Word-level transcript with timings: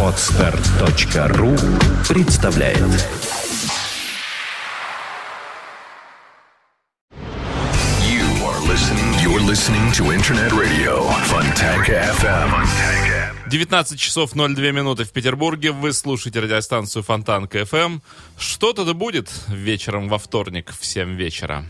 Отстар.ру 0.00 1.56
представляет 2.08 2.78
You 8.00 8.28
are 8.44 8.60
listening. 8.68 9.14
You're 9.24 9.40
listening 9.40 9.90
to 9.92 10.12
Internet 10.14 10.52
Radio 10.52 11.08
Fontanka 11.24 12.14
FM. 12.20 13.50
19 13.50 13.98
часов 13.98 14.34
02 14.34 14.70
минуты 14.70 15.02
в 15.02 15.10
Петербурге. 15.10 15.72
Вы 15.72 15.92
слушаете 15.92 16.38
радиостанцию 16.38 17.02
Фонтанка 17.02 17.62
FM. 17.62 18.02
Что-то 18.38 18.84
да 18.84 18.94
будет 18.94 19.32
вечером 19.48 20.08
во 20.08 20.18
вторник 20.18 20.72
в 20.78 20.86
7 20.86 21.16
вечера. 21.16 21.64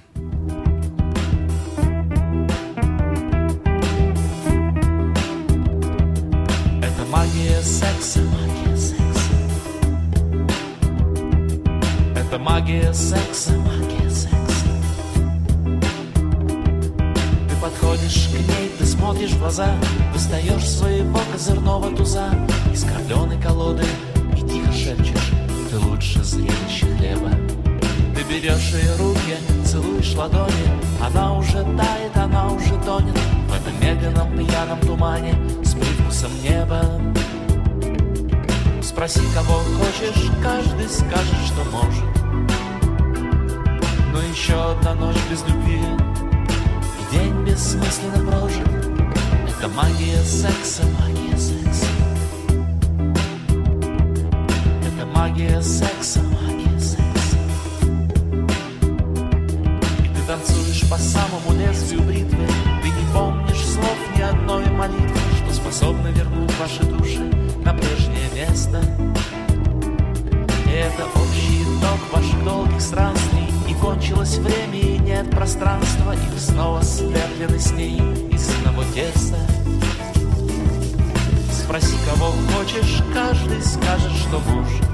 Магия 12.55 12.95
секса. 12.95 13.51
Магия 13.51 14.09
секса. 14.09 14.69
Ты 17.49 17.57
подходишь 17.61 18.29
к 18.29 18.35
ней, 18.35 18.71
ты 18.79 18.87
смотришь 18.87 19.33
в 19.33 19.41
глаза, 19.41 19.75
достаешь 20.13 20.69
своего 20.71 21.19
козырного 21.33 21.91
туза 21.97 22.31
из 22.73 22.85
кормленой 22.85 23.43
колоды 23.43 23.83
и 24.37 24.41
тихо 24.43 24.73
шепчешь, 24.73 25.33
ты 25.69 25.79
лучше 25.81 26.23
зрелища 26.23 26.87
хлеба. 26.97 27.31
Ты 28.15 28.23
берешь 28.23 28.73
ее 28.73 28.95
руки, 29.01 29.37
целуешь 29.67 30.15
ладони, 30.15 30.69
она 31.05 31.37
уже 31.37 31.61
тает, 31.77 32.17
она 32.17 32.53
уже 32.53 32.81
тонет 32.85 33.19
в 33.49 33.53
этом 33.53 33.81
медленном 33.81 34.39
пьяном 34.39 34.79
тумане 34.79 35.35
с 35.65 35.73
привкусом 35.75 36.31
неба. 36.45 36.85
Спроси, 38.81 39.23
кого 39.35 39.59
хочешь, 39.77 40.31
каждый 40.41 40.89
скажет, 40.89 41.41
что 41.49 41.65
может. 41.73 42.24
Но 44.15 44.21
еще 44.21 44.55
одна 44.55 44.95
ночь 44.95 45.17
без 45.29 45.43
любви 45.43 45.81
день 47.11 47.45
бессмысленно 47.45 48.31
прожит. 48.31 48.69
Это 49.49 49.69
магия 49.75 50.23
секса, 50.23 50.85
магия 51.01 51.37
секса. 51.37 51.87
Это 54.87 55.07
магия 55.13 55.61
секса, 55.61 56.21
магия 56.23 56.79
секса. 56.79 57.37
И 59.99 60.09
ты 60.15 60.23
танцуешь 60.29 60.89
по 60.89 60.97
самому 60.97 61.59
лезвию 61.59 62.03
бритвы 62.03 62.47
Ты 62.85 62.89
не 62.91 63.13
помнишь 63.13 63.67
слов 63.67 63.99
ни 64.17 64.23
одной 64.23 64.67
молитвы 64.67 65.19
Что 65.39 65.55
способна 65.55 66.07
вернуть 66.07 66.53
ваши 66.61 66.85
души 66.85 67.33
на 67.65 67.75
прежнее 67.75 68.31
место 68.37 68.81
И 70.67 70.71
это 70.71 71.05
общий 71.17 71.65
итог 71.65 71.99
ваших 72.13 72.45
долгих 72.45 72.81
странствий 72.81 73.54
кончилось 73.85 74.39
время, 74.39 74.79
и 74.79 74.99
нет 74.99 75.31
пространства 75.31 76.15
И 76.15 76.39
снова 76.39 76.83
слеплены 76.83 77.59
с 77.59 77.71
ней 77.73 77.99
из 78.31 78.49
одного 78.57 78.83
теста 78.95 79.37
Спроси, 81.53 81.97
кого 82.09 82.33
хочешь, 82.57 83.03
каждый 83.13 83.61
скажет, 83.63 84.13
что 84.13 84.39
может 84.41 84.89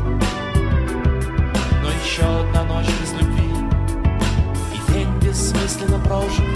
Но 1.83 1.91
еще 2.05 2.23
одна 2.23 2.65
ночь 2.65 2.91
без 3.01 3.13
любви 3.13 3.51
и 4.75 4.93
день 4.93 5.09
бессмысленно 5.21 6.01
прожит. 6.01 6.50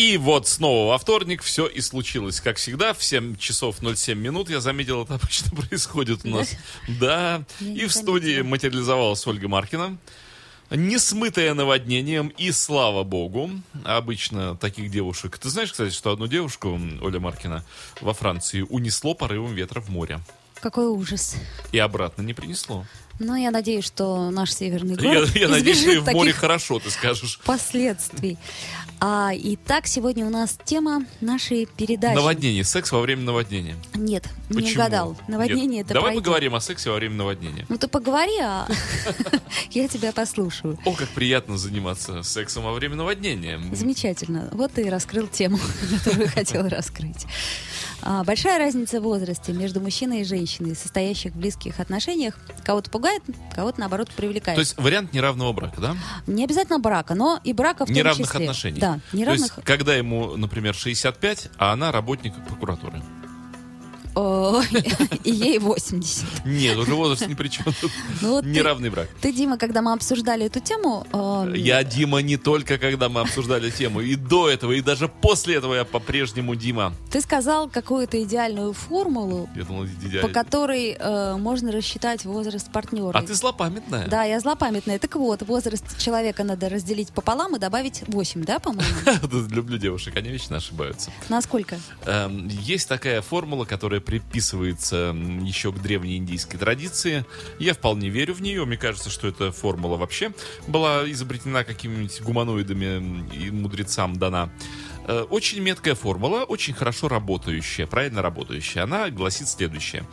И 0.00 0.16
вот 0.16 0.48
снова 0.48 0.92
во 0.92 0.98
вторник 0.98 1.42
все 1.42 1.66
и 1.66 1.82
случилось. 1.82 2.40
Как 2.40 2.56
всегда, 2.56 2.94
в 2.94 3.04
7 3.04 3.36
часов 3.36 3.76
07 3.82 4.18
минут, 4.18 4.48
я 4.48 4.60
заметил, 4.60 5.02
это 5.02 5.16
обычно 5.16 5.50
происходит 5.56 6.24
у 6.24 6.28
нас. 6.28 6.56
Да. 6.88 7.42
Не 7.60 7.80
И 7.80 7.86
в 7.86 7.92
студии 7.92 8.40
материализовалась 8.40 9.26
Ольга 9.26 9.46
Маркина. 9.46 9.98
Не 10.70 10.98
смытая 10.98 11.52
наводнением, 11.52 12.28
и 12.28 12.50
слава 12.50 13.02
богу, 13.04 13.50
обычно 13.84 14.56
таких 14.56 14.90
девушек... 14.90 15.36
Ты 15.36 15.50
знаешь, 15.50 15.70
кстати, 15.72 15.92
что 15.92 16.12
одну 16.12 16.28
девушку, 16.28 16.80
Оля 17.02 17.20
Маркина, 17.20 17.62
во 18.00 18.14
Франции 18.14 18.62
унесло 18.62 19.12
порывом 19.12 19.52
ветра 19.52 19.82
в 19.82 19.90
море. 19.90 20.20
Какой 20.62 20.86
ужас. 20.86 21.36
И 21.72 21.78
обратно 21.78 22.22
не 22.22 22.32
принесло. 22.32 22.86
Но 23.20 23.36
я 23.36 23.50
надеюсь, 23.50 23.84
что 23.84 24.30
наш 24.30 24.52
северный 24.52 24.96
Я, 24.98 25.14
город 25.14 25.36
я 25.36 25.46
надеюсь, 25.48 25.80
что 25.82 25.90
и 25.92 25.98
в 25.98 26.06
море 26.12 26.32
хорошо, 26.32 26.78
ты 26.80 26.90
скажешь. 26.90 27.38
последствий. 27.44 28.38
А, 29.02 29.30
итак, 29.34 29.86
сегодня 29.86 30.26
у 30.26 30.30
нас 30.30 30.58
тема 30.64 31.06
нашей 31.22 31.64
передачи. 31.64 32.14
Наводнение, 32.14 32.64
секс 32.64 32.92
во 32.92 33.00
время 33.00 33.22
наводнения. 33.22 33.74
Нет, 33.94 34.26
не 34.50 34.56
Почему? 34.56 34.72
угадал. 34.82 35.16
Наводнение 35.26 35.66
Нет. 35.78 35.86
это 35.86 35.94
Давай 35.94 36.08
пройдет. 36.10 36.24
поговорим 36.24 36.54
о 36.54 36.60
сексе 36.60 36.90
во 36.90 36.96
время 36.96 37.14
наводнения. 37.14 37.64
Ну 37.70 37.78
ты 37.78 37.88
поговори, 37.88 38.38
а 38.42 38.68
я 39.70 39.88
тебя 39.88 40.12
послушаю. 40.12 40.78
О, 40.84 40.92
как 40.92 41.08
приятно 41.10 41.56
заниматься 41.56 42.22
сексом 42.22 42.64
во 42.64 42.72
время 42.74 42.96
наводнения. 42.96 43.58
Замечательно. 43.72 44.50
Вот 44.52 44.72
ты 44.72 44.82
и 44.82 44.90
раскрыл 44.90 45.28
тему, 45.28 45.58
которую 46.04 46.28
хотел 46.28 46.68
раскрыть. 46.68 47.24
А, 48.02 48.22
Большая 48.24 48.58
разница 48.58 49.00
в 49.00 49.04
возрасте 49.04 49.52
между 49.52 49.80
мужчиной 49.80 50.22
и 50.22 50.24
женщиной, 50.24 50.76
состоящих 50.76 51.32
в 51.32 51.36
близких 51.38 51.80
отношениях, 51.80 52.34
кого-то 52.64 52.90
пугает, 52.90 53.09
кого-то, 53.54 53.80
наоборот, 53.80 54.10
привлекает. 54.10 54.56
То 54.56 54.60
есть 54.60 54.76
вариант 54.78 55.12
неравного 55.12 55.52
брака, 55.52 55.80
да? 55.80 55.96
Не 56.26 56.44
обязательно 56.44 56.78
брака, 56.78 57.14
но 57.14 57.40
и 57.44 57.52
брака 57.52 57.84
в 57.84 57.88
том 57.88 57.96
Неравных 57.96 58.28
числе. 58.28 58.40
отношений. 58.40 58.80
Да, 58.80 59.00
То 59.10 59.16
неравных... 59.16 59.52
есть, 59.56 59.64
когда 59.64 59.94
ему, 59.94 60.36
например, 60.36 60.74
65, 60.74 61.50
а 61.58 61.72
она 61.72 61.92
работник 61.92 62.34
прокуратуры. 62.46 63.02
И 65.24 65.30
ей 65.30 65.58
80. 65.58 66.44
Нет, 66.44 66.76
уже 66.76 66.94
возраст 66.94 67.26
ни 67.26 67.34
при 67.34 67.48
чем. 67.48 67.66
Ну 68.20 68.42
Неравный 68.42 68.90
брак. 68.90 69.08
Ты, 69.20 69.32
Дима, 69.32 69.56
когда 69.58 69.82
мы 69.82 69.92
обсуждали 69.92 70.46
эту 70.46 70.60
тему... 70.60 71.06
Я 71.54 71.84
Дима 71.84 72.18
не 72.20 72.36
только 72.36 72.78
когда 72.78 73.08
мы 73.08 73.20
обсуждали 73.20 73.70
тему, 73.70 74.00
и 74.00 74.16
до 74.16 74.48
этого, 74.48 74.72
и 74.72 74.80
даже 74.80 75.08
после 75.08 75.56
этого 75.56 75.74
я 75.74 75.84
по-прежнему 75.84 76.54
Дима. 76.54 76.94
Ты 77.10 77.20
сказал 77.20 77.68
какую-то 77.68 78.22
идеальную 78.22 78.72
формулу, 78.72 79.48
по 80.22 80.28
которой 80.28 80.96
э, 80.98 81.36
можно 81.36 81.72
рассчитать 81.72 82.24
возраст 82.24 82.70
партнера. 82.72 83.16
А 83.16 83.22
ты 83.22 83.34
злопамятная. 83.34 84.06
Да, 84.08 84.24
я 84.24 84.40
злопамятная. 84.40 84.98
Так 84.98 85.16
вот, 85.16 85.42
возраст 85.42 85.98
человека 85.98 86.44
надо 86.44 86.68
разделить 86.68 87.10
пополам 87.12 87.56
и 87.56 87.58
добавить 87.58 88.02
8, 88.06 88.44
да, 88.44 88.58
по-моему? 88.58 89.48
Люблю 89.50 89.78
девушек, 89.78 90.16
они 90.16 90.30
вечно 90.30 90.56
ошибаются. 90.56 91.10
Насколько? 91.28 91.78
Эм, 92.06 92.48
Есть 92.48 92.88
такая 92.88 93.22
формула, 93.22 93.64
которая 93.64 93.99
приписывается 94.00 94.96
м, 95.14 95.44
еще 95.44 95.72
к 95.72 95.80
древней 95.80 96.16
индийской 96.16 96.58
традиции. 96.58 97.24
Я 97.58 97.74
вполне 97.74 98.08
верю 98.08 98.34
в 98.34 98.42
нее. 98.42 98.64
Мне 98.64 98.76
кажется, 98.76 99.10
что 99.10 99.28
эта 99.28 99.52
формула 99.52 99.96
вообще 99.96 100.32
была 100.66 101.10
изобретена 101.10 101.64
какими-нибудь 101.64 102.20
гуманоидами 102.22 103.28
и 103.34 103.50
мудрецам 103.50 104.16
дана. 104.16 104.50
Э, 105.06 105.22
Очень 105.30 105.60
меткая 105.60 105.94
формула, 105.94 106.44
очень 106.44 106.74
хорошо 106.74 107.08
работающая, 107.08 107.86
правильно 107.86 108.22
работающая. 108.22 108.82
Она 108.82 109.10
гласит 109.10 109.48
следующее. 109.48 110.04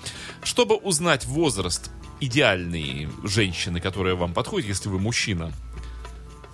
Чтобы 0.44 0.76
узнать 0.76 1.26
возраст 1.26 1.92
идеальной 2.20 3.08
женщины, 3.24 3.80
которая 3.80 4.16
вам 4.16 4.34
подходит, 4.34 4.68
если 4.70 4.90
вы 4.90 5.00
мужчина, 5.00 5.52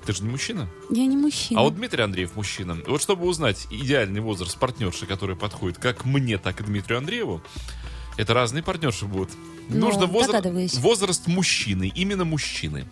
ты 0.06 0.14
же 0.14 0.24
не 0.24 0.30
мужчина? 0.30 0.68
Я 0.90 1.06
не 1.06 1.18
мужчина. 1.18 1.60
А 1.60 1.64
вот 1.64 1.76
Дмитрий 1.76 2.04
Андреев 2.04 2.36
мужчина. 2.36 2.78
Вот 2.88 3.02
чтобы 3.02 3.26
узнать 3.28 3.68
идеальный 3.72 4.22
возраст 4.22 4.58
партнерши, 4.58 5.06
который 5.06 5.36
подходит 5.36 5.78
как 5.78 6.06
мне, 6.06 6.38
так 6.38 6.62
и 6.62 6.64
Дмитрию 6.64 7.00
Андрееву, 7.00 7.42
это 8.18 8.34
разные 8.34 8.64
партнерши 8.64 9.06
будут. 9.06 9.32
Ну, 9.70 9.78
Нужно 9.80 10.04
возра- 10.04 10.28
догадываюсь. 10.28 10.76
возраст 10.76 11.28
мужчины, 11.28 11.92
именно 11.94 12.26
мужчины. 12.26 12.86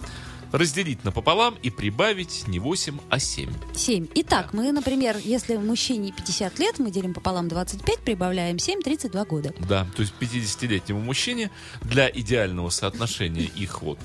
Разделить 0.54 1.06
напополам 1.06 1.56
и 1.64 1.70
прибавить 1.70 2.46
не 2.48 2.60
8, 2.60 2.98
а 3.10 3.20
7. 3.20 3.54
7. 3.74 4.08
Итак, 4.16 4.54
мы, 4.54 4.70
например, 4.74 5.16
если 5.24 5.56
мужчине 5.56 6.12
50 6.12 6.60
лет, 6.60 6.78
мы 6.78 6.92
делим 6.92 7.14
пополам 7.14 7.48
25, 7.48 8.00
прибавляем 8.00 8.60
7, 8.60 8.82
32 8.82 9.24
года. 9.26 9.54
Да, 9.60 9.88
то 9.96 10.02
есть 10.02 10.14
50-летнему 10.20 11.00
мужчине 11.00 11.52
для 11.84 12.10
идеального 12.10 12.70
соотношения 12.70 13.46
их 13.56 13.82
вот 13.82 14.00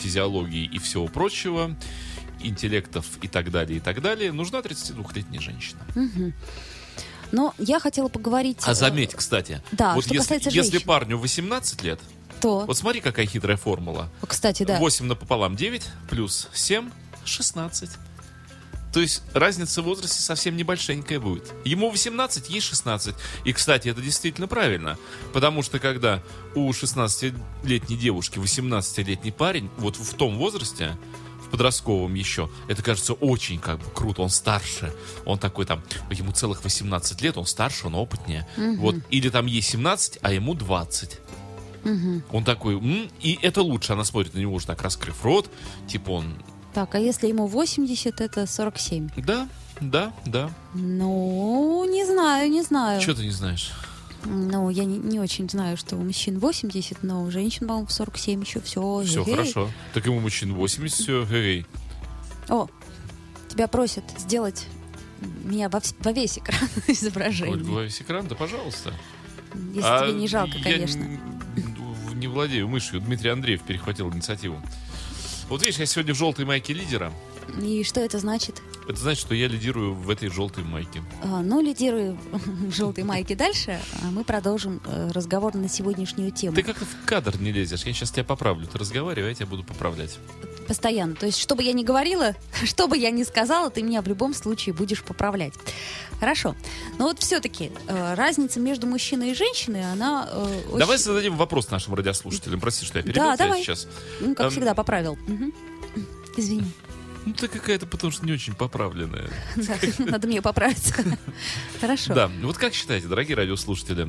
физиологии 0.00 0.64
и 0.64 0.78
всего 0.80 1.06
прочего, 1.06 1.76
интеллектов 2.46 3.06
и 3.22 3.28
так 3.28 3.50
далее, 3.50 3.78
и 3.78 3.80
так 3.80 4.00
далее, 4.02 4.32
нужна 4.32 4.60
32-летняя 4.60 5.40
женщина. 5.40 5.80
Но 7.32 7.54
я 7.58 7.80
хотела 7.80 8.08
поговорить... 8.08 8.58
А 8.64 8.72
э, 8.72 8.74
заметь, 8.74 9.14
кстати, 9.14 9.60
да, 9.72 9.94
вот 9.94 10.04
что 10.04 10.14
если, 10.14 10.24
касается 10.24 10.50
если 10.50 10.72
женщин. 10.72 10.86
парню 10.86 11.18
18 11.18 11.82
лет, 11.82 12.00
То, 12.40 12.60
вот 12.60 12.78
смотри, 12.78 13.00
какая 13.00 13.26
хитрая 13.26 13.56
формула. 13.56 14.08
кстати, 14.26 14.62
да. 14.62 14.78
8 14.78 15.06
напополам 15.06 15.56
9 15.56 15.82
плюс 16.08 16.48
7 16.52 16.90
16. 17.24 17.90
То 18.94 19.00
есть 19.00 19.22
разница 19.32 19.82
в 19.82 19.86
возрасте 19.86 20.22
совсем 20.22 20.56
небольшенькая 20.56 21.18
будет. 21.18 21.52
Ему 21.64 21.90
18, 21.90 22.48
ей 22.48 22.60
16. 22.60 23.16
И, 23.44 23.52
кстати, 23.52 23.88
это 23.88 24.00
действительно 24.00 24.46
правильно. 24.46 24.96
Потому 25.32 25.64
что 25.64 25.80
когда 25.80 26.22
у 26.54 26.70
16-летней 26.70 27.96
девушки 27.96 28.38
18-летний 28.38 29.32
парень, 29.32 29.68
вот 29.78 29.96
в 29.96 30.14
том 30.14 30.38
возрасте, 30.38 30.96
в 31.54 31.56
подростковом 31.56 32.14
еще, 32.14 32.50
это 32.68 32.82
кажется 32.82 33.12
очень 33.12 33.60
как 33.60 33.78
бы 33.78 33.84
круто, 33.94 34.22
он 34.22 34.28
старше. 34.28 34.92
Он 35.24 35.38
такой 35.38 35.66
там, 35.66 35.82
ему 36.10 36.32
целых 36.32 36.64
18 36.64 37.22
лет, 37.22 37.36
он 37.36 37.46
старше, 37.46 37.86
он 37.86 37.94
опытнее. 37.94 38.44
Вот. 38.56 38.96
Или 39.10 39.28
там 39.28 39.46
ей 39.46 39.62
17, 39.62 40.18
а 40.20 40.32
ему 40.32 40.54
20. 40.54 41.20
Он 42.32 42.44
такой, 42.44 42.74
«М?» 42.74 43.08
и 43.20 43.38
это 43.42 43.62
лучше. 43.62 43.92
Она 43.92 44.04
смотрит 44.04 44.34
на 44.34 44.38
него 44.38 44.54
уже 44.54 44.66
так, 44.66 44.82
раскрыв 44.82 45.22
рот. 45.24 45.48
Типа 45.86 46.10
он, 46.10 46.34
Так, 46.72 46.94
а 46.96 46.98
если 46.98 47.28
ему 47.28 47.46
80, 47.46 48.20
это 48.20 48.46
47. 48.46 49.10
да, 49.16 49.48
да, 49.80 50.12
да. 50.26 50.50
Ну, 50.74 51.84
не 51.88 52.04
знаю, 52.04 52.50
не 52.50 52.62
знаю. 52.62 53.00
Что 53.00 53.14
ты 53.14 53.22
не 53.22 53.30
знаешь? 53.30 53.70
Ну, 54.24 54.70
я 54.70 54.84
не, 54.84 54.96
не 54.98 55.20
очень 55.20 55.48
знаю, 55.50 55.76
что 55.76 55.96
у 55.96 56.02
мужчин 56.02 56.38
80, 56.38 57.02
но 57.02 57.22
у 57.24 57.30
женщин, 57.30 57.66
по-моему, 57.66 57.86
в 57.86 57.92
47 57.92 58.40
еще 58.42 58.60
все. 58.60 59.02
Все 59.04 59.24
хорошо. 59.24 59.70
Так 59.92 60.06
ему 60.06 60.20
мужчин 60.20 60.54
80, 60.54 60.94
все, 60.98 61.26
эй. 61.30 61.66
О, 62.48 62.68
тебя 63.48 63.68
просят 63.68 64.04
сделать 64.18 64.66
меня 65.44 65.68
во, 65.68 65.80
во 66.00 66.12
весь 66.12 66.38
экран 66.38 66.68
изображения. 66.88 67.52
Ольга, 67.52 67.80
весь 67.82 68.00
экран, 68.00 68.26
да 68.26 68.34
пожалуйста. 68.34 68.92
Если 69.74 69.80
А 69.88 70.00
тебе 70.08 70.18
не 70.18 70.26
жалко, 70.28 70.56
я 70.58 70.64
конечно. 70.64 71.00
н- 71.02 71.20
не 72.18 72.26
владею 72.26 72.68
мышью. 72.68 73.00
Дмитрий 73.00 73.30
Андреев 73.30 73.62
перехватил 73.62 74.10
инициативу. 74.12 74.60
Вот 75.48 75.60
видишь, 75.62 75.78
я 75.78 75.86
сегодня 75.86 76.14
в 76.14 76.16
желтой 76.18 76.44
майке 76.46 76.72
лидера. 76.72 77.12
И 77.62 77.84
что 77.84 78.00
это 78.00 78.18
значит? 78.18 78.62
Это 78.86 78.98
значит, 79.00 79.20
что 79.20 79.34
я 79.34 79.48
лидирую 79.48 79.94
в 79.94 80.10
этой 80.10 80.28
желтой 80.28 80.62
майке. 80.62 81.02
А, 81.22 81.40
ну, 81.42 81.60
лидирую 81.60 82.18
в 82.32 82.70
желтой 82.72 83.04
майке 83.04 83.34
дальше, 83.34 83.80
а 84.02 84.10
мы 84.10 84.24
продолжим 84.24 84.80
э, 84.86 85.10
разговор 85.12 85.54
на 85.54 85.68
сегодняшнюю 85.68 86.30
тему. 86.30 86.54
Ты 86.54 86.62
как 86.62 86.76
в 86.76 87.06
кадр 87.06 87.40
не 87.40 87.50
лезешь. 87.52 87.84
Я 87.84 87.92
сейчас 87.94 88.10
тебя 88.10 88.24
поправлю. 88.24 88.66
Ты 88.66 88.76
разговаривай, 88.78 89.30
я 89.30 89.34
тебя 89.34 89.46
буду 89.46 89.64
поправлять. 89.64 90.18
Постоянно. 90.68 91.14
То 91.14 91.26
есть, 91.26 91.38
что 91.38 91.54
бы 91.54 91.62
я 91.62 91.72
ни 91.72 91.82
говорила, 91.82 92.34
что 92.64 92.86
бы 92.86 92.96
я 92.98 93.10
ни 93.10 93.22
сказала, 93.22 93.70
ты 93.70 93.82
меня 93.82 94.02
в 94.02 94.06
любом 94.08 94.34
случае 94.34 94.74
будешь 94.74 95.02
поправлять. 95.02 95.54
Хорошо. 96.20 96.54
Но 96.98 97.06
вот 97.06 97.18
все-таки 97.20 97.72
разница 97.88 98.60
между 98.60 98.86
мужчиной 98.86 99.32
и 99.32 99.34
женщиной, 99.34 99.90
она 99.90 100.28
э, 100.30 100.62
очень... 100.68 100.78
Давай 100.78 100.98
зададим 100.98 101.36
вопрос 101.36 101.70
нашим 101.70 101.94
радиослушателям. 101.94 102.60
Прости, 102.60 102.84
что 102.86 102.98
я 102.98 103.02
перебил 103.04 103.22
Да, 103.22 103.34
тебя 103.36 103.46
давай. 103.46 103.62
сейчас. 103.62 103.88
Ну, 104.20 104.34
как 104.34 104.46
эм, 104.46 104.50
всегда, 104.52 104.74
поправил. 104.74 105.18
Мгм. 105.26 105.52
Извини. 106.36 106.70
Ну, 107.26 107.32
ты 107.32 107.48
какая-то, 107.48 107.86
потому 107.86 108.10
что 108.10 108.26
не 108.26 108.32
очень 108.32 108.54
поправленная. 108.54 109.28
Да, 109.56 109.74
надо 109.98 110.26
мне 110.28 110.42
поправиться. 110.42 110.94
Хорошо. 111.80 112.14
Да, 112.14 112.30
вот 112.42 112.58
как 112.58 112.74
считаете, 112.74 113.06
дорогие 113.08 113.36
радиослушатели, 113.36 114.06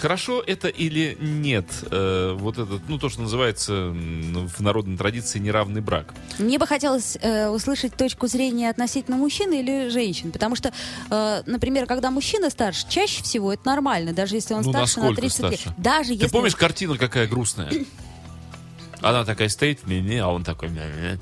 хорошо 0.00 0.42
это 0.46 0.68
или 0.68 1.16
нет? 1.20 1.66
э, 1.90 2.36
вот 2.38 2.58
этот, 2.58 2.88
ну, 2.88 2.98
то, 2.98 3.08
что 3.08 3.22
называется 3.22 3.88
в 3.92 4.60
народной 4.60 4.96
традиции 4.96 5.38
неравный 5.38 5.80
брак. 5.80 6.14
Мне 6.38 6.58
бы 6.58 6.66
хотелось 6.66 7.16
э, 7.20 7.48
услышать 7.48 7.96
точку 7.96 8.26
зрения 8.26 8.70
относительно 8.70 9.16
мужчины 9.16 9.60
или 9.60 9.88
женщин, 9.88 10.30
потому 10.30 10.54
что, 10.56 10.72
э, 11.10 11.42
например, 11.46 11.86
когда 11.86 12.10
мужчина 12.10 12.50
старше, 12.50 12.86
чаще 12.88 13.22
всего 13.22 13.52
это 13.52 13.66
нормально, 13.66 14.12
даже 14.12 14.36
если 14.36 14.54
он 14.54 14.62
Ну, 14.62 14.70
старше 14.70 15.00
на 15.00 15.06
насколько 15.06 15.20
30 15.22 15.40
лет. 15.50 15.60
старше? 15.60 15.74
Даже 15.78 16.08
Ты 16.08 16.14
если 16.14 16.28
помнишь 16.28 16.56
картину 16.56 16.96
какая 16.96 17.26
грустная? 17.26 17.70
Она 19.00 19.24
такая 19.24 19.48
стоит, 19.48 19.86
не-не, 19.86 20.18
а 20.18 20.28
он 20.28 20.44
такой... 20.44 20.70
Не 20.70 21.18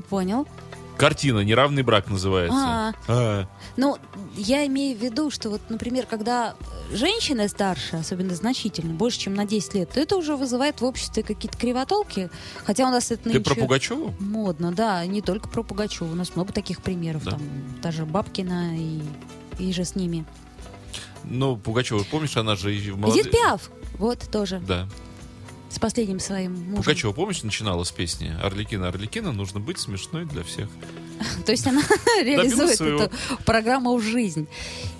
понял. 0.00 0.46
Картина 0.96 1.40
«Неравный 1.40 1.82
брак» 1.82 2.08
называется. 2.08 2.56
А. 2.58 2.92
А. 3.06 3.48
Ну, 3.76 3.98
я 4.34 4.66
имею 4.66 4.98
в 4.98 5.02
виду, 5.02 5.30
что 5.30 5.50
вот, 5.50 5.60
например, 5.68 6.06
когда 6.06 6.54
женщина 6.90 7.48
старше, 7.48 7.96
особенно 7.96 8.34
значительно, 8.34 8.94
больше, 8.94 9.18
чем 9.20 9.34
на 9.34 9.44
10 9.44 9.74
лет, 9.74 9.90
то 9.90 10.00
это 10.00 10.16
уже 10.16 10.36
вызывает 10.36 10.80
в 10.80 10.84
обществе 10.86 11.22
какие-то 11.22 11.58
кривотолки. 11.58 12.30
Хотя 12.64 12.86
у 12.86 12.90
нас 12.90 13.10
это 13.10 13.24
Ты 13.24 13.28
нынче 13.34 13.44
про 13.44 13.54
Пугачеву? 13.60 14.14
модно, 14.18 14.72
да, 14.72 15.04
не 15.04 15.20
только 15.20 15.48
про 15.48 15.62
Пугачева. 15.62 16.10
У 16.10 16.14
нас 16.14 16.34
много 16.34 16.52
таких 16.54 16.80
примеров. 16.80 17.24
Да. 17.24 17.32
Там 17.32 17.42
даже 17.82 18.06
Бабкина 18.06 18.78
и, 18.78 19.02
и 19.58 19.72
же 19.74 19.84
с 19.84 19.96
ними. 19.96 20.24
Ну, 21.24 21.56
Пугачева, 21.58 22.04
помнишь, 22.10 22.36
она 22.38 22.56
же 22.56 22.74
и 22.74 22.78
Эдит 22.78 23.30
Пиаф, 23.30 23.70
вот 23.98 24.20
тоже, 24.30 24.62
Да. 24.66 24.88
С 25.70 25.78
последним 25.78 26.20
своим 26.20 26.52
мужем. 26.52 26.76
Пугачева, 26.76 27.12
помнишь, 27.12 27.42
начинала 27.42 27.84
с 27.84 27.90
песни 27.90 28.32
«Арлекина, 28.42 28.88
Арлекина, 28.88 29.32
нужно 29.32 29.60
быть 29.60 29.78
смешной 29.78 30.24
для 30.24 30.42
всех». 30.42 30.68
То 31.46 31.52
есть 31.52 31.66
она 31.66 31.82
реализует 32.22 32.80
эту 32.80 33.10
программу 33.44 33.96
в 33.96 34.02
жизнь. 34.02 34.46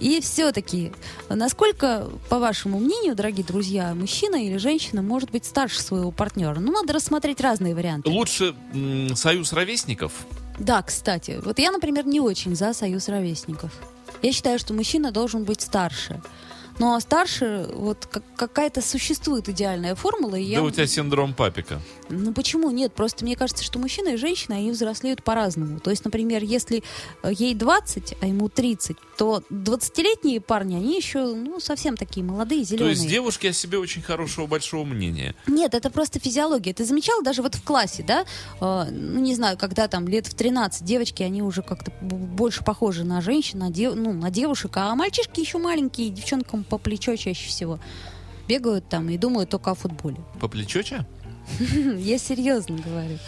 И 0.01 0.21
все-таки, 0.21 0.93
насколько, 1.29 2.09
по 2.29 2.39
вашему 2.39 2.79
мнению, 2.79 3.15
дорогие 3.15 3.45
друзья, 3.45 3.95
мужчина 3.95 4.37
или 4.37 4.57
женщина 4.57 5.03
может 5.03 5.31
быть 5.31 5.45
старше 5.45 5.81
своего 5.81 6.11
партнера? 6.11 6.59
Ну, 6.59 6.73
надо 6.73 6.93
рассмотреть 6.93 7.41
разные 7.41 7.75
варианты. 7.75 8.11
Лучше 8.11 8.55
союз 9.15 9.53
ровесников. 9.53 10.13
Да, 10.59 10.83
кстати, 10.83 11.41
вот 11.45 11.59
я, 11.59 11.71
например, 11.71 12.07
не 12.07 12.21
очень 12.21 12.57
за 12.57 12.73
союз 12.73 13.09
ровесников. 13.09 13.73
Я 14.23 14.33
считаю, 14.33 14.59
что 14.59 14.73
мужчина 14.73 15.13
должен 15.13 15.45
быть 15.45 15.61
старше. 15.61 16.21
Но 16.79 16.99
старше, 17.01 17.69
вот 17.75 18.07
как- 18.07 18.23
какая-то 18.37 18.83
существует 18.83 19.49
идеальная 19.49 19.95
формула, 19.95 20.37
и 20.37 20.43
я... 20.43 20.59
Да 20.59 20.65
у 20.65 20.71
тебя 20.71 20.87
синдром 20.87 21.33
папика. 21.35 21.81
Ну 22.11 22.33
почему 22.35 22.71
нет? 22.71 22.93
Просто 22.93 23.25
мне 23.25 23.35
кажется, 23.37 23.65
что 23.65 23.79
мужчина 23.79 24.11
и 24.11 24.17
женщина, 24.17 24.57
они 24.57 24.71
взрослеют 24.71 25.23
по-разному. 25.25 25.81
То 25.81 25.91
есть, 25.91 26.05
например, 26.05 26.43
если 26.43 26.83
э, 27.23 27.31
ей 27.33 27.55
20, 27.55 28.17
а 28.21 28.27
ему 28.27 28.49
30, 28.49 28.97
то 29.17 29.43
20-летние 29.51 30.41
парни, 30.41 30.77
они 30.77 30.97
еще 30.97 31.25
ну, 31.35 31.61
совсем 31.61 31.97
такие 31.97 32.25
молодые, 32.25 32.63
То 32.65 32.71
зеленые. 32.71 32.91
есть 32.95 33.09
девушки 33.09 33.47
о 33.49 33.53
себе 33.53 33.79
очень 33.79 34.03
хорошего, 34.03 34.47
большого 34.47 34.85
мнения. 34.85 35.35
Нет, 35.47 35.75
это 35.75 35.91
просто 35.91 36.21
физиология. 36.21 36.73
Ты 36.75 36.85
замечал 36.85 37.23
даже 37.23 37.43
вот 37.43 37.55
в 37.55 37.63
классе, 37.65 38.05
да? 38.07 38.25
Э, 38.61 38.85
ну, 38.91 39.21
не 39.21 39.35
знаю, 39.35 39.57
когда 39.59 39.89
там 39.89 40.07
лет 40.09 40.27
в 40.27 40.35
13 40.35 40.85
девочки, 40.85 41.23
они 41.23 41.43
уже 41.43 41.63
как-то 41.63 41.91
больше 42.03 42.63
похожи 42.65 43.03
на 43.05 43.21
женщин, 43.21 43.61
на, 43.61 43.71
дев- 43.71 43.95
ну, 43.97 44.13
на 44.13 44.31
девушек, 44.31 44.73
а 44.77 44.95
мальчишки 44.95 45.41
еще 45.41 45.59
маленькие, 45.59 46.11
девчонкам 46.11 46.65
по 46.69 46.79
плечо 46.79 47.17
чаще 47.17 47.49
всего 47.49 47.79
бегают 48.49 48.89
там 48.89 49.09
и 49.11 49.19
думают 49.19 49.51
только 49.51 49.71
о 49.71 49.75
футболе. 49.75 50.17
По 50.41 50.49
плечоча? 50.49 51.07
Я 51.99 52.19
серьезно 52.19 52.79
говорю. 52.79 53.19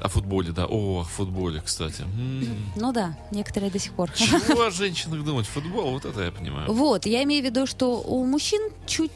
О 0.00 0.08
футболе, 0.08 0.52
да. 0.52 0.66
О, 0.66 1.00
о 1.00 1.04
футболе, 1.04 1.60
кстати. 1.64 2.02
М. 2.02 2.46
Ну 2.76 2.92
да, 2.92 3.18
некоторые 3.30 3.70
до 3.70 3.78
сих 3.78 3.92
пор. 3.92 4.10
Чего 4.12 4.62
о 4.64 4.70
женщинах 4.70 5.24
думать? 5.24 5.46
Футбол, 5.46 5.90
вот 5.90 6.04
это 6.04 6.22
я 6.22 6.30
понимаю. 6.32 6.72
Вот, 6.72 7.06
я 7.06 7.22
имею 7.24 7.42
в 7.42 7.44
виду, 7.46 7.66
что 7.66 8.00
у 8.00 8.24
мужчин 8.24 8.60
чуть 8.86 9.12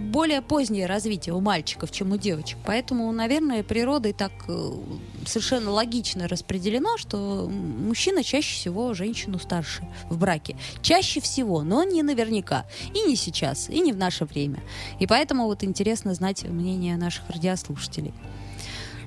более 0.00 0.40
позднее 0.40 0.86
развитие 0.86 1.34
у 1.34 1.40
мальчиков, 1.40 1.90
чем 1.90 2.12
у 2.12 2.16
девочек. 2.16 2.58
Поэтому, 2.64 3.10
наверное, 3.12 3.62
природой 3.62 4.12
так 4.12 4.32
э, 4.48 4.72
совершенно 5.26 5.70
логично 5.70 6.28
распределено, 6.28 6.96
что 6.96 7.48
мужчина 7.48 8.22
чаще 8.22 8.54
всего 8.54 8.94
женщину 8.94 9.38
старше 9.38 9.86
в 10.08 10.18
браке. 10.18 10.56
Чаще 10.82 11.20
всего, 11.20 11.62
но 11.62 11.82
не 11.82 12.02
наверняка. 12.02 12.66
И 12.94 13.02
не 13.02 13.16
сейчас, 13.16 13.68
и 13.68 13.80
не 13.80 13.92
в 13.92 13.96
наше 13.96 14.24
время. 14.24 14.62
И 15.00 15.06
поэтому 15.06 15.46
вот 15.46 15.64
интересно 15.64 16.14
знать 16.14 16.44
мнение 16.44 16.96
наших 16.96 17.28
радиослушателей. 17.28 18.14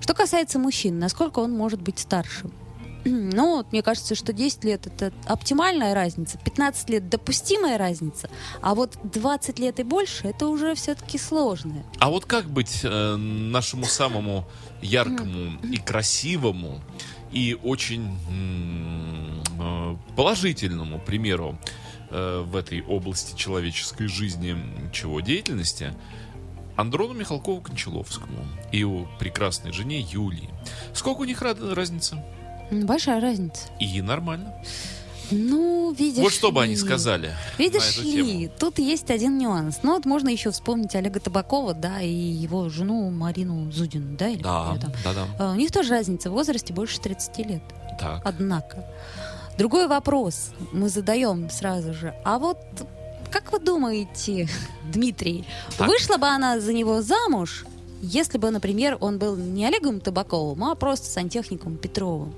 Что 0.07 0.13
касается 0.13 0.57
мужчин, 0.57 0.99
насколько 0.99 1.39
он 1.39 1.51
может 1.51 1.81
быть 1.81 1.99
старше? 1.99 2.49
Ну, 3.03 3.57
вот 3.57 3.73
мне 3.73 3.83
кажется, 3.83 4.15
что 4.15 4.31
10 4.31 4.63
лет 4.63 4.87
это 4.87 5.11
оптимальная 5.25 5.93
разница, 5.93 6.37
15 6.37 6.89
лет 6.89 7.09
допустимая 7.09 7.77
разница, 7.77 8.29
а 8.61 8.73
вот 8.73 8.97
20 9.03 9.59
лет 9.59 9.81
и 9.81 9.83
больше 9.83 10.29
это 10.29 10.47
уже 10.47 10.75
все-таки 10.75 11.17
сложное. 11.17 11.83
А 11.99 12.09
вот 12.09 12.23
как 12.23 12.45
быть 12.45 12.79
э, 12.83 13.15
нашему 13.17 13.83
самому 13.83 14.47
яркому 14.81 15.59
и 15.61 15.75
красивому 15.75 16.79
и 17.33 17.57
очень 17.61 18.17
э, 19.59 19.95
положительному 20.15 20.99
примеру 20.99 21.59
э, 22.11 22.45
в 22.47 22.55
этой 22.55 22.81
области 22.81 23.35
человеческой 23.35 24.07
жизни, 24.07 24.55
чего 24.93 25.19
деятельности, 25.19 25.93
Андрону 26.77 27.13
Михалкову 27.13 27.59
Кончаловскому 27.61 28.45
и 28.71 28.77
его 28.79 29.07
прекрасной 29.19 29.71
жене 29.73 29.99
Юлии. 29.99 30.49
Сколько 30.93 31.21
у 31.21 31.23
них 31.25 31.41
ра- 31.41 31.73
разница? 31.73 32.23
М, 32.71 32.85
Большая 32.85 33.19
разница. 33.19 33.61
И 33.79 34.01
нормально. 34.01 34.53
Ну, 35.29 35.91
видишь 35.91 36.23
Вот 36.23 36.31
что 36.31 36.53
бы 36.53 36.61
они 36.63 36.71
ли, 36.73 36.77
сказали 36.77 37.33
Видишь 37.57 37.97
ли, 37.97 38.13
тему. 38.45 38.53
тут 38.57 38.79
есть 38.79 39.11
один 39.11 39.37
нюанс. 39.37 39.79
Ну, 39.83 39.95
вот 39.95 40.05
можно 40.05 40.29
еще 40.29 40.51
вспомнить 40.51 40.95
Олега 40.95 41.19
Табакова, 41.19 41.73
да, 41.73 41.99
и 42.01 42.09
его 42.09 42.69
жену 42.69 43.09
Марину 43.09 43.69
Зудину, 43.71 44.15
да? 44.15 44.29
Или 44.29 44.41
Да, 44.41 44.77
там? 44.79 44.93
да, 45.03 45.13
да. 45.37 45.51
У 45.51 45.55
них 45.55 45.71
тоже 45.73 45.89
разница 45.89 46.29
в 46.29 46.33
возрасте 46.33 46.73
больше 46.73 47.01
30 47.01 47.39
лет. 47.39 47.61
Так. 47.99 48.21
Однако. 48.23 48.85
Другой 49.57 49.87
вопрос 49.87 50.51
мы 50.71 50.87
задаем 50.87 51.49
сразу 51.49 51.93
же. 51.93 52.13
А 52.23 52.39
вот 52.39 52.59
как 53.31 53.51
вы 53.51 53.59
думаете, 53.59 54.47
Дмитрий, 54.91 55.45
Так. 55.77 55.87
вышла 55.87 56.17
бы 56.17 56.27
она 56.27 56.59
за 56.59 56.73
него 56.73 57.01
замуж, 57.01 57.65
если 58.01 58.37
бы, 58.37 58.51
например, 58.51 58.97
он 58.99 59.17
был 59.17 59.35
не 59.35 59.65
Олегом 59.65 59.99
Табаковым, 59.99 60.63
а 60.63 60.75
просто 60.75 61.07
сантехником 61.09 61.77
Петровым? 61.77 62.33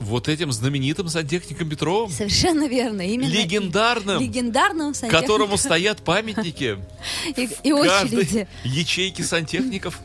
Вот 0.00 0.28
этим 0.28 0.50
знаменитым 0.50 1.08
сантехником 1.08 1.68
Петровым, 1.68 2.10
Совершенно 2.10 2.66
верно. 2.66 3.02
Именно 3.02 3.28
легендарным, 3.30 4.20
легендарным 4.20 4.94
сантехником. 4.94 5.20
которому 5.20 5.56
стоят 5.56 5.98
памятники 6.04 6.76
и, 7.36 7.48
и 7.62 7.72
очереди. 7.72 8.48
ячейке 8.64 9.22
сантехников. 9.22 10.00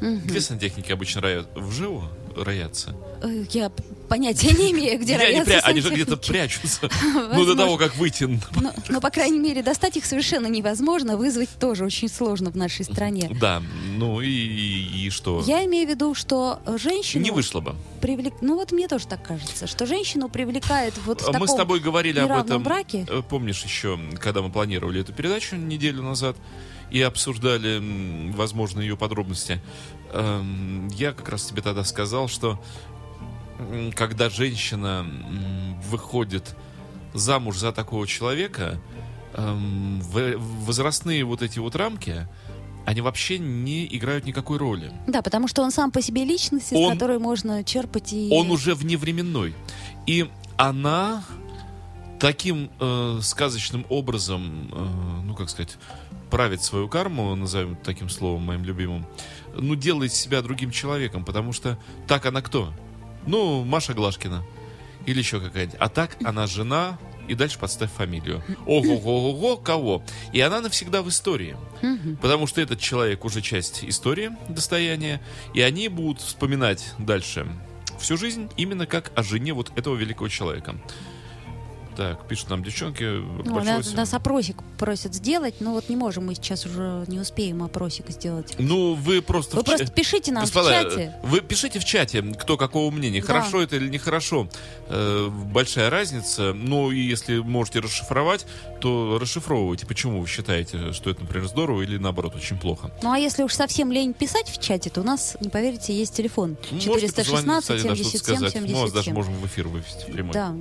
Где 0.00 0.40
сантехники 0.40 0.92
обычно 0.92 1.20
роят? 1.20 1.46
В 1.54 1.70
ЖИО 1.72 2.04
роятся? 2.36 2.94
Э, 3.22 3.44
Я 3.50 3.70
понятия 4.08 4.52
не 4.52 4.70
имею, 4.72 5.00
где 5.00 5.16
роятся 5.16 5.52
пря- 5.54 5.60
они 5.64 5.80
же 5.80 5.90
где-то 5.90 6.16
прячутся. 6.16 6.88
Ну, 7.32 7.44
до 7.44 7.54
того, 7.56 7.76
как 7.76 7.96
выйти. 7.96 8.24
Но, 8.60 8.72
но, 8.88 9.00
по 9.00 9.10
крайней 9.10 9.38
мере, 9.38 9.62
достать 9.62 9.96
их 9.96 10.04
совершенно 10.06 10.46
невозможно, 10.46 11.16
вызвать 11.16 11.48
тоже 11.58 11.84
очень 11.84 12.08
сложно 12.08 12.50
в 12.50 12.56
нашей 12.56 12.84
стране. 12.84 13.30
Да, 13.40 13.62
ну 13.96 14.20
и, 14.20 15.08
что? 15.10 15.42
Я 15.46 15.64
имею 15.64 15.86
в 15.86 15.90
виду, 15.90 16.14
что 16.14 16.60
женщину... 16.78 17.22
Не 17.24 17.30
вышло 17.30 17.60
бы. 17.60 17.74
привлек... 18.00 18.34
Ну 18.40 18.54
вот 18.56 18.72
мне 18.72 18.86
тоже 18.88 19.06
так 19.06 19.22
кажется, 19.22 19.66
что 19.66 19.86
женщину 19.86 20.28
привлекает 20.28 20.94
вот 21.04 21.20
в 21.22 21.26
Мы 21.26 21.32
таком 21.32 21.48
с 21.48 21.54
тобой 21.54 21.80
говорили 21.80 22.18
об 22.20 22.30
этом, 22.30 22.62
браке. 22.62 23.06
э, 23.08 23.22
помнишь 23.28 23.62
еще, 23.64 23.98
когда 24.20 24.42
мы 24.42 24.50
планировали 24.50 25.00
эту 25.00 25.12
передачу 25.12 25.56
неделю 25.56 26.02
назад 26.02 26.36
и 26.90 27.02
обсуждали 27.02 27.82
возможные 28.32 28.88
ее 28.88 28.96
подробности. 28.96 29.60
Эм, 30.12 30.88
Я 30.88 31.12
как 31.12 31.28
раз 31.28 31.44
тебе 31.46 31.62
тогда 31.62 31.84
сказал, 31.84 32.28
что 32.28 32.58
когда 33.94 34.28
женщина 34.28 35.06
выходит 35.90 36.54
замуж 37.14 37.56
за 37.58 37.72
такого 37.72 38.06
человека, 38.06 38.78
эм, 39.34 40.00
возрастные 40.02 41.24
вот 41.24 41.42
эти 41.42 41.58
вот 41.58 41.74
рамки, 41.76 42.28
они 42.84 43.00
вообще 43.00 43.38
не 43.38 43.86
играют 43.96 44.26
никакой 44.26 44.58
роли. 44.58 44.92
Да, 45.08 45.22
потому 45.22 45.48
что 45.48 45.62
он 45.62 45.70
сам 45.70 45.90
по 45.90 46.00
себе 46.02 46.24
личность, 46.24 46.72
из 46.72 46.76
Он- 46.78 46.92
которой 46.92 47.18
можно 47.18 47.64
черпать 47.64 48.12
и... 48.12 48.28
он 48.30 48.50
уже 48.50 48.74
вневременной. 48.74 49.54
И 50.06 50.30
она 50.56 51.24
таким 52.20 52.70
э, 52.78 53.18
сказочным 53.22 53.84
образом, 53.88 54.70
э, 54.72 55.22
ну 55.24 55.34
как 55.34 55.50
сказать, 55.50 55.76
правит 56.30 56.62
свою 56.62 56.88
карму, 56.88 57.34
назовем 57.34 57.76
таким 57.76 58.08
словом 58.08 58.42
моим 58.42 58.64
любимым, 58.64 59.06
ну 59.56 59.74
делает 59.74 60.12
себя 60.12 60.42
другим 60.42 60.70
человеком, 60.70 61.24
потому 61.24 61.52
что 61.52 61.78
так 62.06 62.26
она 62.26 62.42
кто? 62.42 62.72
Ну, 63.26 63.64
Маша 63.64 63.94
Глашкина. 63.94 64.44
Или 65.06 65.18
еще 65.18 65.40
какая-нибудь. 65.40 65.78
А 65.80 65.88
так 65.88 66.16
она 66.24 66.46
жена, 66.46 66.98
и 67.28 67.34
дальше 67.34 67.58
подставь 67.58 67.90
фамилию. 67.92 68.42
Ого-го-го, 68.66 69.56
кого? 69.56 70.02
И 70.32 70.40
она 70.40 70.60
навсегда 70.60 71.02
в 71.02 71.08
истории. 71.08 71.56
Потому 72.20 72.46
что 72.46 72.60
этот 72.60 72.80
человек 72.80 73.24
уже 73.24 73.40
часть 73.40 73.84
истории, 73.84 74.30
достояния, 74.48 75.20
и 75.54 75.60
они 75.60 75.88
будут 75.88 76.20
вспоминать 76.20 76.94
дальше 76.98 77.46
всю 77.98 78.16
жизнь 78.16 78.50
именно 78.56 78.86
как 78.86 79.10
о 79.14 79.22
жене 79.22 79.52
вот 79.52 79.72
этого 79.76 79.96
великого 79.96 80.28
человека. 80.28 80.76
Так, 81.96 82.26
пишут 82.28 82.50
нам 82.50 82.62
девчонки. 82.62 83.04
Ну, 83.04 83.64
нас, 83.64 83.92
нас 83.94 84.12
опросик 84.14 84.56
просят 84.78 85.14
сделать, 85.14 85.54
но 85.60 85.72
вот 85.72 85.88
не 85.88 85.96
можем 85.96 86.26
мы 86.26 86.34
сейчас 86.34 86.66
уже 86.66 87.04
не 87.06 87.18
успеем 87.18 87.62
опросик 87.62 88.10
сделать. 88.10 88.54
Ну, 88.58 88.94
вы 88.94 89.22
просто... 89.22 89.56
Вы 89.56 89.62
в 89.62 89.64
просто 89.64 89.86
пишите 89.86 90.32
нам 90.32 90.44
Господа, 90.44 90.68
в 90.68 90.90
чате. 90.90 91.14
вы 91.22 91.40
пишите 91.40 91.78
в 91.78 91.84
чате, 91.84 92.22
кто 92.22 92.56
какого 92.56 92.90
мнения, 92.90 93.20
Да. 93.20 93.26
хорошо 93.26 93.62
это 93.62 93.76
или 93.76 93.88
нехорошо. 93.88 94.48
Э, 94.88 95.28
большая 95.30 95.88
разница. 95.90 96.52
Ну, 96.52 96.90
и 96.90 97.00
если 97.00 97.38
можете 97.38 97.80
расшифровать, 97.80 98.46
то 98.80 99.18
расшифровывайте. 99.20 99.86
Почему 99.86 100.20
вы 100.20 100.26
считаете, 100.26 100.92
что 100.92 101.10
это, 101.10 101.22
например, 101.22 101.48
здорово 101.48 101.82
или, 101.82 101.96
наоборот, 101.96 102.34
очень 102.36 102.58
плохо? 102.58 102.90
Ну 103.02 103.10
а 103.10 103.18
если 103.18 103.42
уж 103.42 103.54
совсем 103.54 103.90
лень 103.90 104.12
писать 104.12 104.48
в 104.50 104.60
чате, 104.60 104.90
то 104.90 105.00
у 105.00 105.04
нас, 105.04 105.36
не 105.40 105.48
поверите, 105.48 105.96
есть 105.96 106.14
телефон. 106.14 106.56
Можете 106.70 107.12
позвонить, 107.12 107.14
416 107.14 107.62
кстати, 107.62 107.82
да, 107.82 107.94
что-то 107.94 108.10
77 108.10 108.36
сказать. 108.36 108.54
Мы 108.70 108.80
вас 108.82 108.92
даже 108.92 109.04
77. 109.06 109.14
можем 109.14 109.34
в 109.34 109.46
эфир 109.46 109.68
вывести 109.68 110.10
прямой. 110.10 110.32
Да. 110.32 110.54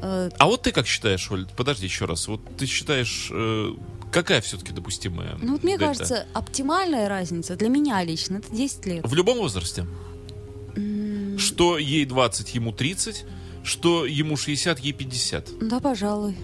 А 0.00 0.46
вот 0.46 0.62
ты 0.62 0.72
как 0.72 0.86
считаешь, 0.86 1.30
Оль? 1.30 1.46
Подожди 1.56 1.86
еще 1.86 2.04
раз. 2.04 2.28
Вот 2.28 2.40
ты 2.56 2.66
считаешь, 2.66 3.28
э, 3.32 3.74
какая 4.12 4.40
все-таки 4.40 4.72
допустимая? 4.72 5.36
Ну 5.42 5.52
вот 5.52 5.64
мне 5.64 5.76
дельта? 5.76 5.86
кажется, 5.86 6.26
оптимальная 6.34 7.08
разница 7.08 7.56
для 7.56 7.68
меня 7.68 8.02
лично 8.04 8.36
это 8.38 8.54
10 8.54 8.86
лет. 8.86 9.06
В 9.06 9.14
любом 9.14 9.38
возрасте? 9.38 9.86
Что 11.38 11.78
ей 11.78 12.04
20, 12.04 12.54
ему 12.54 12.72
30, 12.72 13.24
что 13.64 14.06
ему 14.06 14.36
60, 14.36 14.78
ей 14.80 14.92
50. 14.92 15.68
Да, 15.68 15.80
пожалуй. 15.80 16.36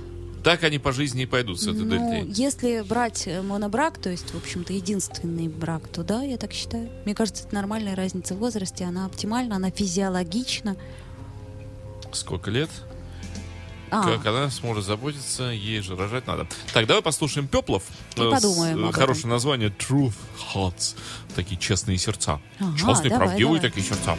Так 0.42 0.62
они 0.62 0.78
по 0.78 0.92
жизни 0.92 1.22
и 1.22 1.26
пойдут 1.26 1.58
с 1.60 1.66
этой 1.66 1.84
Ну, 1.84 1.90
дельтой. 1.90 2.24
если 2.32 2.82
брать 2.82 3.26
э, 3.26 3.40
монобрак, 3.40 3.96
то 3.98 4.10
есть, 4.10 4.30
в 4.34 4.36
общем-то, 4.36 4.74
единственный 4.74 5.48
брак, 5.48 5.88
то 5.88 6.02
да, 6.02 6.22
я 6.22 6.36
так 6.36 6.52
считаю. 6.52 6.90
Мне 7.06 7.14
кажется, 7.14 7.44
это 7.46 7.54
нормальная 7.54 7.94
разница 7.96 8.34
в 8.34 8.38
возрасте, 8.38 8.84
она 8.84 9.06
оптимальна, 9.06 9.56
она 9.56 9.70
физиологична. 9.70 10.76
Сколько 12.12 12.50
лет? 12.50 12.68
А, 14.00 14.02
Как 14.02 14.26
она 14.26 14.50
сможет 14.50 14.84
заботиться, 14.84 15.44
ей 15.44 15.80
же 15.80 15.96
рожать 15.96 16.26
надо. 16.26 16.46
Так, 16.72 16.86
давай 16.86 17.02
послушаем 17.02 17.46
Пеплов. 17.48 17.82
И 18.16 18.20
Э, 18.20 18.30
с- 18.38 18.44
этом. 18.44 18.92
Хорошее 18.92 19.28
название 19.28 19.68
Truth 19.70 20.14
Hearts. 20.54 20.96
Такие 21.36 21.58
честные 21.60 21.98
сердца. 21.98 22.40
Ага, 22.60 22.76
Честные, 22.76 23.10
давай, 23.10 23.26
правдивые 23.28 23.60
давай. 23.60 23.70
такие 23.70 23.86
сердца. 23.86 24.16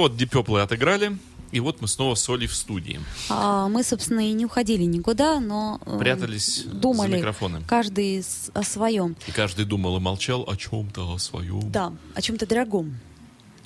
Вот, 0.00 0.12
Purple 0.12 0.60
отыграли, 0.62 1.16
и 1.52 1.60
вот 1.60 1.80
мы 1.80 1.88
снова 1.88 2.14
с 2.14 2.28
Олей 2.28 2.46
в 2.46 2.54
студии. 2.54 3.00
А, 3.28 3.68
мы, 3.68 3.82
собственно, 3.82 4.20
и 4.28 4.32
не 4.32 4.44
уходили 4.46 4.84
никуда, 4.84 5.40
но 5.40 5.80
э, 5.84 5.98
Прятались 5.98 6.64
думали 6.64 7.10
за 7.12 7.16
микрофоном. 7.18 7.64
каждый 7.66 8.22
с- 8.22 8.50
о 8.54 8.62
своем. 8.62 9.16
И 9.26 9.32
каждый 9.32 9.64
думал 9.64 9.96
и 9.96 10.00
молчал 10.00 10.44
о 10.48 10.56
чем-то, 10.56 11.14
о 11.14 11.18
своем. 11.18 11.70
Да, 11.70 11.92
о 12.14 12.22
чем-то 12.22 12.46
дорогом. 12.46 12.98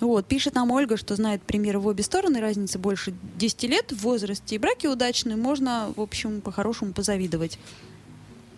Вот, 0.00 0.26
пишет 0.26 0.54
нам 0.54 0.70
Ольга, 0.70 0.96
что 0.96 1.14
знает 1.16 1.42
примеры 1.42 1.78
в 1.78 1.86
обе 1.86 2.02
стороны, 2.02 2.40
разница 2.40 2.78
больше 2.78 3.14
10 3.36 3.62
лет 3.64 3.92
в 3.92 3.98
возрасте, 4.02 4.56
и 4.56 4.58
браки 4.58 4.86
удачные, 4.86 5.36
можно, 5.36 5.92
в 5.96 6.00
общем, 6.00 6.40
по-хорошему 6.40 6.92
позавидовать. 6.92 7.58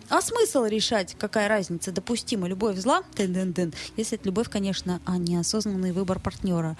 А 0.09 0.23
смысл 0.23 0.64
решать, 0.64 1.16
какая 1.19 1.49
разница, 1.49 1.90
допустима 1.92 2.49
любовь 2.49 2.77
зла, 2.79 3.03
если 3.19 4.19
это 4.19 4.27
любовь, 4.27 4.49
конечно, 4.49 5.01
а 5.05 5.16
не 5.19 5.37
осознанный 5.37 5.92
выбор 5.92 6.21
партнера. 6.21 6.77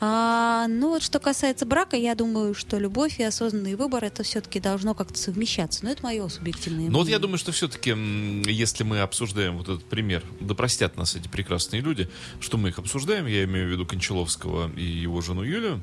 А, 0.00 0.66
ну 0.68 0.88
вот, 0.90 1.02
что 1.02 1.20
касается 1.20 1.66
брака, 1.66 1.96
я 1.96 2.14
думаю, 2.14 2.54
что 2.54 2.78
любовь 2.78 3.20
и 3.20 3.22
осознанный 3.22 3.74
выбор, 3.76 4.04
это 4.04 4.22
все-таки 4.22 4.60
должно 4.60 4.94
как-то 4.94 5.18
совмещаться. 5.18 5.84
Но 5.84 5.90
это 5.90 6.02
мое 6.02 6.28
субъективное 6.28 6.86
Ну 6.86 6.98
вот 6.98 7.02
я 7.02 7.02
мнение. 7.04 7.18
думаю, 7.20 7.38
что 7.38 7.52
все-таки, 7.52 7.90
если 8.50 8.82
мы 8.82 9.00
обсуждаем 9.00 9.56
вот 9.58 9.68
этот 9.68 9.84
пример, 9.84 10.22
да 10.40 10.54
простят 10.54 10.96
нас 10.96 11.14
эти 11.14 11.28
прекрасные 11.28 11.80
люди, 11.80 12.10
что 12.40 12.58
мы 12.58 12.70
их 12.70 12.78
обсуждаем, 12.78 13.26
я 13.26 13.44
имею 13.44 13.68
в 13.68 13.70
виду 13.70 13.86
Кончаловского 13.86 14.70
и 14.76 14.84
его 14.84 15.20
жену 15.20 15.42
Юлю, 15.42 15.82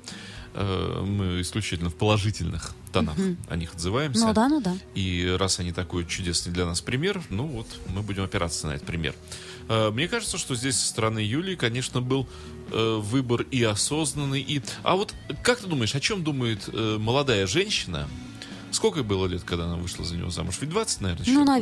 э, 0.53 1.03
мы 1.05 1.41
исключительно 1.41 1.89
в 1.89 1.95
положительных 1.95 2.73
тонах 2.91 3.15
о 3.49 3.55
них 3.55 3.73
отзываемся. 3.73 4.27
Ну 4.27 4.33
да, 4.33 4.47
ну 4.49 4.61
да. 4.61 4.75
И 4.95 5.35
раз 5.39 5.59
они 5.59 5.71
такой 5.71 6.05
чудесный 6.05 6.51
для 6.51 6.65
нас 6.65 6.81
пример, 6.81 7.21
ну 7.29 7.45
вот 7.47 7.67
мы 7.93 8.01
будем 8.01 8.23
опираться 8.23 8.67
на 8.67 8.71
этот 8.73 8.85
пример. 8.87 9.15
Э, 9.69 9.91
Мне 9.91 10.07
кажется, 10.07 10.37
что 10.37 10.55
здесь 10.55 10.77
со 10.77 10.87
стороны 10.87 11.19
Юлии, 11.19 11.55
конечно, 11.55 12.01
был 12.01 12.27
э, 12.71 12.99
выбор 13.01 13.43
и 13.51 13.63
осознанный, 13.63 14.41
и... 14.41 14.61
А 14.83 14.95
вот 14.95 15.13
как 15.43 15.59
ты 15.59 15.67
думаешь, 15.67 15.95
о 15.95 15.99
чем 15.99 16.23
думает 16.23 16.67
э, 16.71 16.97
молодая 16.99 17.47
женщина? 17.47 18.07
Сколько 18.71 18.99
ей 18.99 19.05
было 19.05 19.27
лет, 19.27 19.43
когда 19.43 19.65
она 19.65 19.75
вышла 19.75 20.05
за 20.05 20.15
него 20.15 20.29
замуж? 20.29 20.55
Ведь 20.61 20.69
20, 20.69 21.01
наверное, 21.01 21.25
Ну, 21.27 21.33
чё-то, 21.33 21.45
да? 21.45 21.53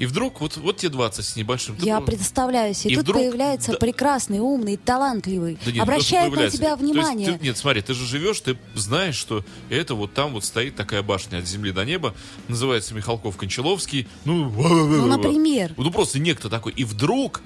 И 0.00 0.06
вдруг, 0.06 0.40
вот, 0.40 0.56
вот 0.56 0.78
тебе 0.78 0.88
20 0.88 1.24
с 1.26 1.36
небольшим. 1.36 1.76
ты 1.76 1.84
Я 1.84 1.98
про- 2.00 2.06
представляю 2.06 2.72
себе, 2.72 2.94
И 2.94 2.96
тут 2.96 3.04
вдруг- 3.04 3.22
появляется 3.22 3.72
да- 3.72 3.78
прекрасный, 3.78 4.38
умный, 4.38 4.78
талантливый, 4.78 5.58
Да 5.64 5.70
нет, 5.70 5.82
обращает 5.82 6.32
на 6.32 6.48
тебя 6.50 6.74
То 6.76 6.82
есть 6.84 6.94
внимание. 6.94 7.32
ты- 7.38 7.44
нет, 7.44 7.58
смотри, 7.58 7.82
ты 7.82 7.92
же 7.92 8.06
живешь, 8.06 8.40
ты 8.40 8.56
знаешь, 8.74 9.14
что 9.14 9.44
это 9.68 9.94
вот 9.94 10.14
там 10.14 10.32
вот 10.32 10.44
стоит 10.46 10.74
такая 10.74 11.02
башня 11.02 11.36
от 11.38 11.46
земли 11.46 11.70
до 11.70 11.84
неба, 11.84 12.14
называется 12.48 12.94
Михалков 12.94 13.36
Кончаловский. 13.36 14.08
Ну, 14.24 14.48
Ну, 14.48 15.06
например. 15.18 15.74
Ну, 15.76 15.90
просто 15.90 16.18
некто 16.18 16.48
такой. 16.48 16.72
И 16.72 16.84
вдруг 16.84 17.42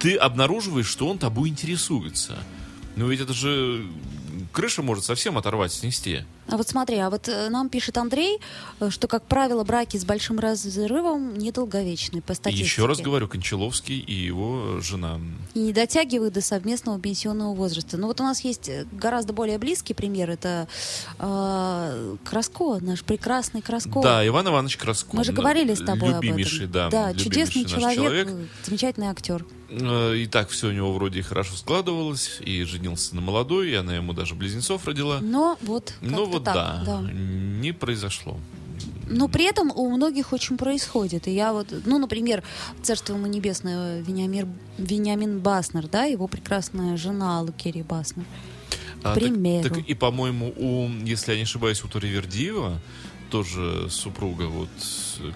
ты 0.00 0.16
обнаруживаешь, 0.16 0.86
что 0.88 1.06
он 1.08 1.18
тобой 1.18 1.48
интересуется. 1.50 2.36
Ну, 2.96 3.06
ведь 3.08 3.20
это 3.20 3.32
же 3.32 3.86
крыша 4.52 4.82
может 4.82 5.04
совсем 5.04 5.38
оторвать, 5.38 5.72
снести. 5.72 6.24
А 6.46 6.56
вот 6.56 6.68
смотри, 6.68 6.98
а 6.98 7.08
вот 7.10 7.28
э, 7.28 7.48
нам 7.48 7.68
пишет 7.68 7.96
Андрей, 7.96 8.38
э, 8.80 8.90
что, 8.90 9.08
как 9.08 9.24
правило, 9.24 9.64
браки 9.64 9.96
с 9.96 10.04
большим 10.04 10.38
разрывом 10.38 11.38
недолговечны 11.38 12.20
по 12.20 12.34
статистике. 12.34 12.66
еще 12.66 12.86
раз 12.86 13.00
говорю, 13.00 13.28
Кончаловский 13.28 13.98
и 13.98 14.12
его 14.12 14.80
жена. 14.80 15.18
И 15.54 15.60
не 15.60 15.72
дотягивают 15.72 16.34
до 16.34 16.42
совместного 16.42 17.00
пенсионного 17.00 17.54
возраста. 17.54 17.96
Ну 17.96 18.08
вот 18.08 18.20
у 18.20 18.24
нас 18.24 18.40
есть 18.42 18.68
э, 18.68 18.86
гораздо 18.92 19.32
более 19.32 19.58
близкий 19.58 19.94
пример. 19.94 20.30
Это 20.30 20.68
э, 21.18 22.16
Краско, 22.24 22.78
наш 22.80 23.02
прекрасный 23.04 23.62
Краско. 23.62 24.02
Да, 24.02 24.26
Иван 24.26 24.48
Иванович 24.48 24.76
Краско. 24.76 25.16
Мы 25.16 25.24
же 25.24 25.32
говорили 25.32 25.74
с 25.74 25.82
тобой 25.82 26.14
об 26.14 26.24
этом. 26.24 26.90
да. 26.90 27.14
чудесный 27.14 27.62
любимейший 27.62 27.82
наш 27.82 27.94
человек, 27.94 28.28
э, 28.28 28.46
замечательный 28.64 29.06
актер. 29.06 29.44
Э, 29.68 30.16
И 30.16 30.26
так 30.26 30.48
все 30.48 30.68
у 30.68 30.72
него 30.72 30.92
вроде 30.92 31.22
хорошо 31.22 31.54
складывалось, 31.56 32.38
и 32.40 32.62
женился 32.64 33.14
на 33.14 33.20
молодой, 33.20 33.70
и 33.70 33.74
она 33.74 33.94
ему 33.96 34.12
даже 34.12 34.34
близнецов 34.34 34.86
родила. 34.86 35.20
Но 35.20 35.58
вот 35.62 35.94
как-то 36.00 36.24
вот 36.26 36.44
так, 36.44 36.84
да, 36.84 37.00
не 37.02 37.72
произошло. 37.72 38.36
Но 39.06 39.28
при 39.28 39.44
этом 39.44 39.70
у 39.70 39.90
многих 39.90 40.32
очень 40.32 40.56
происходит. 40.56 41.28
И 41.28 41.30
я 41.30 41.52
вот, 41.52 41.68
ну, 41.84 41.98
например, 41.98 42.42
царство 42.82 43.14
ему 43.14 43.26
небесное 43.26 44.00
Вениамир, 44.00 44.46
Вениамин 44.78 45.40
Баснер, 45.40 45.88
да, 45.88 46.04
его 46.04 46.26
прекрасная 46.26 46.96
жена 46.96 47.42
Лукерия 47.42 47.84
Баснер. 47.84 48.24
А, 49.02 49.12
так- 49.14 49.22
примеру. 49.22 49.68
Так, 49.74 49.78
и, 49.86 49.92
по-моему, 49.94 50.54
у, 50.56 50.88
если 51.04 51.32
я 51.32 51.36
не 51.36 51.42
ошибаюсь, 51.42 51.84
у 51.84 51.88
Таривердиева 51.88 52.80
тоже 53.30 53.88
супруга 53.90 54.44
вот 54.44 54.68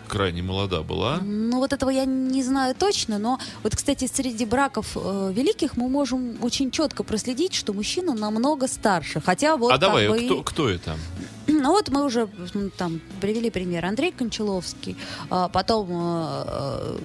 крайне 0.06 0.42
молода 0.42 0.82
была. 0.82 1.18
Ну, 1.22 1.58
вот 1.58 1.72
этого 1.72 1.90
я 1.90 2.04
не 2.04 2.42
знаю 2.42 2.74
точно, 2.74 3.18
но 3.18 3.38
вот, 3.62 3.74
кстати, 3.76 4.08
среди 4.12 4.44
браков 4.44 4.96
э, 4.96 5.32
великих 5.34 5.76
мы 5.76 5.88
можем 5.88 6.36
очень 6.42 6.70
четко 6.70 7.02
проследить, 7.02 7.54
что 7.54 7.72
мужчина 7.72 8.14
намного 8.14 8.68
старше. 8.68 9.20
Хотя 9.20 9.56
вот 9.56 9.72
а 9.72 9.78
давай, 9.78 10.08
бы 10.08 10.22
и- 10.22 10.26
кто, 10.26 10.42
кто 10.42 10.68
это? 10.68 10.96
Ну 11.46 11.70
вот 11.72 11.88
мы 11.88 12.04
уже 12.04 12.28
там 12.76 13.00
привели 13.22 13.50
пример. 13.50 13.86
Андрей 13.86 14.12
Кончаловский, 14.12 14.96
а, 15.30 15.48
потом 15.48 15.88
э, 15.90 16.44
э, 16.46 16.98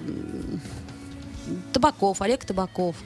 Табаков, 1.72 2.22
Олег 2.22 2.46
Табаков. 2.46 2.98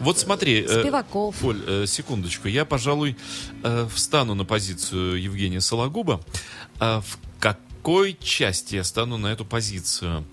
Вот 0.00 0.18
смотри, 0.18 0.62
э, 0.62 0.80
Спиваков. 0.80 1.44
Оль, 1.44 1.62
э, 1.66 1.86
секундочку, 1.86 2.48
я, 2.48 2.64
пожалуй, 2.64 3.16
э, 3.62 3.86
встану 3.94 4.34
на 4.34 4.44
позицию 4.44 5.22
Евгения 5.22 5.60
Сологуба. 5.60 6.20
А 6.82 7.00
в 7.00 7.16
какой 7.38 8.18
части 8.20 8.74
я 8.74 8.82
стану 8.82 9.16
на 9.16 9.28
эту 9.28 9.44
позицию? 9.44 10.24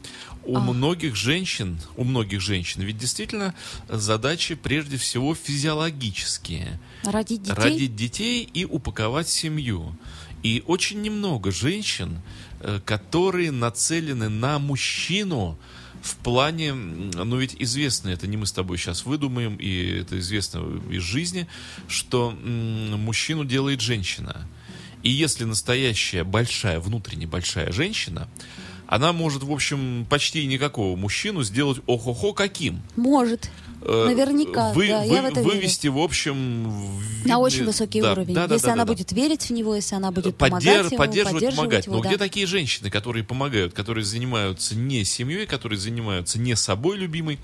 У 0.43 0.57
А. 0.57 0.59
многих 0.59 1.15
женщин, 1.15 1.79
у 1.95 2.03
многих 2.03 2.41
женщин, 2.41 2.81
ведь 2.81 2.97
действительно 2.97 3.53
задачи 3.87 4.55
прежде 4.55 4.97
всего 4.97 5.35
физиологические. 5.35 6.79
Родить 7.03 7.43
детей. 7.43 7.55
Родить 7.55 7.95
детей 7.95 8.49
и 8.51 8.65
упаковать 8.65 9.29
семью. 9.29 9.95
И 10.41 10.63
очень 10.65 11.03
немного 11.03 11.51
женщин, 11.51 12.19
э, 12.61 12.79
которые 12.83 13.51
нацелены 13.51 14.29
на 14.29 14.57
мужчину 14.57 15.55
в 16.01 16.15
плане, 16.15 16.73
ну 16.73 17.37
ведь 17.37 17.55
известно, 17.59 18.09
это 18.09 18.25
не 18.25 18.37
мы 18.37 18.47
с 18.47 18.51
тобой 18.51 18.79
сейчас 18.79 19.05
выдумаем, 19.05 19.55
и 19.57 19.99
это 19.99 20.17
известно 20.17 20.81
из 20.89 21.03
жизни, 21.03 21.47
что 21.87 22.31
мужчину 22.31 23.45
делает 23.45 23.81
женщина. 23.81 24.47
И 25.03 25.09
если 25.09 25.43
настоящая 25.45 26.23
большая, 26.23 26.79
внутренне 26.79 27.25
большая 27.27 27.71
женщина, 27.71 28.27
она 28.87 29.13
может, 29.13 29.43
в 29.43 29.51
общем, 29.51 30.05
почти 30.09 30.45
никакого 30.45 30.95
мужчину 30.95 31.43
сделать 31.43 31.79
ох-охо 31.85 32.33
каким. 32.33 32.81
Может. 32.95 33.49
Э, 33.81 34.05
Наверняка, 34.07 34.73
вы- 34.73 34.87
да, 34.87 34.99
вы- 34.99 35.05
я 35.13 35.21
в 35.21 35.25
это 35.25 35.39
верю. 35.41 35.53
вывести, 35.53 35.87
в 35.87 35.97
общем... 35.97 36.69
в 36.69 37.27
На 37.27 37.39
очень 37.39 37.65
высокий 37.65 38.01
да, 38.01 38.11
уровень. 38.11 38.33
да, 38.33 38.47
да, 38.47 38.55
если 38.55 38.67
да, 38.67 38.73
она 38.73 38.83
да, 38.83 38.87
да. 38.87 38.93
будет 38.93 39.11
верить 39.11 39.43
в 39.43 39.49
него, 39.51 39.75
если 39.75 39.95
она 39.95 40.11
будет 40.11 40.35
Поддер- 40.35 40.49
помогать 40.49 40.91
ему, 40.91 40.97
поддерживать, 40.97 41.55
помогать. 41.55 41.85
его, 41.85 41.95
Но 41.97 42.01
да. 42.03 42.09
где 42.09 42.17
такие 42.17 42.45
женщины, 42.45 42.89
которые 42.89 43.23
помогают, 43.23 43.73
которые 43.73 44.03
занимаются 44.03 44.75
не 44.75 45.03
семьей, 45.05 45.45
которые 45.45 45.79
занимаются 45.79 46.39
не 46.39 46.55
собой 46.55 46.97
любимой 46.97 47.39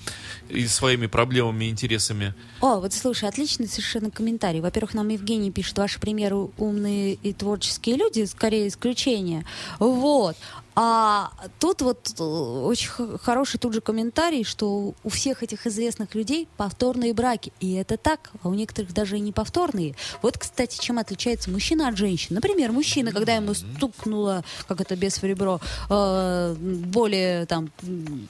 и 0.50 0.68
своими 0.68 1.08
проблемами 1.08 1.70
интересами? 1.70 2.34
О, 2.62 2.80
вот 2.80 2.94
слушай, 2.94 3.30
отличный 3.30 3.68
совершенно 3.68 4.12
комментарий. 4.12 4.60
Во-первых, 4.60 4.94
нам 4.94 5.08
Евгений 5.10 5.52
пишет, 5.52 5.78
ваши 5.78 6.00
примеры 6.00 6.36
умные 6.58 7.14
и 7.14 7.34
творческие 7.34 7.96
люди, 7.96 8.26
скорее 8.26 8.68
исключение. 8.68 9.46
Вот. 9.80 10.36
А 10.76 11.32
тут 11.60 11.82
вот 11.82 12.14
э, 12.20 12.24
очень 12.24 12.90
хороший 13.20 13.60
тут 13.60 13.74
же 13.74 13.80
комментарий, 13.80 14.44
что 14.44 14.94
у 15.04 15.10
всех 15.10 15.42
этих 15.42 15.66
известных 15.68 16.16
людей 16.16 16.50
повторные 16.58 17.14
браки. 17.14 17.54
И 17.62 17.74
это 17.76 17.96
так, 17.98 18.32
а 18.44 18.50
у 18.50 18.54
некоторых 18.54 18.94
даже 18.94 19.18
и 19.18 19.22
не 19.22 19.32
повторные. 19.32 19.96
Вот, 20.22 20.38
кстати, 20.38 20.78
чем 20.78 21.00
отличается 21.00 21.50
мужчина 21.50 21.88
от 21.88 21.98
женщины. 21.98 22.36
Например, 22.36 22.74
мужчина, 22.74 23.14
когда 23.14 23.36
ему 23.36 23.54
стукнуло, 23.54 24.44
как 24.68 24.82
это 24.82 24.98
без 24.98 25.22
в 25.22 25.24
ребро, 25.24 25.62
э, 25.90 26.56
более 26.60 27.46
там 27.46 27.72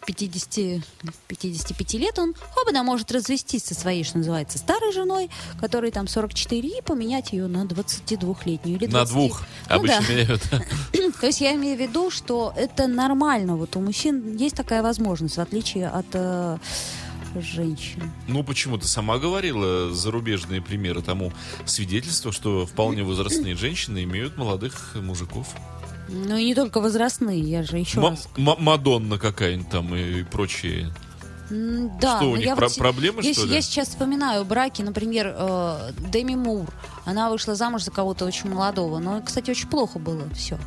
50, 0.06 0.84
55 1.28 1.94
лет, 1.96 2.20
он 2.20 2.36
оба 2.62 2.84
может 2.84 3.12
развестись 3.12 3.64
со 3.64 3.74
своей, 3.74 4.04
что 4.04 4.20
называется, 4.20 4.60
старой 4.60 4.94
женой, 4.94 5.32
которой 5.60 5.90
там 5.90 6.08
44, 6.08 6.78
и 6.78 6.82
поменять 6.84 7.34
ее 7.34 7.48
на 7.48 7.64
22-летнюю 7.64 8.78
или 8.78 8.86
20. 8.86 8.94
На 8.94 9.06
двух 9.06 9.42
Ну 9.70 9.76
обычно 9.76 10.02
да. 10.02 10.14
меняют. 10.14 10.42
То 11.22 11.26
есть 11.26 11.42
я 11.42 11.56
имею 11.56 11.76
в 11.76 11.82
виду, 11.82 12.12
что 12.12 12.35
это 12.56 12.88
нормально. 12.88 13.56
Вот 13.56 13.76
у 13.76 13.80
мужчин 13.82 14.36
есть 14.36 14.56
такая 14.56 14.82
возможность, 14.82 15.38
в 15.38 15.42
отличие 15.42 15.88
от 15.90 16.06
э, 16.14 16.58
женщин. 17.40 18.12
Ну, 18.28 18.44
почему 18.44 18.78
ты 18.78 18.88
сама 18.88 19.18
говорила 19.18 19.94
зарубежные 19.94 20.62
примеры 20.62 21.02
тому 21.02 21.32
свидетельства, 21.66 22.32
что 22.32 22.66
вполне 22.66 23.04
возрастные 23.04 23.56
женщины 23.56 24.04
имеют 24.04 24.38
молодых 24.38 24.96
мужиков. 24.96 25.48
Ну 26.08 26.38
и 26.38 26.46
не 26.46 26.56
только 26.56 26.80
возрастные, 26.82 27.40
я 27.40 27.64
же 27.64 27.78
еще 27.78 28.00
раз. 28.00 28.28
Ма- 28.38 28.58
Мадонна 28.60 29.18
какая-нибудь 29.18 29.70
там 29.70 29.94
и 29.96 30.24
прочие. 30.24 30.94
М, 31.50 31.92
Да, 32.00 32.18
Что, 32.18 32.26
у 32.28 32.32
но 32.32 32.38
них 32.38 32.46
я 32.48 32.56
про- 32.56 32.68
вот 32.68 32.78
проблемы, 32.78 33.22
я, 33.24 33.34
что 33.34 33.46
ли? 33.46 33.54
Я 33.54 33.62
сейчас 33.62 33.90
вспоминаю 33.90 34.46
браки, 34.46 34.82
например, 34.82 35.34
э, 35.38 35.92
Деми 36.12 36.36
Мур. 36.36 36.68
Она 37.06 37.30
вышла 37.30 37.54
замуж 37.56 37.84
за 37.84 37.92
кого-то 37.92 38.26
очень 38.26 38.50
молодого. 38.50 38.98
Но, 39.00 39.22
кстати, 39.22 39.52
очень 39.52 39.68
плохо 39.68 40.00
было 40.00 40.28
все. 40.34 40.58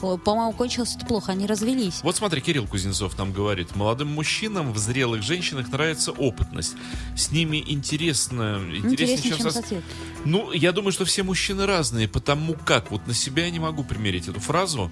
По-моему, 0.00 0.52
кончилось 0.52 0.96
это 0.96 1.06
плохо, 1.06 1.32
они 1.32 1.46
развелись. 1.46 2.00
Вот 2.02 2.16
смотри, 2.16 2.40
Кирилл 2.40 2.66
Кузнецов 2.66 3.18
нам 3.18 3.32
говорит, 3.32 3.74
молодым 3.76 4.08
мужчинам 4.08 4.72
в 4.72 4.78
зрелых 4.78 5.22
женщинах 5.22 5.70
нравится 5.72 6.12
опытность. 6.12 6.74
С 7.16 7.30
ними 7.30 7.62
интересно, 7.66 8.60
интереснее, 8.62 8.78
Интереснее, 9.16 9.36
чем 9.36 9.50
со- 9.50 9.62
сосед. 9.62 9.84
Ну, 10.24 10.52
я 10.52 10.72
думаю, 10.72 10.92
что 10.92 11.04
все 11.04 11.22
мужчины 11.22 11.66
разные, 11.66 12.08
потому 12.08 12.54
как, 12.54 12.90
вот 12.90 13.06
на 13.06 13.14
себя 13.14 13.44
я 13.44 13.50
не 13.50 13.58
могу 13.58 13.84
примерить 13.84 14.28
эту 14.28 14.40
фразу. 14.40 14.90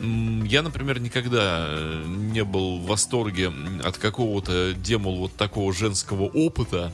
Я, 0.00 0.62
например, 0.62 1.00
никогда 1.00 1.66
э, 1.68 2.04
не 2.06 2.44
был 2.44 2.78
в 2.78 2.86
восторге 2.86 3.52
от 3.84 3.98
какого-то, 3.98 4.74
демол, 4.74 5.18
вот 5.18 5.34
такого 5.36 5.72
женского 5.72 6.24
опыта, 6.24 6.92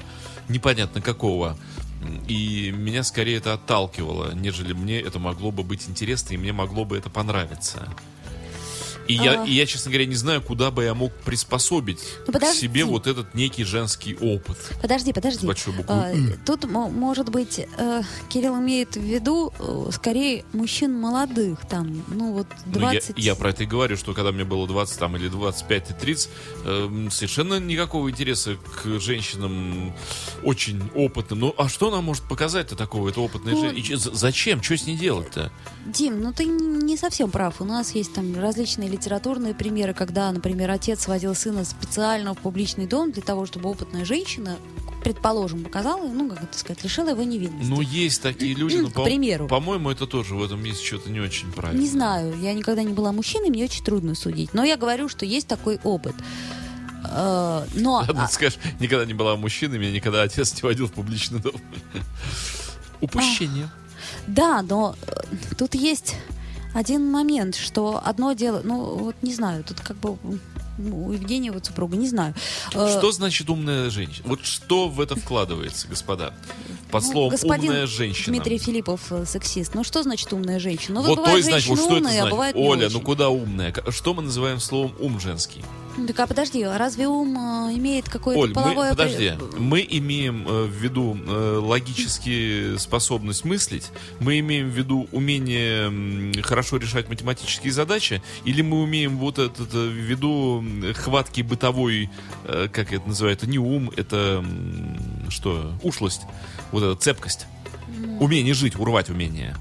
непонятно 0.49 1.01
какого. 1.01 1.59
И 2.29 2.73
меня 2.73 3.03
скорее 3.03 3.37
это 3.39 3.55
отталкивало, 3.55 4.33
нежели 4.35 4.73
мне 4.73 5.01
это 5.01 5.19
могло 5.19 5.51
бы 5.51 5.63
быть 5.63 5.89
интересно, 5.89 6.35
и 6.35 6.37
мне 6.37 6.53
могло 6.53 6.85
бы 6.85 6.97
это 6.97 7.11
понравиться. 7.11 7.89
И, 9.09 9.15
я, 9.15 9.43
А. 9.43 9.47
и 9.47 9.53
я, 9.53 9.67
честно 9.67 9.91
говоря, 9.91 10.07
не 10.07 10.15
знаю, 10.15 10.41
куда 10.43 10.71
бы 10.71 10.85
я 10.85 10.95
мог 10.95 11.13
приспособить 11.25 12.01
Ну, 12.27 12.33
к 12.39 12.45
себе 12.55 12.85
вот 12.85 13.07
этот 13.07 13.35
некий 13.35 13.65
женский 13.65 14.15
опыт. 14.17 14.57
Подожди, 14.81 15.13
подожди. 15.13 15.47
Большой 15.47 15.75
буквы 15.75 15.95
А, 15.95 16.13
Тут, 16.47 16.65
мо- 16.65 16.89
может 16.89 17.29
быть, 17.29 17.59
э, 17.77 18.03
Кирилл 18.29 18.59
имеет 18.61 18.97
в 18.97 19.03
виду 19.03 19.53
э, 19.59 19.91
скорее 19.93 20.45
мужчин 20.53 20.93
молодых, 20.99 21.61
там, 21.69 22.03
ну 22.09 22.33
вот 22.33 22.47
Ну, 22.67 22.81
я- 22.81 22.91
20... 22.93 23.19
я, 23.19 23.35
про 23.35 23.51
это 23.51 23.65
и 23.65 23.67
говорю, 23.67 23.97
что 23.97 24.15
когда 24.15 24.33
мне 24.33 24.45
было 24.45 24.67
20 24.67 24.99
там, 24.99 25.17
или 25.17 25.29
25 25.29 25.91
и 25.91 25.95
30, 25.95 26.31
эм, 26.65 27.11
совершенно 27.11 27.59
никакого 27.61 28.11
интереса 28.11 28.57
к 28.57 29.01
женщинам 29.01 29.93
очень 30.43 30.81
опытным. 30.95 31.41
Ну, 31.41 31.55
а 31.59 31.69
что 31.69 31.91
нам 31.91 32.05
может 32.05 32.25
показать-то 32.25 32.77
такого, 32.77 33.09
это 33.09 33.21
опытная 33.21 33.55
Ну, 33.55 33.61
женщина? 33.61 33.99
Зачем? 33.99 34.63
Что 34.63 34.77
с 34.77 34.87
ней 34.87 34.97
делать-то? 34.97 35.51
Дим, 35.87 36.21
ну 36.21 36.33
ты 36.33 36.45
не 36.47 36.97
совсем 36.97 37.31
прав. 37.31 37.61
У 37.61 37.65
нас 37.65 37.95
есть 37.95 38.13
там 38.15 38.39
различные 38.39 38.89
литературные 38.95 39.55
примеры, 39.55 39.95
когда, 39.95 40.31
например, 40.33 40.71
отец 40.71 41.07
водил 41.07 41.35
сына 41.35 41.65
специально 41.65 42.35
в 42.35 42.39
публичный 42.39 42.87
дом 42.87 43.13
для 43.13 43.23
того, 43.23 43.47
чтобы 43.47 43.69
опытная 43.69 44.05
женщина, 44.05 44.57
предположим, 45.03 45.65
показала, 45.65 46.07
ну, 46.09 46.29
как 46.31 46.45
это 46.45 46.59
сказать, 46.59 46.83
лишила 46.83 47.11
его 47.11 47.23
невинности. 47.23 47.69
Ну, 47.69 47.81
есть 47.81 48.23
такие 48.23 48.55
люди, 48.55 48.77
но, 48.77 48.89
К 48.91 49.05
примеру. 49.05 49.49
по-моему, 49.49 49.91
это 49.91 50.07
тоже 50.07 50.35
в 50.35 50.43
этом 50.43 50.63
есть 50.65 50.83
что-то 50.83 51.11
не 51.11 51.21
очень 51.21 51.53
правильно. 51.53 51.81
Не 51.81 51.89
знаю, 51.89 52.35
я 52.41 52.55
никогда 52.55 52.83
не 52.83 52.93
была 52.95 53.13
мужчиной, 53.13 53.51
мне 53.51 53.65
очень 53.65 53.85
трудно 53.85 54.15
судить. 54.15 54.55
Но 54.55 54.65
я 54.65 54.77
говорю, 54.77 55.09
что 55.09 55.27
есть 55.27 55.47
такой 55.47 55.79
опыт. 55.85 56.15
Э, 57.05 57.67
Но 57.75 57.93
Ладно, 57.93 58.25
а, 58.25 58.29
скажешь, 58.29 58.59
никогда 58.81 59.05
не 59.05 59.15
была 59.15 59.37
мужчиной, 59.37 59.79
меня 59.79 59.93
никогда 59.93 60.23
отец 60.23 60.55
не 60.55 60.63
водил 60.63 60.87
в 60.87 60.93
публичный 60.93 61.41
дом. 61.41 61.55
Упущение. 63.01 63.69
Да, 64.27 64.63
но 64.63 64.97
э, 65.07 65.13
тут 65.59 65.75
есть 65.75 66.15
один 66.75 67.11
момент, 67.11 67.55
что 67.57 68.01
одно 68.05 68.33
дело, 68.33 68.61
ну 68.65 68.97
вот 68.97 69.17
не 69.23 69.33
знаю, 69.33 69.65
тут 69.65 69.81
как 69.81 69.97
бы 69.97 70.19
ну, 70.77 71.07
у 71.07 71.13
Евгения 71.13 71.53
вот 71.53 71.67
супруга, 71.67 71.97
не 71.97 72.09
знаю. 72.09 72.35
Э, 72.75 72.99
Что 72.99 73.13
значит 73.13 73.49
умная 73.49 73.91
женщина? 73.91 74.25
Вот 74.27 74.45
что 74.45 74.89
в 74.89 75.01
это 75.01 75.15
вкладывается, 75.15 75.87
господа? 75.89 76.35
Под 76.91 77.05
ну, 77.05 77.13
словом 77.13 77.31
господин 77.31 77.71
умная 77.71 77.87
женщина. 77.87 78.37
Дмитрий 78.37 78.59
Филиппов 78.59 79.13
э, 79.13 79.25
сексист. 79.25 79.75
Ну 79.75 79.85
что 79.85 80.03
значит 80.03 80.33
умная 80.33 80.59
женщина? 80.59 81.01
Ну 81.01 81.15
Вот 81.15 81.25
то 81.25 81.37
и 81.37 81.43
значит, 81.43 81.69
вот 81.69 81.79
что 81.79 81.97
это 81.97 82.07
умные, 82.07 82.23
а 82.23 82.29
значит? 82.29 82.57
не 82.57 82.69
Оля, 82.69 82.89
ну 82.91 83.01
куда 83.01 83.29
умная? 83.29 83.73
Что 83.91 84.15
мы 84.15 84.23
называем 84.23 84.59
словом 84.59 84.95
ум 84.99 85.21
женский? 85.21 85.63
Так 86.09 86.21
а 86.21 86.27
подожди, 86.27 86.63
а 86.63 86.77
разве 86.77 87.07
ум 87.07 87.37
э, 87.37 87.77
имеет 87.77 88.09
какое-то 88.09 88.41
Оль, 88.41 88.49
мы, 88.49 88.55
половое... 88.55 88.95
при- 88.95 88.97
подожди, 88.97 89.33
мы 89.59 89.87
имеем 89.89 90.47
э, 90.47 90.65
в 90.65 90.71
виду 90.71 91.17
э, 91.17 91.59
логически 91.63 92.77
способность 92.79 93.45
мыслить, 93.45 93.91
мы 94.19 94.41
имеем 94.41 94.71
в 94.71 94.73
виду 94.73 95.09
умение 95.13 96.43
хорошо 96.43 96.79
решать 96.79 97.09
математические 97.09 97.73
задачи, 97.73 98.23
или 98.45 98.63
мы 98.63 98.83
умеем 98.83 99.19
вот 99.19 99.39
это, 99.39 99.63
это 99.63 99.79
в 99.79 99.93
виду 99.93 100.65
хватки 100.95 101.43
бытовой, 101.43 102.11
э, 102.45 102.69
как 102.73 102.93
это 102.93 103.07
называют, 103.09 103.43
это 103.43 103.51
не 103.51 103.59
ум, 103.59 103.91
это 103.97 104.45
что, 105.29 105.73
ушлость, 105.83 106.23
вот 106.73 106.83
эта 106.83 107.01
цепкость, 107.01 107.47
умение 108.21 108.55
жить, 108.55 108.77
урвать 108.77 109.11
умение. 109.11 109.57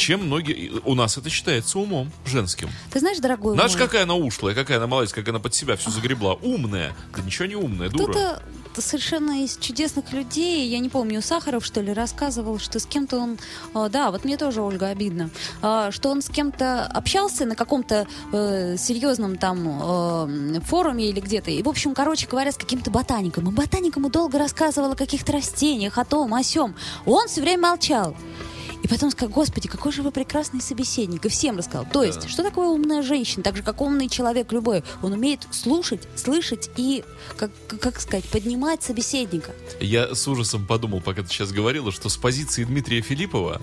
Чем 0.00 0.24
многие... 0.24 0.80
У 0.86 0.94
нас 0.94 1.18
это 1.18 1.28
считается 1.28 1.78
умом 1.78 2.10
женским. 2.24 2.70
Ты 2.90 3.00
знаешь, 3.00 3.18
дорогой 3.18 3.54
Знаешь, 3.54 3.72
мой, 3.72 3.82
какая 3.82 4.04
она 4.04 4.14
ушлая, 4.14 4.54
какая 4.54 4.78
она 4.78 4.86
молодец, 4.86 5.12
как 5.12 5.28
она 5.28 5.40
под 5.40 5.54
себя 5.54 5.76
все 5.76 5.90
загребла. 5.90 6.34
Умная. 6.40 6.96
Да 7.14 7.22
ничего 7.22 7.44
не 7.44 7.54
умная, 7.54 7.90
дура. 7.90 8.10
Кто-то 8.10 8.42
совершенно 8.80 9.44
из 9.44 9.58
чудесных 9.58 10.10
людей, 10.14 10.66
я 10.68 10.78
не 10.78 10.88
помню, 10.88 11.20
Сахаров, 11.20 11.66
что 11.66 11.82
ли, 11.82 11.92
рассказывал, 11.92 12.58
что 12.58 12.78
с 12.78 12.86
кем-то 12.86 13.18
он, 13.18 13.38
а, 13.74 13.90
да, 13.90 14.10
вот 14.10 14.24
мне 14.24 14.38
тоже, 14.38 14.62
Ольга, 14.62 14.88
обидно, 14.88 15.28
а, 15.60 15.90
что 15.90 16.08
он 16.08 16.22
с 16.22 16.30
кем-то 16.30 16.86
общался 16.86 17.44
на 17.44 17.54
каком-то 17.54 18.06
э, 18.32 18.76
серьезном 18.78 19.36
там 19.36 19.68
э, 19.68 20.60
форуме 20.60 21.10
или 21.10 21.20
где-то, 21.20 21.50
и, 21.50 21.62
в 21.62 21.68
общем, 21.68 21.92
короче 21.92 22.26
говоря, 22.26 22.52
с 22.52 22.56
каким-то 22.56 22.90
ботаником. 22.90 23.50
И 23.50 23.52
ботаник 23.52 23.96
ему 23.96 24.08
долго 24.08 24.38
рассказывал 24.38 24.92
о 24.92 24.96
каких-то 24.96 25.32
растениях, 25.32 25.98
о 25.98 26.06
том, 26.06 26.32
о 26.32 26.42
сем. 26.42 26.74
Он 27.04 27.28
все 27.28 27.42
время 27.42 27.68
молчал. 27.68 28.16
И 28.82 28.88
потом 28.88 29.10
сказал, 29.10 29.30
господи, 29.30 29.68
какой 29.68 29.92
же 29.92 30.02
вы 30.02 30.10
прекрасный 30.10 30.60
собеседник. 30.60 31.24
И 31.26 31.28
всем 31.28 31.58
рассказал. 31.58 31.86
То 31.92 32.02
есть, 32.02 32.28
что 32.28 32.42
такое 32.42 32.68
умная 32.68 33.02
женщина? 33.02 33.42
Так 33.42 33.56
же, 33.56 33.62
как 33.62 33.80
умный 33.80 34.08
человек 34.08 34.52
любой. 34.52 34.82
Он 35.02 35.12
умеет 35.12 35.46
слушать, 35.50 36.08
слышать 36.16 36.70
и, 36.76 37.04
как, 37.36 37.50
как 37.80 38.00
сказать, 38.00 38.24
поднимать 38.26 38.82
собеседника. 38.82 39.52
Я 39.80 40.14
с 40.14 40.26
ужасом 40.28 40.66
подумал, 40.66 41.00
пока 41.00 41.22
ты 41.22 41.28
сейчас 41.28 41.52
говорила, 41.52 41.92
что 41.92 42.08
с 42.08 42.16
позиции 42.16 42.64
Дмитрия 42.64 43.00
Филиппова 43.00 43.60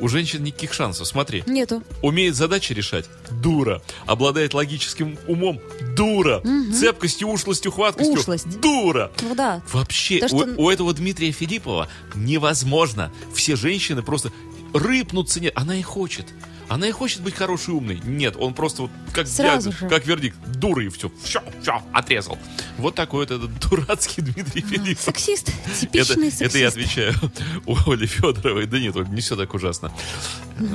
у 0.00 0.08
женщин 0.08 0.42
никаких 0.44 0.72
шансов. 0.72 1.06
Смотри, 1.06 1.42
Нету. 1.46 1.82
умеет 2.02 2.34
задачи 2.36 2.72
решать– 2.72 3.06
дура. 3.30 3.82
Обладает 4.06 4.54
логическим 4.54 5.18
умом– 5.26 5.60
дура. 5.96 6.42
Цепкостью, 6.78 7.28
ушлостью, 7.28 7.72
хваткостью 7.72 8.14
Ушлость.– 8.18 8.60
дура. 8.60 9.10
Ну 9.22 9.34
да. 9.34 9.62
Вообще, 9.72 10.20
То, 10.20 10.28
что- 10.28 10.36
у, 10.56 10.64
у 10.64 10.70
этого 10.70 10.92
Дмитрия 10.92 11.30
Филиппова 11.32 11.88
невозможно. 12.14 13.12
Все 13.34 13.56
женщины 13.56 14.02
просто 14.02 14.32
рыпнутся. 14.72 15.40
Нет, 15.40 15.52
она 15.56 15.76
и 15.76 15.82
хочет. 15.82 16.26
Она 16.70 16.86
и 16.86 16.92
хочет 16.92 17.22
быть 17.22 17.34
хорошей, 17.34 17.74
умной. 17.74 18.00
Нет, 18.04 18.36
он 18.38 18.54
просто 18.54 18.82
вот 18.82 18.92
как, 19.12 19.26
Сразу 19.26 19.72
же. 19.72 19.88
как 19.88 20.06
вердикт. 20.06 20.36
Дура 20.54 20.84
и 20.84 20.88
все. 20.88 21.10
Все, 21.24 21.42
все, 21.60 21.82
отрезал. 21.92 22.38
Вот 22.78 22.94
такой 22.94 23.26
вот 23.26 23.30
этот 23.32 23.50
дурацкий 23.68 24.22
Дмитрий 24.22 24.62
Филиппов. 24.62 25.02
Сексист. 25.02 25.48
Это, 25.48 25.80
Типичный 25.80 26.28
это 26.28 26.36
сексист. 26.36 26.54
я 26.56 26.68
отвечаю 26.68 27.14
у 27.66 27.74
Оли 27.90 28.06
Федоровой. 28.06 28.66
Да 28.66 28.78
нет, 28.78 28.94
Оль, 28.94 29.08
не 29.08 29.20
все 29.20 29.34
так 29.34 29.52
ужасно. 29.52 29.90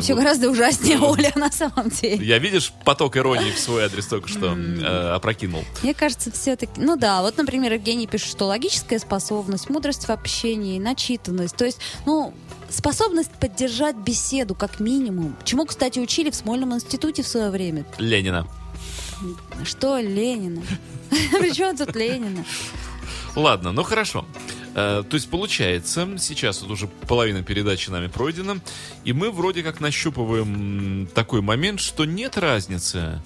Все 0.01 0.15
гораздо 0.15 0.49
ужаснее 0.49 0.99
Оля 1.01 1.31
на 1.35 1.49
самом 1.49 1.89
деле. 1.89 2.25
Я, 2.25 2.39
видишь, 2.39 2.73
поток 2.83 3.15
иронии 3.15 3.51
в 3.51 3.59
свой 3.59 3.85
адрес 3.85 4.05
только 4.07 4.27
что 4.27 4.53
э, 4.53 5.13
опрокинул. 5.15 5.63
Мне 5.81 5.93
кажется, 5.93 6.29
все-таки... 6.29 6.73
Ну 6.75 6.97
да, 6.97 7.21
вот, 7.21 7.37
например, 7.37 7.71
Евгений 7.71 8.05
пишет, 8.05 8.27
что 8.31 8.47
логическая 8.47 8.99
способность, 8.99 9.69
мудрость 9.69 10.09
в 10.09 10.09
общении, 10.09 10.77
начитанность. 10.77 11.55
То 11.55 11.63
есть, 11.63 11.79
ну, 12.05 12.33
способность 12.69 13.31
поддержать 13.31 13.95
беседу, 13.95 14.55
как 14.55 14.79
минимум. 14.79 15.35
Чему, 15.43 15.65
кстати, 15.65 15.99
учили 15.99 16.29
в 16.29 16.35
Смольном 16.35 16.73
институте 16.73 17.23
в 17.23 17.27
свое 17.27 17.49
время. 17.49 17.85
Ленина. 17.97 18.47
Что 19.63 19.99
Ленина? 19.99 20.61
Причем 21.09 21.77
тут 21.77 21.95
Ленина? 21.95 22.45
Ладно, 23.35 23.71
ну 23.71 23.83
хорошо. 23.83 24.25
Э, 24.75 25.03
то 25.09 25.15
есть 25.15 25.29
получается, 25.29 26.07
сейчас 26.19 26.61
вот 26.61 26.71
уже 26.71 26.87
половина 26.87 27.43
передачи 27.43 27.89
нами 27.89 28.07
пройдена, 28.07 28.59
и 29.05 29.13
мы 29.13 29.31
вроде 29.31 29.63
как 29.63 29.79
нащупываем 29.79 31.07
такой 31.13 31.41
момент, 31.41 31.79
что 31.79 32.05
нет 32.05 32.37
разницы 32.37 33.21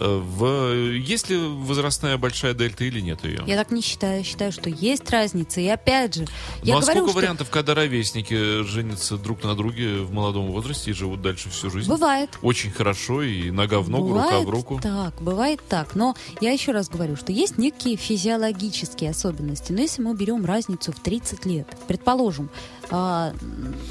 в 0.00 0.72
есть 0.74 1.28
ли 1.28 1.36
возрастная 1.36 2.16
большая 2.16 2.54
дельта 2.54 2.84
или 2.84 3.00
нет 3.00 3.24
ее. 3.24 3.42
Я 3.46 3.56
так 3.56 3.70
не 3.70 3.82
считаю. 3.82 4.18
Я 4.18 4.24
считаю, 4.24 4.52
что 4.52 4.68
есть 4.70 5.08
разница. 5.10 5.60
И 5.60 5.68
опять 5.68 6.14
же, 6.14 6.26
я 6.62 6.74
ну 6.74 6.80
а 6.80 6.82
говорю, 6.82 6.82
сколько 6.82 7.10
что 7.10 7.16
вариантов, 7.16 7.50
когда 7.50 7.74
ровесники 7.74 8.62
женятся 8.64 9.16
друг 9.16 9.44
на 9.44 9.54
друге 9.54 9.98
в 9.98 10.12
молодом 10.12 10.50
возрасте 10.50 10.90
и 10.90 10.94
живут 10.94 11.22
дальше 11.22 11.50
всю 11.50 11.70
жизнь? 11.70 11.88
бывает. 11.88 12.30
Очень 12.42 12.70
хорошо, 12.70 13.22
и 13.22 13.50
нога 13.50 13.80
в 13.80 13.90
ногу, 13.90 14.14
рука 14.14 14.26
Бывает 14.26 14.46
в 14.46 14.50
руку. 14.50 14.80
так, 14.82 15.20
бывает 15.20 15.60
так. 15.68 15.94
Но 15.94 16.16
я 16.40 16.50
еще 16.52 16.72
раз 16.72 16.88
говорю, 16.88 17.16
что 17.16 17.32
есть 17.32 17.58
некие 17.58 17.96
физиологические 17.96 19.10
особенности. 19.10 19.72
Но 19.72 19.80
если 19.80 20.02
мы 20.02 20.14
берем 20.14 20.44
разницу 20.44 20.92
в 20.92 21.00
30 21.00 21.44
лет, 21.46 21.66
предположим, 21.86 22.50
а, 22.90 23.32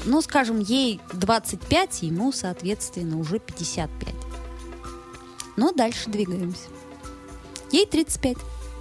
ну, 0.04 0.20
скажем, 0.22 0.60
ей 0.60 1.00
25, 1.12 2.02
ему, 2.02 2.32
соответственно, 2.32 3.18
уже 3.18 3.38
55. 3.38 4.14
Но 5.56 5.72
дальше 5.72 6.08
двигаемся. 6.08 6.68
Ей 7.72 7.86
35, 7.86 8.36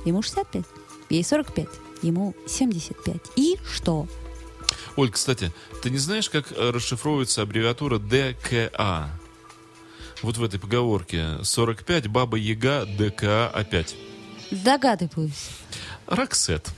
ему 0.05 0.21
65, 0.21 0.65
ей 1.09 1.23
45, 1.23 1.67
ему 2.01 2.35
75. 2.47 3.17
И 3.35 3.57
что? 3.71 4.07
Оль, 4.95 5.11
кстати, 5.11 5.51
ты 5.81 5.89
не 5.89 5.97
знаешь, 5.97 6.29
как 6.29 6.51
э, 6.51 6.71
расшифровывается 6.71 7.41
аббревиатура 7.41 7.99
ДКА? 7.99 9.09
Вот 10.21 10.37
в 10.37 10.43
этой 10.43 10.59
поговорке 10.59 11.37
45 11.43 12.07
Баба 12.07 12.37
Яга 12.37 12.85
ДКА 12.85 13.47
опять. 13.49 13.95
Догадываюсь. 14.51 15.49
Роксет. 16.07 16.69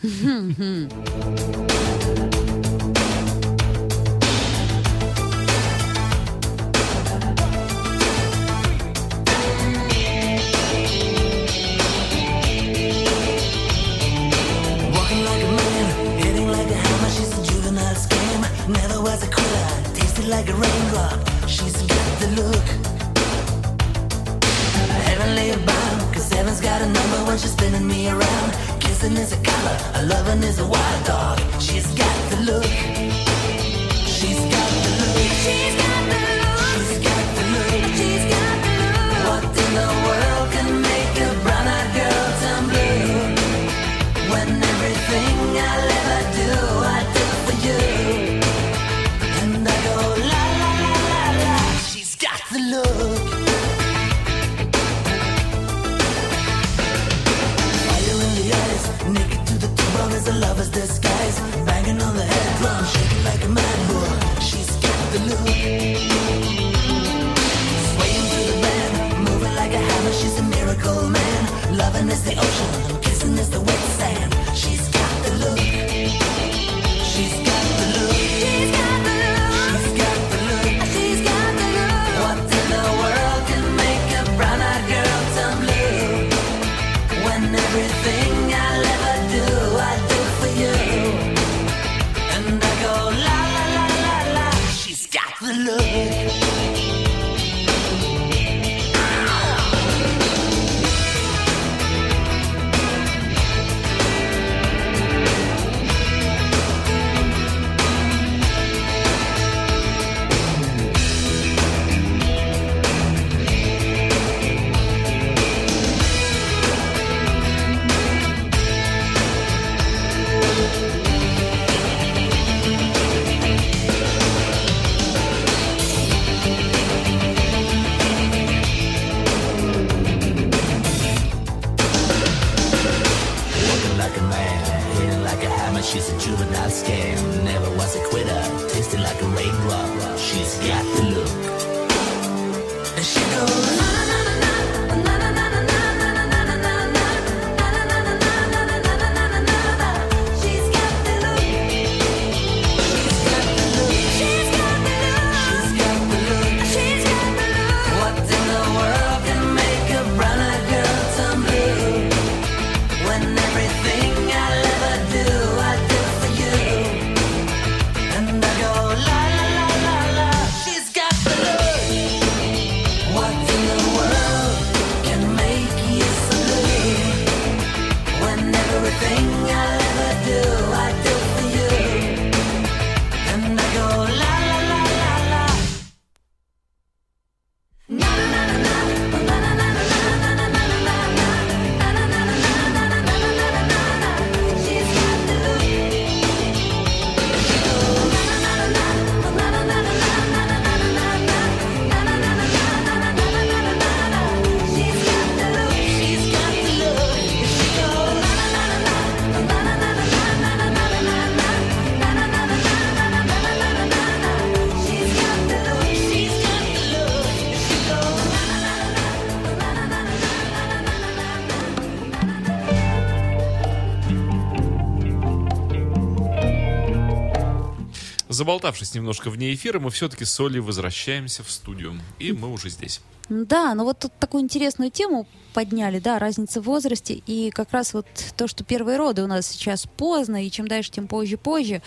Заболтавшись 228.41 228.95
немножко 228.95 229.29
вне 229.29 229.53
эфира, 229.53 229.79
мы 229.79 229.91
все-таки 229.91 230.25
с 230.25 230.39
Олей 230.39 230.61
возвращаемся 230.61 231.43
в 231.43 231.51
студию. 231.51 232.01
И 232.17 232.31
мы 232.31 232.51
уже 232.51 232.71
здесь. 232.71 232.99
Да, 233.29 233.75
но 233.75 233.83
вот 233.83 233.99
тут 233.99 234.13
такую 234.19 234.41
интересную 234.41 234.89
тему 234.89 235.27
подняли, 235.53 235.99
да, 235.99 236.17
разница 236.17 236.59
в 236.59 236.63
возрасте, 236.63 237.13
и 237.13 237.51
как 237.51 237.71
раз 237.71 237.93
вот 237.93 238.07
то, 238.35 238.47
что 238.47 238.63
первые 238.63 238.97
роды 238.97 239.21
у 239.21 239.27
нас 239.27 239.45
сейчас 239.45 239.85
поздно, 239.85 240.43
и 240.43 240.49
чем 240.49 240.67
дальше, 240.67 240.89
тем 240.89 241.07
позже, 241.07 241.37
позже. 241.37 241.83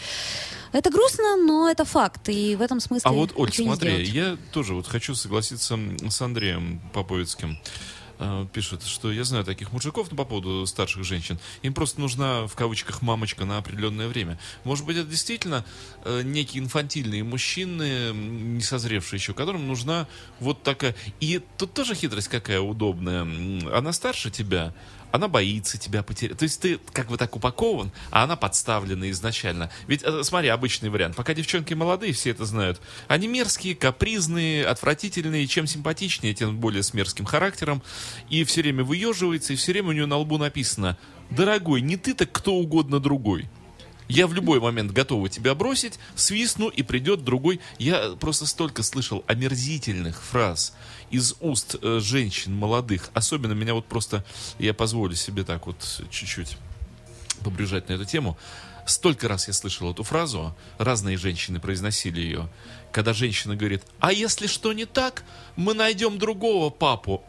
Это 0.71 0.91
грустно, 0.91 1.37
но 1.45 1.69
это 1.69 1.85
факт, 1.85 2.29
и 2.29 2.55
в 2.55 2.63
этом 2.63 2.79
смысле 2.79 3.11
А 3.11 3.13
вот, 3.13 3.33
Оль, 3.35 3.53
смотри, 3.53 4.05
я 4.05 4.39
тоже 4.53 4.75
вот 4.75 4.87
хочу 4.87 5.17
согласиться 5.17 5.77
с 6.09 6.23
Андреем 6.23 6.81
Поповицким. 6.93 7.59
Э, 8.25 8.47
Пишет, 8.53 8.83
что 8.85 9.13
я 9.13 9.25
знаю 9.25 9.45
таких 9.45 9.73
мужиков 9.73 10.11
ну, 10.11 10.17
по 10.17 10.25
поводу 10.25 10.67
старших 10.67 11.05
женщин. 11.05 11.39
Им 11.63 11.75
просто 11.75 12.01
нужна, 12.01 12.47
в 12.47 12.55
кавычках, 12.55 13.03
мамочка 13.03 13.45
на 13.45 13.59
определенное 13.59 14.09
время. 14.09 14.39
Может 14.65 14.87
быть, 14.87 14.97
это 14.97 15.09
действительно 15.09 15.65
э, 16.05 16.23
некие 16.23 16.63
инфантильные 16.63 17.25
мужчины, 17.25 18.13
не 18.13 18.63
созревшие 18.63 19.19
еще, 19.19 19.35
которым 19.35 19.67
нужна 19.67 20.07
вот 20.41 20.63
такая... 20.63 20.95
И 21.21 21.41
тут 21.59 21.75
тоже 21.75 21.95
хитрость 21.95 22.29
какая 22.29 22.61
удобная. 22.61 23.23
Она 23.77 23.93
старше 23.93 24.31
тебя, 24.31 24.73
она 25.15 25.29
боится 25.29 25.79
тебя 25.79 26.03
потерять. 26.03 26.39
То 26.39 26.43
есть 26.43 26.61
ты 26.61 26.81
как 26.93 27.07
бы 27.07 27.17
так 27.17 27.37
упакован, 27.37 27.93
а 28.11 28.25
она 28.25 28.35
подставлена 28.35 29.09
изначально. 29.13 29.71
Ведь, 29.87 30.03
э, 30.03 30.25
смотри, 30.25 30.49
обычный 30.49 30.91
вариант. 30.91 31.15
Пока 31.15 31.35
девчонки 31.35 31.73
молодые, 31.73 32.13
все 32.13 32.31
это 32.31 32.45
знают. 32.45 32.81
Они 33.07 33.29
мерзкие, 33.29 33.77
капризные, 33.77 34.67
отвратительные. 34.67 35.47
Чем 35.47 35.69
симпатичнее, 35.69 36.35
тем 36.35 36.59
более 36.59 36.83
с 36.83 36.93
мерзким 36.95 37.27
характером. 37.27 37.81
И 38.29 38.43
все 38.43 38.63
время 38.63 38.83
выеживается, 38.83 39.53
и 39.53 39.57
все 39.57 39.71
время 39.71 39.91
у 39.91 39.93
нее 39.93 40.07
на 40.07 40.17
лбу 40.17 40.37
написано 40.37 40.99
«Дорогой, 41.31 41.81
не 41.81 41.97
ты, 41.97 42.15
так 42.15 42.33
кто 42.33 42.57
угодно 42.57 42.99
другой». 42.99 43.49
Я 44.09 44.27
в 44.27 44.35
любой 44.35 44.59
момент 44.59 44.91
готова 44.91 45.29
тебя 45.29 45.55
бросить, 45.55 46.01
свистну, 46.17 46.69
и 46.71 46.83
придет 46.83 47.23
другой. 47.23 47.61
Я 47.79 48.17
просто 48.19 48.47
столько 48.47 48.83
слышал 48.83 49.25
омерзительных 49.29 50.21
фраз 50.21 50.75
из 51.15 51.37
уст 51.39 51.77
э, 51.81 52.01
женщин 52.01 52.57
молодых. 52.57 53.11
Особенно 53.15 53.53
меня 53.53 53.75
вот 53.75 53.87
просто, 53.87 54.25
я 54.59 54.75
позволю 54.75 55.15
себе 55.15 55.45
так 55.45 55.67
вот 55.69 55.77
чуть-чуть 56.11 56.57
побрюжать 57.45 57.89
на 57.89 57.93
эту 57.93 58.05
тему. 58.05 58.37
Столько 58.85 59.29
раз 59.29 59.47
я 59.47 59.55
слышал 59.55 59.91
эту 59.93 60.03
фразу, 60.03 60.57
разные 60.77 61.17
женщины 61.17 61.61
произносили 61.61 62.21
ее, 62.21 62.49
когда 62.91 63.13
женщина 63.13 63.55
говорит, 63.55 63.85
а 64.01 64.13
если 64.13 64.49
что 64.49 64.73
не 64.73 64.87
так, 64.87 65.23
мы 65.55 65.73
найдем 65.73 66.19
другого 66.19 66.69
папу. 66.71 67.23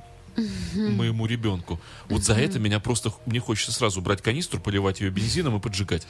Моему 0.75 1.25
ребенку. 1.25 1.79
Вот 2.09 2.23
за 2.23 2.33
это 2.33 2.59
меня 2.59 2.79
просто, 2.79 3.11
мне 3.25 3.39
хочется 3.39 3.71
сразу 3.71 4.01
брать 4.01 4.21
канистру, 4.21 4.59
поливать 4.59 4.99
ее 5.01 5.09
бензином 5.09 5.57
и 5.57 5.59
поджигать. 5.59 6.05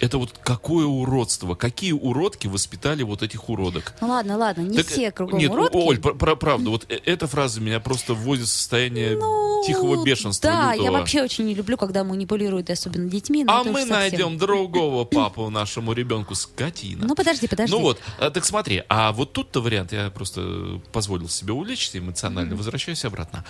Это 0.00 0.18
вот 0.18 0.34
какое 0.42 0.86
уродство, 0.86 1.54
какие 1.54 1.92
уродки 1.92 2.46
воспитали 2.46 3.02
вот 3.02 3.22
этих 3.22 3.48
уродок. 3.48 3.94
Ну 4.00 4.08
ладно, 4.08 4.36
ладно, 4.36 4.62
не 4.62 4.76
Так, 4.78 4.86
все 4.88 5.10
кругом 5.12 5.38
нет, 5.38 5.50
уродки. 5.50 5.76
Оль, 5.76 5.98
пр- 5.98 6.14
пр- 6.16 6.36
правда, 6.36 6.70
вот 6.70 6.84
э- 6.90 6.98
эта 7.04 7.26
фраза 7.26 7.60
меня 7.60 7.80
просто 7.80 8.14
вводит 8.14 8.46
в 8.46 8.50
состояние 8.50 9.16
Ну, 9.16 9.62
тихого 9.66 10.04
бешенства 10.04 10.50
Да, 10.50 10.72
лютого. 10.72 10.84
я 10.84 10.92
вообще 10.92 11.22
очень 11.22 11.46
не 11.46 11.54
люблю, 11.54 11.76
когда 11.76 12.04
манипулируют, 12.04 12.68
особенно 12.70 13.08
детьми. 13.08 13.44
А 13.48 13.62
мы 13.64 13.70
уж 13.70 13.76
совсем. 13.78 13.88
найдем 13.96 14.38
другого 14.38 15.04
папу 15.04 15.48
нашему 15.48 15.92
ребенку, 15.92 16.34
скотина. 16.34 17.06
Ну 17.06 17.14
подожди, 17.14 17.46
подожди. 17.48 17.74
Ну 17.74 17.80
вот, 17.80 17.98
а, 18.18 18.30
так 18.30 18.44
смотри, 18.44 18.82
а 18.88 19.12
вот 19.12 19.32
тут-то 19.32 19.60
вариант, 19.62 19.92
я 19.92 20.10
просто 20.10 20.80
позволил 20.92 21.28
себе 21.28 21.52
увлечься 21.52 21.98
эмоционально, 21.98 22.56
возвращаюсь 22.56 23.04
обратно. 23.04 23.44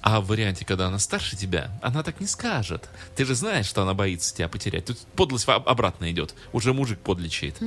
А 0.00 0.20
в 0.20 0.26
варианте, 0.26 0.64
когда 0.64 0.86
она 0.86 0.98
старше 0.98 1.36
тебя, 1.36 1.70
она 1.82 2.02
так 2.02 2.20
не 2.20 2.26
скажет. 2.26 2.88
Ты 3.16 3.24
же 3.24 3.34
знаешь, 3.34 3.66
что 3.66 3.82
она 3.82 3.94
боится 3.94 4.34
тебя 4.34 4.48
потерять. 4.48 4.86
Тут 4.86 4.98
подлость 5.16 5.46
обратно 5.48 6.10
идет. 6.10 6.34
Уже 6.52 6.72
мужик 6.72 7.00
подлечит. 7.00 7.58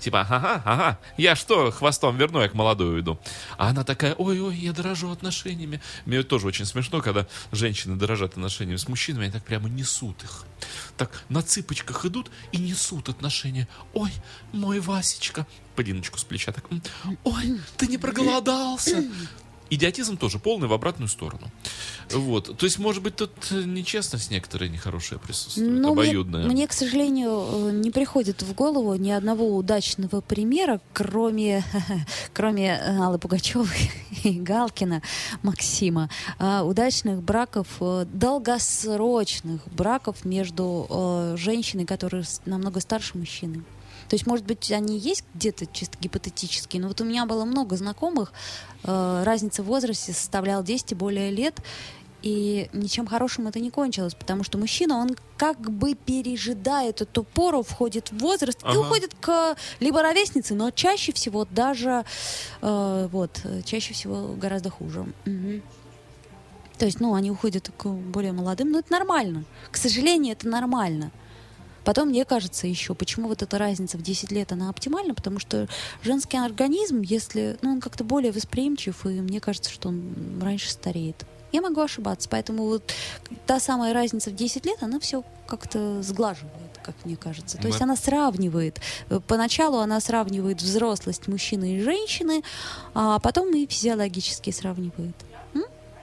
Типа, 0.00 0.20
ага, 0.22 0.62
ага, 0.64 0.98
я 1.16 1.36
что, 1.36 1.70
хвостом 1.70 2.16
верну, 2.16 2.40
я 2.40 2.48
к 2.48 2.54
молодой 2.54 2.96
уйду. 2.96 3.18
А 3.56 3.68
она 3.68 3.84
такая, 3.84 4.14
ой-ой, 4.14 4.56
я 4.56 4.72
дорожу 4.72 5.10
отношениями. 5.10 5.80
Мне 6.04 6.22
тоже 6.22 6.46
очень 6.46 6.64
смешно, 6.66 7.00
когда 7.00 7.26
женщины 7.52 7.96
дорожат 7.96 8.32
отношениями 8.32 8.76
с 8.76 8.88
мужчинами, 8.88 9.24
они 9.24 9.32
так 9.32 9.44
прямо 9.44 9.68
несут 9.68 10.22
их. 10.24 10.44
Так 10.96 11.24
на 11.28 11.42
цыпочках 11.42 12.04
идут 12.04 12.30
и 12.52 12.58
несут 12.58 13.08
отношения. 13.08 13.68
Ой, 13.94 14.10
мой 14.52 14.80
Васечка. 14.80 15.46
Полиночку 15.76 16.18
с 16.18 16.24
плеча 16.24 16.52
так. 16.52 16.64
«М, 16.70 16.82
Ой, 17.24 17.60
ты 17.76 17.86
не 17.86 17.98
проголодался. 17.98 19.04
Идиотизм 19.68 20.16
тоже 20.16 20.38
полный 20.38 20.68
в 20.68 20.72
обратную 20.72 21.08
сторону. 21.08 21.48
Вот. 22.10 22.56
То 22.56 22.66
есть, 22.66 22.78
может 22.78 23.02
быть, 23.02 23.16
тут 23.16 23.32
э, 23.50 23.62
нечестность 23.64 24.30
некоторая 24.30 24.68
нехорошая 24.68 25.18
присутствует, 25.18 25.68
Ну, 25.68 25.92
мне, 25.92 26.02
обоюдная. 26.02 26.46
мне, 26.46 26.68
к 26.68 26.72
сожалению, 26.72 27.44
э, 27.50 27.70
не 27.72 27.90
приходит 27.90 28.42
в 28.42 28.54
голову 28.54 28.94
ни 28.94 29.10
одного 29.10 29.56
удачного 29.56 30.20
примера, 30.20 30.80
кроме, 30.92 31.64
кроме 32.32 32.76
э, 32.76 32.98
Аллы 32.98 33.18
Пугачевой 33.18 33.90
и 34.22 34.38
Галкина, 34.38 35.02
Максима, 35.42 36.10
а, 36.38 36.62
удачных 36.62 37.22
браков, 37.22 37.66
долгосрочных 38.12 39.66
браков 39.72 40.24
между 40.24 41.34
женщиной, 41.36 41.86
которая 41.86 42.24
намного 42.44 42.80
старше 42.80 43.18
мужчины. 43.18 43.64
То 44.08 44.14
есть, 44.14 44.26
может 44.26 44.44
быть, 44.46 44.70
они 44.70 44.98
есть 44.98 45.24
где-то 45.34 45.66
чисто 45.66 45.96
гипотетически, 46.00 46.78
но 46.78 46.88
вот 46.88 47.00
у 47.00 47.04
меня 47.04 47.26
было 47.26 47.44
много 47.44 47.76
знакомых, 47.76 48.32
э, 48.84 49.22
разница 49.24 49.62
в 49.62 49.66
возрасте 49.66 50.12
составляла 50.12 50.62
10 50.62 50.92
и 50.92 50.94
более 50.94 51.30
лет, 51.30 51.60
и 52.22 52.68
ничем 52.72 53.06
хорошим 53.06 53.46
это 53.46 53.60
не 53.60 53.70
кончилось, 53.70 54.14
потому 54.14 54.42
что 54.42 54.58
мужчина, 54.58 54.96
он 54.96 55.16
как 55.36 55.60
бы 55.70 55.94
пережидает 55.94 57.00
эту 57.00 57.22
пору, 57.22 57.62
входит 57.62 58.10
в 58.10 58.18
возраст 58.18 58.62
и 58.62 58.66
Ага. 58.66 58.80
уходит 58.80 59.14
к 59.20 59.56
либо 59.80 60.02
ровеснице, 60.02 60.54
но 60.54 60.70
чаще 60.70 61.12
всего 61.12 61.46
даже, 61.50 62.04
э, 62.62 63.08
вот, 63.12 63.42
чаще 63.64 63.94
всего 63.94 64.34
гораздо 64.34 64.70
хуже. 64.70 65.06
Мгм. 65.24 65.62
То 66.78 66.84
есть, 66.84 67.00
ну, 67.00 67.14
они 67.14 67.30
уходят 67.30 67.70
к 67.76 67.86
более 67.88 68.32
молодым, 68.32 68.70
но 68.70 68.80
это 68.80 68.92
нормально. 68.92 69.44
К 69.70 69.76
сожалению, 69.76 70.32
это 70.32 70.48
нормально. 70.48 71.10
Потом, 71.86 72.08
мне 72.08 72.24
кажется, 72.24 72.66
еще, 72.66 72.96
почему 72.96 73.28
вот 73.28 73.42
эта 73.42 73.58
разница 73.58 73.96
в 73.96 74.02
10 74.02 74.32
лет, 74.32 74.50
она 74.50 74.70
оптимальна, 74.70 75.14
потому 75.14 75.38
что 75.38 75.68
женский 76.02 76.36
организм, 76.36 77.00
если, 77.00 77.56
ну, 77.62 77.70
он 77.74 77.80
как-то 77.80 78.02
более 78.02 78.32
восприимчив, 78.32 79.06
и 79.06 79.20
мне 79.20 79.40
кажется, 79.40 79.70
что 79.70 79.90
он 79.90 80.42
раньше 80.42 80.68
стареет. 80.68 81.24
Я 81.52 81.62
могу 81.62 81.80
ошибаться, 81.80 82.28
поэтому 82.28 82.64
вот 82.64 82.92
та 83.46 83.60
самая 83.60 83.94
разница 83.94 84.30
в 84.30 84.34
10 84.34 84.66
лет, 84.66 84.82
она 84.82 84.98
все 84.98 85.22
как-то 85.46 86.02
сглаживает, 86.02 86.52
как 86.82 86.96
мне 87.04 87.16
кажется. 87.16 87.56
То 87.56 87.68
есть 87.68 87.78
Мы- 87.78 87.84
она 87.84 87.94
сравнивает. 87.94 88.80
Э, 89.08 89.20
Поначалу 89.24 89.78
она 89.78 90.00
сравнивает 90.00 90.60
взрослость 90.60 91.28
мужчины 91.28 91.76
и 91.76 91.80
женщины, 91.82 92.42
а 92.94 93.20
потом 93.20 93.54
и 93.54 93.64
физиологически 93.64 94.50
сравнивает. 94.50 95.14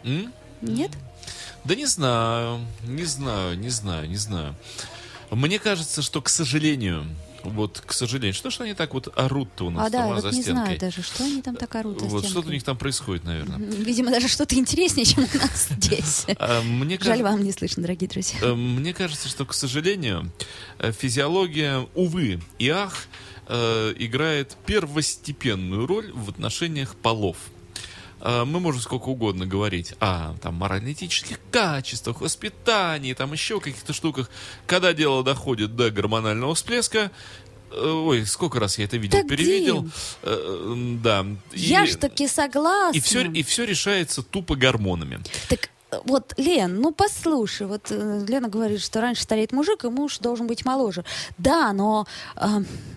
М? 0.06 0.32
Нет? 0.62 0.92
Да 1.66 1.76
не 1.76 1.86
знаю, 1.86 2.60
не 2.88 3.04
знаю, 3.04 3.58
не 3.60 3.70
знаю, 3.70 4.10
не 4.10 4.16
знаю. 4.18 4.56
Мне 5.36 5.60
кажется, 5.60 6.02
что, 6.02 6.22
к 6.22 6.30
сожалению, 6.30 7.06
вот, 7.44 7.84
к 7.86 7.92
сожалению, 7.94 8.34
что 8.34 8.50
ж 8.50 8.62
они 8.62 8.74
так 8.74 8.94
вот 8.94 9.12
орут-то 9.18 9.66
у 9.66 9.70
нас 9.70 9.88
А 9.88 9.90
да, 9.90 10.04
дома 10.04 10.16
вот 10.16 10.22
за 10.24 10.30
не 10.32 10.42
стенкой? 10.42 10.64
знаю 10.64 10.80
даже, 10.80 11.02
что 11.04 11.24
они 11.26 11.42
там 11.42 11.56
так 11.56 11.76
орут 11.76 12.00
за 12.00 12.06
Вот 12.06 12.26
что-то 12.26 12.48
у 12.50 12.52
них 12.52 12.64
там 12.64 12.78
происходит, 12.78 13.26
наверное. 13.26 13.58
Видимо, 13.58 14.12
даже 14.12 14.28
что-то 14.30 14.56
интереснее, 14.56 15.06
чем 15.06 15.24
у 15.24 15.38
нас 15.38 15.68
здесь. 15.72 16.26
А, 16.38 16.62
Мне 16.62 16.98
Жаль, 17.02 17.22
вам 17.22 17.44
не 17.44 17.52
слышно, 17.52 17.82
дорогие 17.84 18.10
друзья. 18.10 18.40
Э, 18.42 18.54
Мне 18.54 18.94
кажется, 18.94 19.28
что, 19.28 19.46
к 19.46 19.54
сожалению, 19.54 20.32
э, 20.80 20.92
физиология, 20.92 21.86
увы 21.96 22.40
и 22.60 22.70
ах, 22.70 23.08
э, 23.48 23.94
играет 23.98 24.56
первостепенную 24.66 25.86
роль 25.86 26.12
в 26.14 26.30
отношениях 26.30 26.96
полов. 26.96 27.36
Э, 28.26 28.46
Мы 28.46 28.60
можем 28.60 28.82
сколько 28.82 29.10
угодно 29.10 29.46
говорить 29.46 29.94
о 30.00 30.34
там, 30.42 30.56
морально-этических 30.56 31.38
качествах, 31.52 32.22
воспитании, 32.22 33.14
там 33.14 33.34
еще 33.34 33.60
каких-то 33.60 33.92
штуках. 33.94 34.30
Когда 34.66 34.94
дело 34.94 35.24
доходит 35.24 35.76
до 35.76 35.92
гормонального 35.92 36.56
всплеска, 36.56 37.12
э, 37.72 37.76
ой, 37.86 38.26
сколько 38.26 38.60
раз 38.60 38.78
я 38.80 38.86
это 38.86 38.96
видел, 38.98 39.20
Так, 39.20 39.28
перевидел. 39.28 39.82
Дим. 39.84 39.92
Э, 40.24 40.98
Да. 41.04 41.26
Я 41.54 41.84
И- 41.84 41.88
ж 41.88 41.96
таки 41.98 42.28
согласна. 42.28 42.98
и 42.98 43.02
все, 43.02 43.24
и 43.30 43.44
все 43.44 43.66
решается 43.66 44.24
тупо 44.24 44.56
гормонами. 44.56 45.20
Так 45.50 45.70
вот, 46.06 46.34
Лен, 46.38 46.80
ну 46.80 46.92
послушай, 46.92 47.68
вот 47.68 47.88
э, 47.90 48.26
Лена 48.28 48.50
говорит, 48.50 48.82
что 48.82 49.02
раньше 49.02 49.24
стареет 49.24 49.52
мужик, 49.52 49.84
и 49.86 49.90
муж 49.90 50.20
должен 50.20 50.48
быть 50.48 50.66
моложе. 50.66 51.04
Да, 51.38 51.74
но 51.74 52.06
э, 52.36 52.48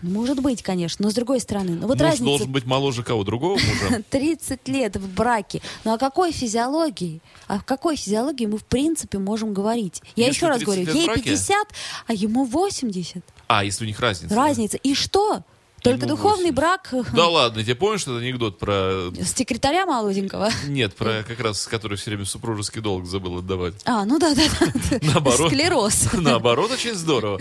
может 0.02 0.40
быть, 0.40 0.62
конечно, 0.62 1.04
но 1.04 1.10
с 1.10 1.14
другой 1.14 1.40
стороны, 1.40 1.72
ну 1.72 1.86
вот 1.86 1.98
Муж 1.98 2.02
разница 2.02 2.24
должен 2.24 2.52
быть 2.52 2.64
моложе 2.66 3.02
кого 3.02 3.24
другого 3.24 3.52
мужа. 3.52 4.02
30 4.10 4.68
лет 4.68 4.96
в 4.96 5.14
браке. 5.14 5.60
Ну 5.84 5.92
о 5.92 5.98
какой 5.98 6.32
физиологии? 6.32 7.20
О 7.46 7.60
какой 7.60 7.96
физиологии 7.96 8.46
мы 8.46 8.58
в 8.58 8.64
принципе 8.64 9.18
можем 9.18 9.52
говорить? 9.52 10.02
Я 10.16 10.26
Если 10.26 10.38
еще 10.38 10.48
раз 10.48 10.58
30 10.58 10.66
говорю, 10.66 10.98
ей 10.98 11.06
браке? 11.06 11.22
50, 11.22 11.68
а 12.06 12.12
ему 12.12 12.44
80. 12.44 13.24
А, 13.48 13.64
если 13.64 13.84
у 13.84 13.86
них 13.86 14.00
разница. 14.00 14.34
да? 14.34 14.36
Разница. 14.36 14.76
И 14.78 14.94
что? 14.94 15.42
Только 15.86 16.06
духовный 16.06 16.50
80. 16.50 16.54
брак 16.54 16.88
э, 16.92 17.02
Да 17.14 17.28
ладно, 17.28 17.62
тебе 17.62 17.74
помнишь 17.74 18.02
этот 18.02 18.20
анекдот 18.20 18.58
про... 18.58 19.10
секретаря 19.24 19.86
молоденького? 19.86 20.50
Нет, 20.66 20.94
про 20.94 21.22
как 21.26 21.40
раз, 21.40 21.66
который 21.66 21.96
все 21.96 22.10
время 22.10 22.24
супружеский 22.24 22.80
долг 22.80 23.06
забыл 23.06 23.38
отдавать. 23.38 23.74
А, 23.84 24.04
ну 24.04 24.18
да, 24.18 24.34
да, 24.34 24.42
да. 24.90 24.98
Наоборот. 25.02 25.50
Склероз. 25.50 26.08
Наоборот, 26.14 26.70
очень 26.72 26.94
здорово. 26.94 27.40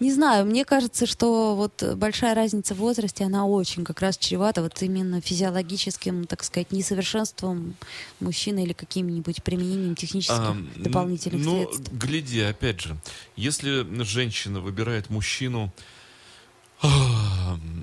Не 0.00 0.12
знаю, 0.12 0.46
мне 0.46 0.64
кажется, 0.64 1.06
что 1.06 1.54
вот 1.54 1.82
большая 1.96 2.34
разница 2.34 2.74
в 2.74 2.78
возрасте, 2.78 3.24
она 3.24 3.46
очень 3.46 3.84
как 3.84 4.00
раз 4.00 4.18
чревата 4.18 4.62
вот 4.62 4.80
именно 4.82 5.20
физиологическим, 5.20 6.26
так 6.26 6.44
сказать, 6.44 6.72
несовершенством 6.72 7.74
мужчины 8.20 8.64
или 8.64 8.72
каким-нибудь 8.72 9.42
применением 9.42 9.96
технических 9.96 10.34
А, 10.38 10.56
дополнительных 10.76 11.44
ну, 11.44 11.64
средств. 11.64 11.92
гляди, 11.92 12.40
опять 12.40 12.80
же, 12.80 12.96
если 13.36 13.86
женщина 14.04 14.60
выбирает 14.60 15.10
мужчину, 15.10 15.72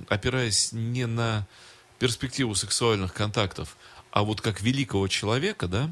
опираясь 0.09 0.72
не 0.74 1.05
на 1.07 1.47
перспективу 1.99 2.55
сексуальных 2.55 3.13
контактов, 3.13 3.78
а 4.11 4.24
вот 4.24 4.41
как 4.41 4.61
великого 4.61 5.07
человека, 5.07 5.68
да, 5.68 5.89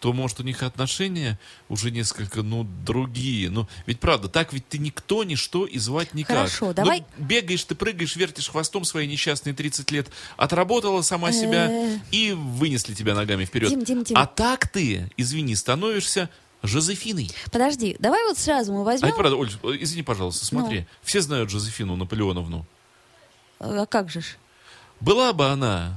то, 0.00 0.14
может, 0.14 0.40
у 0.40 0.42
них 0.42 0.62
отношения 0.62 1.38
уже 1.68 1.90
несколько, 1.90 2.42
ну, 2.42 2.64
другие. 2.86 3.50
Ну, 3.50 3.68
ведь 3.84 4.00
правда, 4.00 4.30
так 4.30 4.54
ведь 4.54 4.66
ты 4.66 4.78
никто, 4.78 5.24
ничто 5.24 5.66
и 5.66 5.78
звать 5.78 6.14
никак. 6.14 6.36
Хорошо, 6.38 6.68
Ну, 6.68 6.72
давай- 6.72 7.04
бегаешь 7.18 7.62
ты, 7.64 7.74
прыгаешь, 7.74 8.16
вертишь 8.16 8.48
хвостом 8.48 8.84
свои 8.86 9.06
несчастные 9.06 9.52
30 9.54 9.90
лет, 9.90 10.08
отработала 10.38 11.02
сама 11.02 11.32
себя 11.32 11.70
Э. 11.70 11.98
и 12.12 12.32
вынесли 12.32 12.94
тебя 12.94 13.14
ногами 13.14 13.44
вперед. 13.44 13.68
Дим, 13.68 13.84
Дим, 13.84 14.02
Дим. 14.04 14.16
А 14.16 14.24
так 14.26 14.68
ты, 14.68 15.10
извини, 15.18 15.54
становишься 15.54 16.30
Жозефиной. 16.62 17.30
Подожди, 17.50 17.96
давай 17.98 18.24
вот 18.26 18.38
сразу 18.38 18.72
мы 18.72 18.82
А 18.82 18.84
возьмем... 18.84 19.08
это 19.08 19.16
правда, 19.16 19.36
Оль, 19.36 19.50
извини, 19.82 20.02
пожалуйста, 20.02 20.44
смотри. 20.44 20.80
Ну. 20.80 20.86
Все 21.02 21.20
знают 21.20 21.50
Жозефину 21.50 21.96
Наполеоновну. 21.96 22.66
А 23.58 23.86
как 23.86 24.10
же 24.10 24.20
ж? 24.20 24.36
Была 25.00 25.32
бы 25.32 25.46
она 25.48 25.96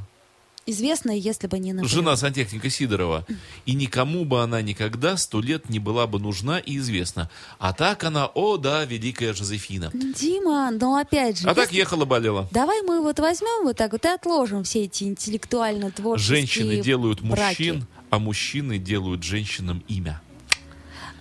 Известная, 0.66 1.16
если 1.18 1.47
бы 1.47 1.59
не 1.59 1.74
Наполеон. 1.74 1.89
жена 1.93 2.16
сантехника 2.16 2.70
Сидорова, 2.70 3.26
и 3.66 3.74
никому 3.74 4.24
бы 4.24 4.41
она 4.41 4.61
никогда 4.61 5.18
сто 5.18 5.41
лет 5.41 5.70
не 5.70 5.78
была 5.80 6.07
бы 6.07 6.20
нужна 6.20 6.57
и 6.57 6.78
известна. 6.78 7.30
А 7.59 7.74
так 7.74 8.05
она, 8.05 8.28
о 8.28 8.55
да, 8.55 8.86
великая 8.86 9.34
Жозефина. 9.34 9.91
Дима, 9.93 10.72
но 10.72 10.95
опять 10.95 11.39
же... 11.39 11.49
А 11.49 11.53
так 11.53 11.66
если- 11.66 11.80
ехала, 11.80 12.05
болела. 12.05 12.47
Давай 12.51 12.82
мы 12.82 13.01
вот 13.01 13.20
возьмем 13.20 13.66
вот 13.66 13.76
так 13.76 13.91
вот 13.91 14.05
и 14.05 14.07
отложим 14.07 14.64
все 14.64 14.84
эти 14.86 15.03
интеллектуально-творческие 15.03 16.38
Женщины 16.38 16.78
делают 16.82 17.20
браки. 17.20 17.41
мужчин, 17.72 17.88
а 18.09 18.20
мужчины 18.20 18.78
делают 18.78 19.22
женщинам 19.24 19.84
имя. 19.89 20.22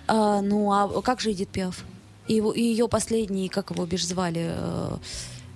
А, 0.07 0.41
ну, 0.41 0.71
а 0.71 1.01
как 1.01 1.21
же 1.21 1.31
Эдит 1.31 1.49
Пиаф? 1.49 1.83
И, 2.27 2.35
его- 2.35 2.51
и 2.53 2.61
ее 2.61 2.87
последний, 2.87 3.49
как 3.49 3.71
его 3.71 3.85
бишь 3.85 4.05
звали, 4.07 4.51
э, 4.55 4.97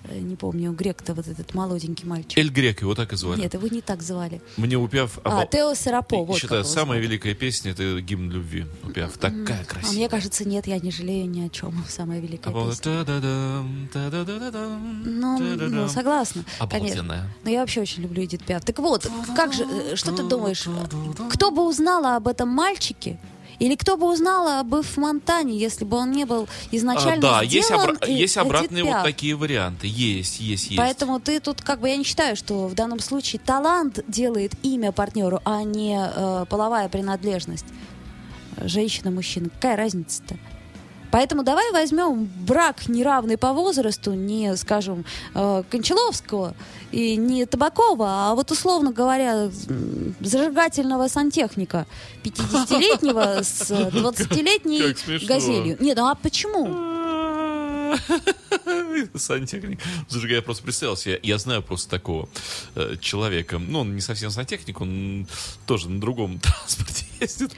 э, 0.10 0.20
не 0.20 0.36
помню, 0.36 0.72
грек-то 0.74 1.14
вот 1.14 1.28
этот 1.28 1.54
молоденький 1.54 2.06
мальчик. 2.08 2.38
Эль 2.38 2.50
Грек, 2.50 2.82
его 2.82 2.94
так 2.96 3.14
и 3.14 3.16
звали. 3.16 3.40
Нет, 3.42 3.54
его 3.54 3.68
не 3.68 3.82
так 3.82 4.02
звали. 4.02 4.42
Мне 4.58 4.78
у 4.78 4.88
Пиаф... 4.88 5.20
А, 5.24 5.30
обо- 5.44 5.48
Тео 5.50 5.74
Серапо, 5.76 6.24
вот 6.26 6.38
Считаю, 6.38 6.64
самая 6.66 7.00
звали. 7.00 7.08
великая 7.08 7.34
песня— 7.36 7.72
это 7.74 8.00
гимн 8.02 8.30
любви. 8.32 8.66
У 8.84 8.90
Пиаф 8.90 9.18
такая 9.18 9.62
А 9.62 9.66
красивая. 9.66 9.96
мне 9.98 10.10
кажется, 10.10 10.48
нет, 10.48 10.68
я 10.68 10.80
не 10.80 10.92
жалею 10.92 11.30
ни 11.30 11.42
о 11.46 11.50
чем. 11.50 11.84
Самая 11.90 12.20
великая 12.20 12.50
А 12.50 12.54
вот 12.54 12.78
песня. 12.78 13.06
Ну, 15.06 15.40
ну, 15.40 15.88
согласна. 15.88 16.44
Обалденная. 16.60 17.28
Но 17.44 17.50
я 17.50 17.62
вообще 17.62 17.82
очень 17.82 18.04
люблю 18.04 18.24
Эдит 18.24 18.44
Пиаф. 18.46 18.64
Так 18.66 18.80
вот, 18.80 19.10
как 19.36 19.54
же, 19.54 19.64
э, 19.66 19.96
что 19.96 20.12
ты 20.12 20.24
думаешь, 20.24 20.68
кто 21.32 21.52
бы 21.52 21.68
узнала 21.68 22.16
об 22.16 22.28
этом 22.28 22.50
мальчике, 22.50 23.20
или 23.60 23.76
кто 23.76 23.98
бы 23.98 24.12
узнала 24.12 24.60
об 24.60 24.76
Эф 24.76 24.98
Монтане, 24.98 25.58
если 25.58 25.86
бы 25.86 25.98
он 25.98 26.12
не 26.12 26.26
был 26.26 26.44
А, 26.44 26.68
изначально 26.76 27.22
да, 27.22 27.42
есть, 27.42 27.72
обра- 27.72 28.10
есть 28.10 28.38
обратные 28.38 28.84
вот 28.84 29.04
такие 29.04 29.36
варианты. 29.36 29.88
Есть, 29.88 30.40
есть, 30.40 30.66
есть. 30.66 30.78
Поэтому 30.78 31.20
ты 31.20 31.40
тут, 31.40 31.62
как 31.62 31.80
бы, 31.80 31.90
я 31.90 31.98
не 31.98 32.04
считаю, 32.04 32.36
что 32.36 32.68
в 32.68 32.76
данном 32.76 33.00
случае 33.00 33.40
талант 33.44 34.00
делает 34.08 34.54
имя 34.64 34.92
партнеру, 34.92 35.42
а 35.44 35.64
не 35.64 35.98
э, 36.00 36.46
половая 36.50 36.88
принадлежность. 36.90 37.66
Женщина-мужчина. 38.62 39.50
Какая 39.50 39.76
разница-то? 39.78 40.38
Поэтому 41.12 41.44
давай 41.44 41.72
возьмем 41.72 42.26
брак 42.26 42.88
неравный 42.88 43.38
по 43.38 43.54
возрасту, 43.54 44.14
не, 44.14 44.56
скажем, 44.56 45.06
э, 45.34 45.64
Кончаловского 45.70 46.54
и 46.92 47.16
не 47.16 47.46
Табакова, 47.46 48.30
а 48.30 48.36
вот, 48.36 48.52
условно 48.52 48.92
говоря, 48.92 49.50
зажигательного 50.20 51.08
сантехника 51.08 51.86
50-летнего 52.24 53.40
с 53.44 53.72
э, 53.72 53.90
20-летней 53.90 54.82
Как 54.82 54.98
смешно. 54.98 55.28
газелью. 55.28 55.78
Нет, 55.80 55.98
ну 55.98 56.08
а 56.08 56.16
почему? 56.16 56.98
Сантехник. 59.16 59.80
Слушай, 60.08 60.34
я 60.34 60.42
просто 60.42 60.64
представился, 60.64 61.12
я, 61.12 61.20
я 61.24 61.38
знаю 61.38 61.64
просто 61.64 61.90
такого 61.90 62.28
э, 62.76 62.96
человека. 63.00 63.60
Ну, 63.60 63.82
он 63.82 63.96
не 63.96 64.02
совсем 64.02 64.30
сантехник, 64.30 64.82
он 64.82 65.28
тоже 65.66 65.90
на 65.90 66.00
другом 66.00 66.40
транспорте 66.44 67.06
ездит. 67.20 67.56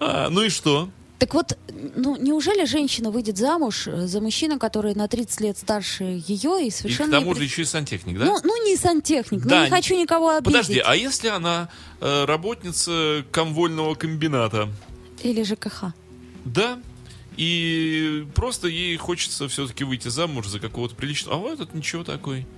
А, 0.00 0.28
ну 0.30 0.42
и 0.42 0.48
что? 0.48 0.88
Так 1.22 1.34
вот, 1.34 1.56
ну 1.94 2.16
неужели 2.16 2.64
женщина 2.64 3.12
выйдет 3.12 3.38
замуж 3.38 3.84
за 3.84 4.20
мужчину, 4.20 4.58
который 4.58 4.96
на 4.96 5.06
30 5.06 5.40
лет 5.40 5.56
старше 5.56 6.20
ее 6.26 6.64
и 6.64 6.66
И 6.66 6.70
к 6.70 6.74
совершенно... 6.74 7.12
тому 7.12 7.32
не 7.32 7.38
же 7.38 7.44
еще 7.44 7.62
и 7.62 7.64
сантехник, 7.64 8.18
да? 8.18 8.24
ну, 8.24 8.40
ну, 8.42 8.66
не 8.66 8.76
сантехник, 8.76 9.42
Да, 9.44 9.58
ну 9.60 9.64
не 9.66 9.70
хочу 9.70 9.94
никого 9.94 10.30
обидеть. 10.30 10.46
Подожди, 10.46 10.80
а 10.80 10.96
если 10.96 11.28
она 11.28 11.68
э, 12.00 12.24
работница 12.24 13.24
комвольного 13.30 13.94
комбината? 13.94 14.68
Или 15.22 15.44
ЖКХ. 15.44 15.94
Да. 16.44 16.80
И 17.36 18.26
просто 18.34 18.66
ей 18.66 18.96
хочется 18.96 19.46
все-таки 19.46 19.84
выйти 19.84 20.08
замуж 20.08 20.48
за 20.48 20.58
какого-то 20.58 20.96
приличного. 20.96 21.36
А 21.36 21.38
вот 21.38 21.52
этот 21.52 21.72
ничего 21.72 22.02
такой. 22.02 22.48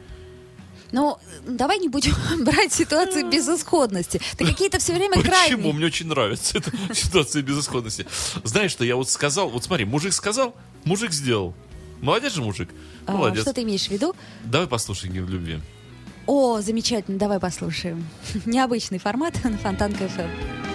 Ну, 0.94 1.18
давай 1.44 1.80
не 1.80 1.88
будем 1.88 2.14
брать 2.44 2.72
ситуацию 2.72 3.28
безысходности. 3.28 4.20
Ты 4.36 4.46
какие-то 4.46 4.78
все 4.78 4.92
время 4.94 5.16
Почему? 5.16 5.32
крайние. 5.32 5.72
Мне 5.72 5.86
очень 5.86 6.06
нравится 6.06 6.58
эта 6.58 6.70
ситуация 6.94 7.42
безысходности. 7.42 8.06
Знаешь, 8.44 8.70
что 8.70 8.84
я 8.84 8.94
вот 8.94 9.10
сказал? 9.10 9.48
Вот 9.50 9.64
смотри, 9.64 9.86
мужик 9.86 10.12
сказал, 10.12 10.54
мужик 10.84 11.10
сделал. 11.10 11.52
Молодец 12.00 12.34
же 12.34 12.42
мужик. 12.42 12.68
А, 13.06 13.12
Молодец. 13.12 13.42
Что 13.42 13.52
ты 13.52 13.62
имеешь 13.62 13.88
в 13.88 13.90
виду? 13.90 14.14
Давай 14.44 14.68
послушаем 14.68 15.14
гимн 15.14 15.28
любви. 15.28 15.58
О, 16.26 16.60
замечательно, 16.60 17.18
давай 17.18 17.40
послушаем. 17.40 18.06
Необычный 18.46 19.00
формат 19.00 19.42
на 19.42 19.58
Фонтанка 19.58 20.06
ФМ. 20.06 20.73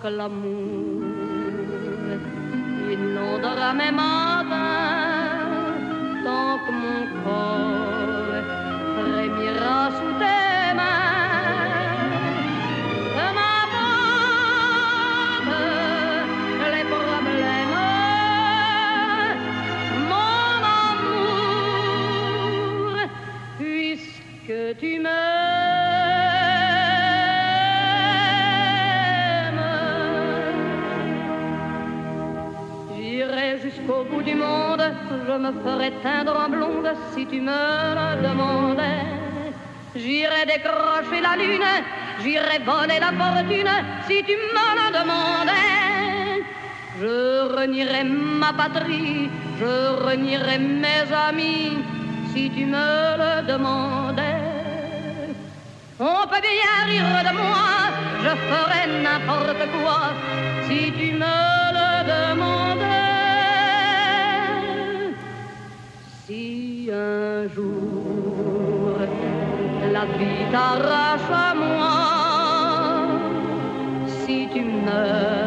Que 0.00 0.08
l'amour 0.08 1.02
inondera 2.92 3.72
mes 3.74 3.92
matins, 3.98 5.78
tant 6.24 6.58
que 6.64 6.72
mon 6.80 7.00
corps 7.22 7.87
me 35.38 35.52
ferai 35.62 35.90
teindre 36.02 36.36
en 36.36 36.48
blonde 36.50 36.92
si 37.14 37.24
tu 37.26 37.40
me 37.40 37.60
le 37.98 38.08
demandais. 38.26 39.04
J'irai 39.94 40.44
décrocher 40.46 41.20
la 41.20 41.36
lune, 41.36 41.72
j'irai 42.22 42.58
voler 42.66 42.98
la 43.00 43.12
fortune 43.20 43.74
si 44.06 44.22
tu 44.24 44.34
me 44.54 44.66
le 44.78 44.86
demandais. 44.98 46.44
Je 47.00 47.56
renierai 47.56 48.04
ma 48.04 48.52
patrie, 48.52 49.30
je 49.60 49.74
renierai 50.04 50.58
mes 50.58 51.06
amis 51.28 51.78
si 52.32 52.50
tu 52.50 52.64
me 52.66 52.88
le 53.22 53.46
demandais. 53.46 54.42
On 56.00 56.26
peut 56.30 56.42
bien 56.48 56.76
rire 56.90 57.22
de 57.28 57.32
moi, 57.36 57.70
je 58.24 58.32
ferai 58.48 58.82
n'importe 59.04 59.64
quoi 59.76 60.00
si 60.66 60.92
tu 60.92 61.12
me 61.12 61.36
le 61.76 61.90
demandais. 62.12 62.67
Jour 67.54 68.96
la 69.92 70.04
vie 70.18 70.44
t'arrache 70.52 71.30
à 71.30 71.54
moi, 71.54 73.08
si 74.06 74.48
tu 74.52 74.62
meurs, 74.62 75.37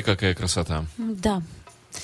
Ой, 0.00 0.02
какая 0.02 0.34
красота. 0.34 0.86
Да. 0.96 1.42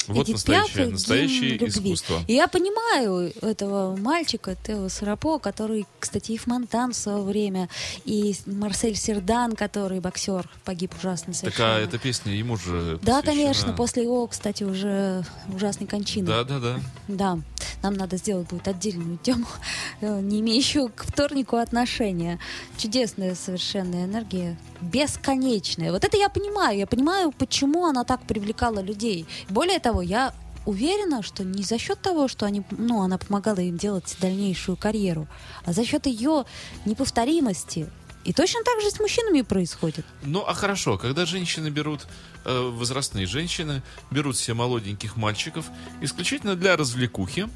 Вот 0.08 0.24
Эдит 0.24 0.34
настоящее, 0.34 0.88
настоящее 0.88 1.68
искусство. 1.68 2.20
И 2.26 2.34
я 2.34 2.48
понимаю 2.48 3.32
этого 3.40 3.96
мальчика, 3.96 4.56
Тео 4.66 4.88
Сарапо, 4.88 5.38
который, 5.38 5.86
кстати, 6.00 6.32
и 6.32 6.36
Фонтан 6.36 6.92
в 6.92 6.96
свое 6.96 7.22
время, 7.22 7.68
и 8.04 8.34
Марсель 8.46 8.96
Сердан, 8.96 9.52
который 9.54 10.00
боксер, 10.00 10.48
погиб 10.64 10.92
ужасно 10.98 11.32
совершенно. 11.32 11.68
Такая 11.68 11.84
эта 11.84 11.98
песня 11.98 12.32
ему 12.34 12.56
же 12.56 12.98
Да, 13.02 13.20
посвящена. 13.20 13.22
конечно, 13.22 13.72
после 13.72 14.02
его, 14.02 14.26
кстати, 14.26 14.64
уже 14.64 15.24
ужасной 15.54 15.86
кончины. 15.86 16.26
Да, 16.26 16.42
да, 16.44 16.58
да. 16.58 16.80
Да, 17.08 17.38
нам 17.86 17.94
надо 17.94 18.16
сделать 18.16 18.48
будет 18.48 18.68
отдельную 18.68 19.18
тему, 19.18 19.46
э, 20.00 20.20
не 20.20 20.40
имеющую 20.40 20.88
к 20.88 21.04
вторнику 21.04 21.56
отношения. 21.56 22.38
Чудесная 22.76 23.34
совершенно 23.34 24.04
энергия, 24.04 24.58
бесконечная. 24.80 25.92
Вот 25.92 26.04
это 26.04 26.16
я 26.16 26.28
понимаю. 26.28 26.78
Я 26.78 26.86
понимаю, 26.86 27.32
почему 27.32 27.86
она 27.86 28.04
так 28.04 28.22
привлекала 28.22 28.80
людей. 28.80 29.26
Более 29.48 29.78
того, 29.78 30.02
я 30.02 30.34
уверена, 30.64 31.22
что 31.22 31.44
не 31.44 31.62
за 31.62 31.78
счет 31.78 32.02
того, 32.02 32.28
что 32.28 32.44
они, 32.44 32.62
ну, 32.70 33.02
она 33.02 33.18
помогала 33.18 33.60
им 33.60 33.76
делать 33.78 34.16
дальнейшую 34.20 34.76
карьеру, 34.76 35.28
а 35.64 35.72
за 35.72 35.84
счет 35.84 36.06
ее 36.06 36.44
неповторимости. 36.84 37.88
И 38.26 38.32
точно 38.32 38.64
так 38.64 38.80
же 38.80 38.90
с 38.90 38.98
мужчинами 38.98 39.42
происходит. 39.42 40.04
Ну, 40.24 40.44
а 40.44 40.52
хорошо, 40.52 40.98
когда 40.98 41.26
женщины 41.26 41.68
берут, 41.68 42.08
э, 42.44 42.70
возрастные 42.72 43.26
женщины, 43.26 43.82
берут 44.10 44.36
себе 44.36 44.54
молоденьких 44.54 45.16
мальчиков 45.16 45.66
исключительно 46.00 46.56
для 46.56 46.76
развлекухи, 46.76 47.48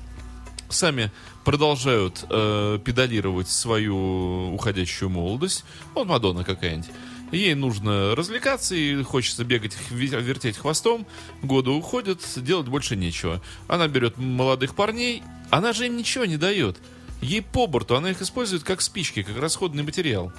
сами 0.72 1.10
продолжают 1.44 2.24
э, 2.28 2.78
педалировать 2.84 3.48
свою 3.48 4.54
уходящую 4.54 5.10
молодость, 5.10 5.64
вот 5.94 6.06
Мадонна 6.06 6.44
какая-нибудь, 6.44 6.90
ей 7.32 7.54
нужно 7.54 8.14
развлекаться 8.14 8.74
и 8.74 9.02
хочется 9.02 9.44
бегать, 9.44 9.76
вертеть 9.90 10.56
хвостом, 10.56 11.06
годы 11.42 11.70
уходят, 11.70 12.20
делать 12.36 12.68
больше 12.68 12.96
нечего. 12.96 13.40
Она 13.68 13.88
берет 13.88 14.18
молодых 14.18 14.74
парней, 14.74 15.22
она 15.50 15.72
же 15.72 15.86
им 15.86 15.96
ничего 15.96 16.24
не 16.24 16.36
дает. 16.36 16.78
Ей 17.20 17.42
по 17.42 17.66
борту, 17.66 17.94
она 17.94 18.10
их 18.10 18.22
использует 18.22 18.62
как 18.62 18.80
спички, 18.80 19.22
как 19.22 19.38
расходный 19.38 19.82
материал. 19.82 20.32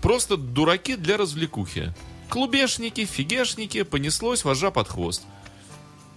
Просто 0.00 0.36
дураки 0.36 0.96
для 0.96 1.16
развлекухи. 1.16 1.92
Клубешники, 2.30 3.04
фигешники, 3.04 3.82
понеслось, 3.82 4.44
вожа 4.44 4.70
под 4.70 4.88
хвост. 4.88 5.22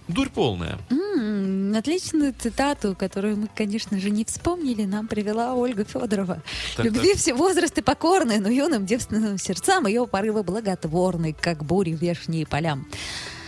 Дурь 0.08 0.28
полная. 0.28 0.78
М, 0.90 1.74
Отличную 1.74 2.34
цитату, 2.38 2.94
которую 2.96 3.36
мы, 3.36 3.48
конечно 3.54 3.98
же, 3.98 4.10
не 4.10 4.24
вспомнили, 4.24 4.84
нам 4.84 5.08
привела 5.08 5.54
Ольга 5.54 5.84
Федорова. 5.84 6.42
Так, 6.76 6.86
Любви 6.86 7.10
так. 7.10 7.18
все 7.18 7.34
возрасты 7.34 7.82
покорны, 7.82 8.38
но 8.38 8.48
юным 8.48 8.86
девственным 8.86 9.38
сердцам 9.38 9.86
ее 9.86 10.06
порывы 10.06 10.42
благотворны, 10.44 11.32
как 11.32 11.64
бури 11.64 11.90
вешние 11.90 12.46
полям. 12.46 12.86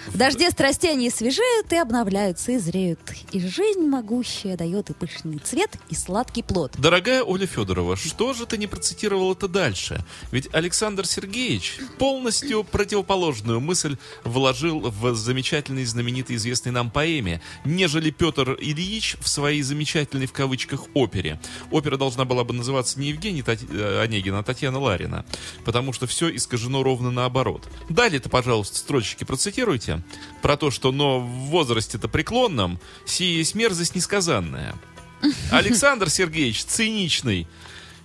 В 0.07 0.17
дожде 0.17 0.51
страстей 0.51 0.93
они 0.93 1.11
свежеют 1.11 1.73
и 1.73 1.77
обновляются, 1.77 2.53
и 2.53 2.59
зреют. 2.59 3.01
И 3.33 3.41
жизнь 3.41 3.87
могущая 3.87 4.57
дает 4.57 4.91
и 4.91 4.95
пышный 4.95 5.39
цвет, 5.39 5.71
и 5.91 5.95
сладкий 5.95 6.43
плод. 6.43 6.73
Дорогая 6.79 7.23
Оля 7.23 7.47
Федорова, 7.47 7.97
что 7.97 8.33
же 8.33 8.47
ты 8.47 8.57
не 8.57 8.67
процитировал 8.67 9.33
это 9.33 9.49
дальше? 9.49 10.05
Ведь 10.31 10.49
Александр 10.55 11.07
Сергеевич 11.07 11.79
полностью 11.99 12.65
противоположную 12.65 13.61
мысль 13.61 13.97
вложил 14.25 14.81
в 14.81 15.15
замечательной, 15.15 15.85
знаменитой, 15.85 16.37
известной 16.37 16.73
нам 16.73 16.91
поэме, 16.91 17.43
нежели 17.65 18.11
Петр 18.11 18.57
Ильич 18.61 19.17
в 19.21 19.29
своей 19.29 19.63
замечательной 19.63 20.27
в 20.27 20.33
кавычках 20.33 20.85
опере. 20.95 21.41
Опера 21.71 21.97
должна 21.97 22.25
была 22.25 22.45
бы 22.45 22.55
называться 22.55 22.99
не 23.01 23.09
Евгений 23.09 23.43
Тати- 23.43 23.69
э, 23.71 24.03
Онегин, 24.03 24.35
а 24.35 24.43
Татьяна 24.43 24.79
Ларина, 24.79 25.25
потому 25.65 25.93
что 25.93 26.07
все 26.07 26.35
искажено 26.35 26.83
ровно 26.83 27.11
наоборот. 27.11 27.67
Далее-то, 27.89 28.29
пожалуйста, 28.29 28.77
строчки 28.79 29.25
процитируйте 29.25 29.96
про 30.43 30.57
то, 30.57 30.71
что 30.71 30.93
но 30.93 31.21
в 31.21 31.27
возрасте-то 31.27 32.09
преклонном 32.09 32.79
сия 33.05 33.39
есть 33.39 33.55
мерзость 33.55 33.95
несказанная. 33.95 34.75
Александр 35.51 36.11
Сергеевич 36.11 36.65
циничный 36.65 37.47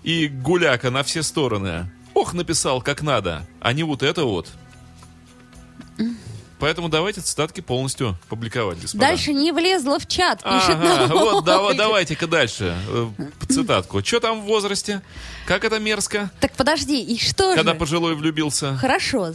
и 0.03 0.27
гуляка 0.27 0.91
на 0.91 1.03
все 1.03 1.23
стороны. 1.23 1.91
Ох, 2.13 2.33
написал 2.33 2.81
как 2.81 3.01
надо, 3.01 3.47
а 3.59 3.73
не 3.73 3.83
вот 3.83 4.03
это 4.03 4.25
вот. 4.25 4.49
Поэтому 6.61 6.89
давайте 6.89 7.21
цитатки 7.21 7.59
полностью 7.59 8.15
публиковать, 8.29 8.79
господа. 8.79 9.07
Дальше 9.07 9.33
не 9.33 9.51
влезла 9.51 9.97
в 9.97 10.07
чат, 10.07 10.43
пишет 10.43 10.77
Ага, 10.77 11.07
нам 11.07 11.17
вот 11.17 11.47
Ольга. 11.49 11.73
давайте-ка 11.73 12.27
дальше 12.27 12.77
э, 12.87 13.07
цитатку. 13.49 14.03
Что 14.03 14.19
там 14.19 14.41
в 14.41 14.43
возрасте? 14.43 15.01
Как 15.47 15.65
это 15.65 15.79
мерзко, 15.79 16.29
Так 16.39 16.51
подожди, 16.53 17.01
и 17.01 17.17
что 17.17 17.55
когда 17.55 17.73
же? 17.73 17.79
пожилой 17.79 18.13
влюбился? 18.15 18.77
Хорошо. 18.77 19.31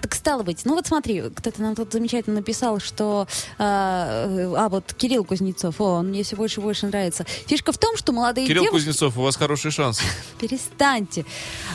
Так 0.00 0.14
стало 0.14 0.42
быть, 0.42 0.64
ну 0.64 0.74
вот 0.74 0.86
смотри, 0.86 1.24
кто-то 1.36 1.60
нам 1.60 1.74
тут 1.74 1.92
замечательно 1.92 2.36
написал, 2.36 2.80
что... 2.80 3.28
А, 3.58 4.26
э, 4.26 4.54
а, 4.56 4.70
вот 4.70 4.94
Кирилл 4.94 5.24
Кузнецов, 5.24 5.78
о, 5.82 5.98
он 5.98 6.08
мне 6.08 6.22
все 6.22 6.34
больше 6.36 6.60
и 6.60 6.62
больше 6.62 6.86
нравится. 6.86 7.26
Фишка 7.46 7.72
в 7.72 7.78
том, 7.78 7.94
что 7.98 8.12
молодые 8.12 8.46
Кирилл 8.46 8.62
девушки... 8.62 8.86
Кузнецов, 8.86 9.18
у 9.18 9.22
вас 9.22 9.36
хороший 9.36 9.70
шанс. 9.70 10.00
Перестаньте. 10.40 11.26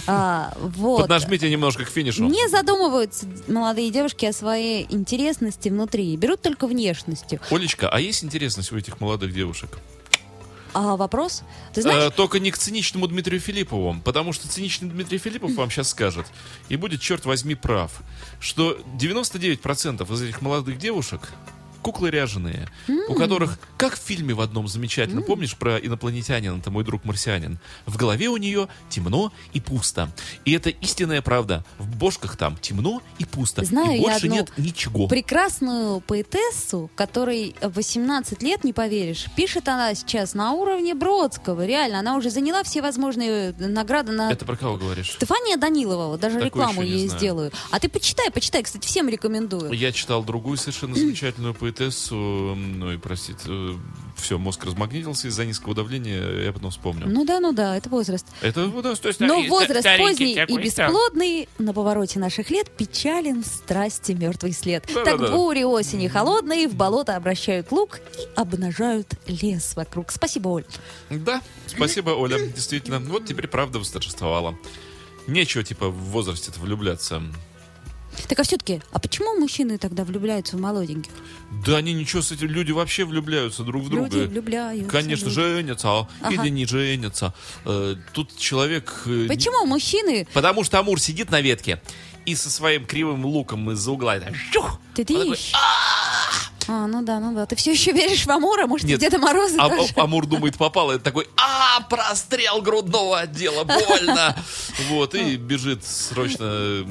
А, 0.08 0.52
вот. 0.60 1.02
Поднажмите 1.02 1.48
немножко 1.48 1.86
к 1.86 1.90
финишу. 1.90 2.24
Не 2.24 2.50
задумываются 2.50 3.28
молодые 3.48 3.92
девушки 3.92 4.26
о 4.26 4.34
своей 4.34 4.63
интересности 4.90 5.70
внутри. 5.70 6.16
Берут 6.18 6.42
только 6.42 6.68
внешностью. 6.68 7.40
Олечка, 7.50 7.90
а 7.90 8.00
есть 8.00 8.24
интересность 8.24 8.72
у 8.72 8.78
этих 8.78 9.00
молодых 9.02 9.34
девушек? 9.34 9.80
А 10.74 10.96
вопрос? 10.96 11.44
Ты 11.74 11.84
знаешь, 11.84 12.12
Э, 12.12 12.16
только 12.16 12.40
не 12.40 12.50
к 12.50 12.58
циничному 12.58 13.08
Дмитрию 13.08 13.40
Филиппову, 13.40 13.96
потому 14.04 14.34
что 14.34 14.48
циничный 14.48 14.90
Дмитрий 14.90 15.20
Филиппов 15.20 15.54
вам 15.54 15.70
сейчас 15.70 15.90
скажет, 15.90 16.26
и 16.68 16.76
будет, 16.76 17.00
черт 17.00 17.26
возьми, 17.26 17.54
прав, 17.54 18.02
что 18.40 18.80
99% 19.00 20.12
из 20.12 20.22
этих 20.22 20.42
молодых 20.42 20.80
девушек 20.80 21.30
куклы 21.84 22.10
ряженые, 22.10 22.68
у 23.10 23.14
которых, 23.14 23.60
как 23.78 23.96
в 23.96 24.02
фильме 24.02 24.34
в 24.34 24.42
одном 24.42 24.68
замечательно, 24.68 25.22
помнишь 25.22 25.56
про 25.56 25.78
инопланетянина, 25.78 26.58
это 26.58 26.72
мой 26.72 26.84
друг 26.84 27.04
марсианин, 27.06 27.60
в 27.86 27.98
голове 27.98 28.30
у 28.30 28.38
нее 28.38 28.68
темно 28.90 29.32
и 29.54 29.60
пусто. 29.60 30.10
И 30.46 30.54
это 30.54 30.70
истинная 30.70 31.22
правда. 31.22 31.64
В 31.78 31.96
бошках 31.98 32.38
там 32.38 32.58
темно 32.58 33.02
и 33.20 33.26
пусто. 33.26 33.64
Знаю 33.64 33.92
и 33.92 33.96
я 33.98 34.02
больше 34.02 34.26
одну 34.26 34.36
нет 34.36 34.54
ничего. 34.58 35.08
прекрасную 35.08 36.00
поэтессу, 36.02 36.90
которой 36.96 37.56
18 37.62 38.42
лет, 38.42 38.64
не 38.64 38.74
поверишь. 38.74 39.28
Пишет 39.36 39.68
она 39.68 39.94
сейчас 39.96 40.34
на 40.34 40.54
уровне 40.54 40.96
Бродского. 40.96 41.66
Реально, 41.66 42.00
она 42.00 42.16
уже 42.16 42.30
заняла 42.30 42.64
все 42.64 42.82
возможные 42.82 43.54
награды 43.60 44.14
на... 44.14 44.32
Это 44.32 44.46
про 44.46 44.56
кого 44.56 44.78
говоришь? 44.78 45.12
Стефания 45.12 45.58
Данилова, 45.58 46.08
вот 46.08 46.20
даже 46.20 46.36
Такой 46.36 46.48
рекламу 46.48 46.82
ей 46.82 47.08
знаю. 47.08 47.20
сделаю. 47.20 47.52
А 47.72 47.80
ты 47.80 47.90
почитай, 47.90 48.32
почитай, 48.32 48.64
кстати, 48.64 48.88
всем 48.88 49.10
рекомендую. 49.10 49.72
Я 49.74 49.92
читал 49.92 50.24
другую 50.24 50.58
совершенно 50.58 50.96
замечательную 50.96 51.54
поэтессу, 51.54 51.73
ну 51.80 52.92
и, 52.92 52.98
простите, 52.98 53.80
все, 54.16 54.38
мозг 54.38 54.64
размагнитился 54.66 55.28
из-за 55.28 55.46
низкого 55.46 55.76
давления, 55.76 56.44
я 56.44 56.54
потом 56.54 56.72
вспомню. 56.72 57.08
Ну 57.08 57.26
да, 57.26 57.40
ну 57.40 57.54
да, 57.54 57.76
это 57.76 57.90
возраст. 57.90 58.26
Это, 58.42 58.68
да, 58.68 58.96
то 58.96 59.08
есть, 59.08 59.20
Но 59.20 59.42
возраст 59.44 59.88
поздний 59.98 60.34
и 60.34 60.36
да. 60.36 60.46
бесплодный 60.46 61.50
на 61.58 61.74
повороте 61.74 62.20
наших 62.20 62.50
лет 62.50 62.70
печален 62.72 63.44
страсти 63.44 64.14
мертвый 64.14 64.54
след. 64.54 64.86
Да-да-да. 64.94 65.28
Так 65.28 65.32
бури 65.32 65.64
осени 65.64 66.08
холодные 66.08 66.68
в 66.68 66.76
болото 66.76 67.16
обращают 67.16 67.72
лук 67.72 68.00
и 68.18 68.28
обнажают 68.36 69.14
лес 69.28 69.76
вокруг. 69.76 70.12
Спасибо, 70.12 70.50
Оль. 70.50 70.66
Да, 71.10 71.42
спасибо, 71.68 72.12
Оля, 72.12 72.40
действительно. 72.40 73.00
Вот 73.00 73.26
теперь 73.26 73.48
правда 73.48 73.80
восторжествовала. 73.80 74.58
Нечего, 75.28 75.64
типа, 75.64 75.90
в 75.90 76.12
возрасте-то 76.12 76.60
влюбляться. 76.60 77.22
Так 78.28 78.40
а 78.40 78.44
все-таки, 78.44 78.82
а 78.92 79.00
почему 79.00 79.40
мужчины 79.40 79.78
тогда 79.78 80.04
влюбляются 80.04 80.58
в 80.58 80.60
молоденьких? 80.62 81.12
Да 81.66 81.78
они 81.78 81.94
ничего 81.94 82.22
с 82.22 82.32
этим, 82.32 82.48
люди 82.48 82.72
вообще 82.72 83.06
влюбляются 83.06 83.64
друг 83.64 83.84
в 83.84 83.90
друга. 83.90 84.06
Люди 84.16 84.28
влюбляются. 84.28 84.90
Конечно, 84.90 85.26
люди. 85.26 85.36
женятся, 85.36 85.88
а 85.90 86.08
Ага. 86.22 86.34
или 86.34 86.50
не 86.50 86.66
женятся. 86.66 87.34
Э, 87.66 87.96
Тут 88.14 88.38
человек... 88.38 89.04
э, 89.06 89.26
Почему 89.28 89.66
мужчины... 89.66 90.28
Потому 90.34 90.64
что 90.64 90.80
Амур 90.80 91.00
сидит 91.00 91.32
на 91.32 91.42
ветке 91.42 91.82
и 92.26 92.36
со 92.36 92.50
своим 92.50 92.86
кривым 92.86 93.26
луком 93.26 93.72
из-за 93.72 93.92
угла 93.92 94.18
Ты 94.96 95.04
видишь? 95.04 95.52
А, 96.68 96.88
ну 96.88 97.02
да, 97.02 97.20
ну 97.20 97.34
да. 97.34 97.46
Ты 97.46 97.56
все 97.56 97.72
еще 97.72 97.92
веришь 97.92 98.26
в 98.26 98.30
Амура? 98.32 98.68
Может, 98.68 98.88
Нет. 98.88 99.00
Деда 99.00 99.18
Мороза 99.20 99.58
А- 99.60 99.70
тоже? 99.70 99.94
Амур 99.96 100.26
думает, 100.26 100.58
попал, 100.58 100.92
и 100.92 101.00
такой, 101.00 101.28
а, 101.38 101.82
прострел 101.90 102.62
грудного 102.62 103.20
отдела, 103.20 103.64
больно. 103.64 104.36
Вот, 104.90 105.14
и 105.14 105.36
бежит 105.36 105.86
срочно 105.86 106.84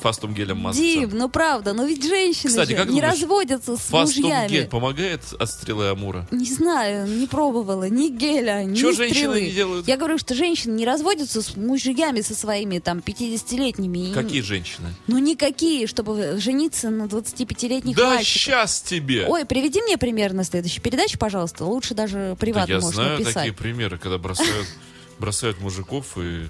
фастум 0.00 0.34
гелем 0.34 0.58
мазаться. 0.58 0.82
Дим, 0.82 1.10
ну 1.12 1.28
правда, 1.28 1.72
но 1.72 1.84
ведь 1.84 2.04
женщины 2.04 2.48
Кстати, 2.50 2.70
же 2.70 2.76
как 2.76 2.86
не 2.88 3.00
думаешь, 3.00 3.20
разводятся 3.20 3.76
с 3.76 3.80
Фастум 3.80 4.22
мужьями. 4.24 4.48
гель 4.48 4.66
помогает 4.66 5.22
от 5.38 5.48
стрелы 5.50 5.88
Амура? 5.90 6.26
Не 6.30 6.46
знаю, 6.46 7.06
не 7.06 7.26
пробовала 7.26 7.88
ни 7.88 8.08
геля, 8.08 8.64
ни 8.64 8.74
стрелы. 8.74 8.94
женщины 8.94 9.40
не 9.42 9.50
делают? 9.52 9.86
Я 9.86 9.96
говорю, 9.96 10.18
что 10.18 10.34
женщины 10.34 10.72
не 10.74 10.84
разводятся 10.84 11.42
с 11.42 11.54
мужьями 11.56 12.20
со 12.22 12.34
своими 12.34 12.78
там 12.80 12.98
50-летними. 12.98 14.10
И- 14.10 14.12
Какие 14.12 14.40
женщины? 14.40 14.88
Ну 15.06 15.18
никакие, 15.18 15.86
чтобы 15.86 16.38
жениться 16.40 16.90
на 16.90 17.04
25-летних 17.04 17.96
Да 17.96 18.06
мальчиках. 18.14 18.42
сейчас 18.42 18.80
тебе! 18.80 19.17
Ой, 19.26 19.44
приведи 19.44 19.80
мне 19.82 19.98
пример 19.98 20.32
на 20.32 20.44
следующей 20.44 20.80
передаче, 20.80 21.18
пожалуйста. 21.18 21.64
Лучше 21.64 21.94
даже 21.94 22.30
Да 22.30 22.36
приватно 22.36 22.72
я 22.72 22.80
можешь 22.80 22.94
знаю 22.94 23.12
написать. 23.12 23.34
такие 23.34 23.52
примеры, 23.52 23.98
когда 23.98 24.18
бросают, 24.18 24.66
бросают 25.18 25.60
мужиков 25.60 26.16
и 26.18 26.46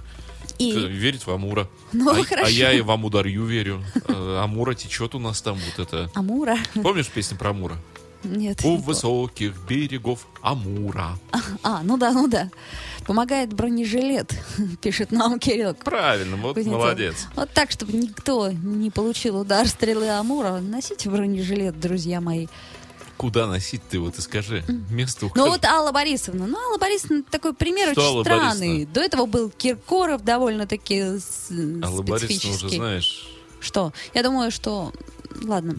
И? 0.58 0.72
Верить 0.72 1.26
в 1.26 1.30
Амура. 1.30 1.68
Ну, 1.92 2.10
а, 2.10 2.22
хорошо. 2.24 2.46
а 2.46 2.50
я 2.50 2.72
и 2.72 2.80
в 2.80 2.90
Амударью 2.90 3.44
верю. 3.44 3.82
Э, 4.08 4.40
Амура 4.42 4.74
течет 4.74 5.14
у 5.14 5.18
нас 5.18 5.40
там 5.42 5.56
вот 5.56 5.86
это. 5.86 6.10
Амура? 6.14 6.58
Помнишь 6.74 7.08
песню 7.08 7.36
про 7.38 7.50
Амура? 7.50 7.76
Нет. 8.24 8.64
У 8.64 8.76
не 8.76 8.76
высоких 8.78 9.56
берегов 9.68 10.26
Амура. 10.42 11.18
А, 11.62 11.82
ну 11.82 11.96
да, 11.96 12.12
ну 12.12 12.26
да. 12.28 12.50
Помогает 13.06 13.52
бронежилет, 13.52 14.34
пишет 14.80 15.12
нам 15.12 15.38
Кирилл. 15.38 15.74
Правильно, 15.74 16.36
вот 16.36 16.54
Кузнецов. 16.54 16.80
молодец. 16.80 17.26
Вот 17.36 17.50
так, 17.52 17.70
чтобы 17.70 17.92
никто 17.92 18.50
не 18.50 18.90
получил 18.90 19.38
удар 19.38 19.66
стрелы 19.68 20.08
Амура, 20.10 20.58
носите 20.58 21.08
бронежилет, 21.08 21.78
друзья 21.80 22.20
мои. 22.20 22.48
Куда 23.16 23.46
носить 23.48 23.82
ты, 23.88 23.98
вот 23.98 24.16
и 24.16 24.20
скажи. 24.20 24.62
Место 24.90 25.22
Ну 25.24 25.26
укажи. 25.28 25.50
вот 25.50 25.64
Алла 25.64 25.90
Борисовна. 25.90 26.46
Ну, 26.46 26.56
Алла 26.56 26.78
Борисовна 26.78 27.24
такой 27.24 27.52
пример 27.52 27.90
Что 27.92 28.00
очень 28.02 28.10
Алла 28.10 28.22
странный. 28.24 28.68
Борисовна? 28.68 28.94
До 28.94 29.00
этого 29.00 29.26
был 29.26 29.50
Киркоров 29.50 30.22
довольно-таки 30.22 31.00
Алла 31.82 32.02
Борисовна 32.02 32.54
уже 32.54 32.68
знаешь. 32.68 33.28
Что? 33.60 33.92
Я 34.14 34.22
думаю, 34.22 34.50
что... 34.52 34.92
Ладно. 35.42 35.76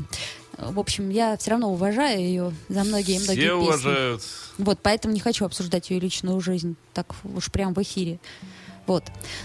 В 0.61 0.79
общем, 0.79 1.09
я 1.09 1.37
все 1.37 1.51
равно 1.51 1.71
уважаю 1.71 2.19
ее 2.19 2.53
за 2.67 2.83
многие-многие 2.83 3.39
Все 3.39 3.57
песни. 3.57 3.67
уважают. 3.67 4.23
Вот, 4.57 4.79
поэтому 4.81 5.13
не 5.13 5.19
хочу 5.19 5.45
обсуждать 5.45 5.89
ее 5.89 5.99
личную 5.99 6.39
жизнь 6.41 6.75
так 6.93 7.15
уж 7.23 7.49
прям 7.51 7.73
в 7.73 7.81
эфире. 7.81 8.19
Вот. 8.85 9.03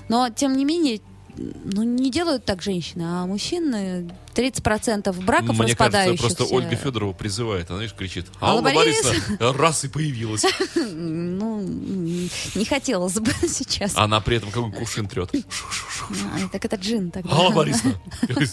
Но, 0.08 0.28
тем 0.30 0.56
не 0.56 0.64
менее, 0.64 1.00
ну, 1.36 1.82
не 1.82 2.10
делают 2.10 2.44
так 2.44 2.62
женщины, 2.62 3.02
а 3.02 3.26
мужчины 3.26 4.10
30% 4.34 5.12
браков 5.24 5.48
Мне 5.50 5.58
кажется, 5.58 5.84
распадающихся. 5.84 6.26
просто 6.36 6.54
Ольга 6.54 6.76
Федорова 6.76 7.12
призывает. 7.12 7.70
Она, 7.70 7.80
видишь, 7.80 7.94
кричит. 7.96 8.26
Алла 8.40 8.58
Алла 8.58 8.62
Борисовна 8.74 9.52
раз 9.58 9.84
и 9.84 9.88
появилась. 9.88 10.44
Ну, 10.96 11.60
не 11.60 12.64
хотелось 12.64 13.14
бы 13.14 13.30
сейчас. 13.48 13.96
Она 13.96 14.20
при 14.20 14.36
этом 14.36 14.50
как 14.50 14.76
кувшин 14.76 15.06
трет. 15.08 15.30
А, 15.34 16.48
так 16.52 16.64
это 16.64 16.76
джин 16.76 17.10
тогда. 17.10 17.30
Алла 17.34 17.50
Борисовна. 17.50 17.94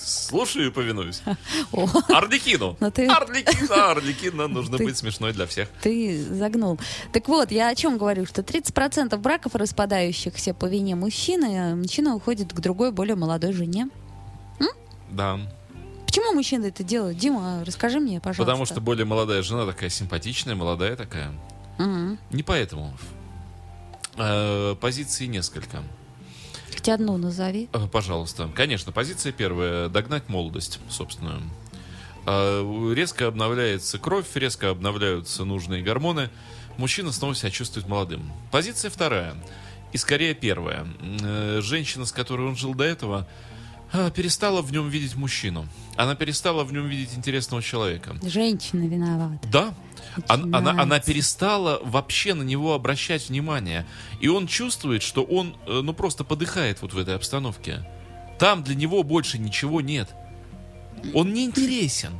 Слушаю 0.03 0.67
и 0.67 0.71
повинуюсь. 0.71 1.21
Ну 1.71 2.91
ты- 2.91 3.07
Арликина, 3.07 3.91
Арликина. 3.91 4.47
Нужно 4.47 4.77
быть 4.77 4.97
смешной 4.97 5.33
для 5.33 5.45
всех. 5.45 5.69
ты 5.81 6.23
загнул. 6.23 6.79
Так 7.13 7.27
вот, 7.27 7.51
я 7.51 7.69
о 7.69 7.75
чем 7.75 7.97
говорю, 7.97 8.25
что 8.25 8.41
30% 8.41 9.15
браков, 9.17 9.55
распадающихся 9.55 10.53
по 10.53 10.65
вине 10.65 10.95
мужчины, 10.95 11.75
мужчина 11.75 12.15
уходит 12.15 12.53
к 12.53 12.59
другой, 12.59 12.91
более 12.91 13.15
молодой 13.15 13.53
жене. 13.53 13.89
Да. 15.09 15.39
Почему 16.11 16.33
мужчины 16.33 16.65
это 16.65 16.83
делают? 16.83 17.17
Дима, 17.17 17.63
расскажи 17.65 18.01
мне, 18.01 18.19
пожалуйста. 18.19 18.43
Потому 18.43 18.65
что 18.65 18.81
более 18.81 19.05
молодая 19.05 19.41
жена 19.43 19.65
такая 19.65 19.89
симпатичная, 19.89 20.55
молодая 20.55 20.97
такая. 20.97 21.31
Мгм. 21.77 22.19
Не 22.31 22.43
поэтому. 22.43 22.93
Э, 24.17 24.75
Позиций 24.81 25.27
несколько. 25.27 25.81
Хотя 26.73 26.95
одну 26.95 27.15
назови. 27.15 27.69
Э, 27.71 27.87
Пожалуйста. 27.89 28.49
Конечно, 28.53 28.91
позиция 28.91 29.31
первая. 29.31 29.87
Догнать 29.87 30.27
молодость 30.27 30.81
собственную. 30.89 31.43
Э, 32.25 32.93
Резко 32.93 33.27
обновляется 33.27 33.97
кровь, 33.97 34.27
резко 34.35 34.69
обновляются 34.69 35.45
нужные 35.45 35.81
гормоны. 35.81 36.29
Мужчина 36.75 37.13
снова 37.13 37.35
себя 37.35 37.51
чувствует 37.51 37.87
молодым. 37.87 38.29
Позиция 38.51 38.91
вторая. 38.91 39.33
И 39.93 39.97
скорее 39.97 40.33
первая. 40.33 40.85
Э, 41.23 41.61
Женщина, 41.63 42.05
с 42.05 42.11
которой 42.11 42.49
он 42.49 42.57
жил 42.57 42.73
до 42.75 42.83
этого, 42.83 43.29
перестала 44.15 44.61
в 44.61 44.71
нем 44.71 44.87
видеть 44.89 45.15
мужчину. 45.15 45.67
Она 45.97 46.15
перестала 46.15 46.63
в 46.63 46.71
нем 46.73 46.87
видеть 46.87 47.13
интересного 47.15 47.61
человека. 47.61 48.15
Женщина 48.23 48.87
виновата. 48.87 49.39
Да. 49.51 49.73
Он- 50.29 50.43
она, 50.55 50.71
она 50.71 50.73
Начинается. 50.73 51.11
перестала 51.11 51.81
вообще 51.83 52.33
на 52.33 52.43
него 52.43 52.73
обращать 52.73 53.29
внимание. 53.29 53.85
И 54.19 54.27
он 54.27 54.47
чувствует, 54.47 55.03
что 55.03 55.23
он, 55.23 55.55
э, 55.67 55.81
ну, 55.83 55.93
просто 55.93 56.23
подыхает 56.23 56.81
вот 56.81 56.93
в 56.93 56.97
этой 56.97 57.15
обстановке. 57.15 57.87
Там 58.39 58.63
для 58.63 58.75
него 58.75 59.03
больше 59.03 59.37
ничего 59.37 59.81
нет. 59.81 60.09
Он 61.13 61.33
не 61.33 61.45
интересен. 61.45 62.13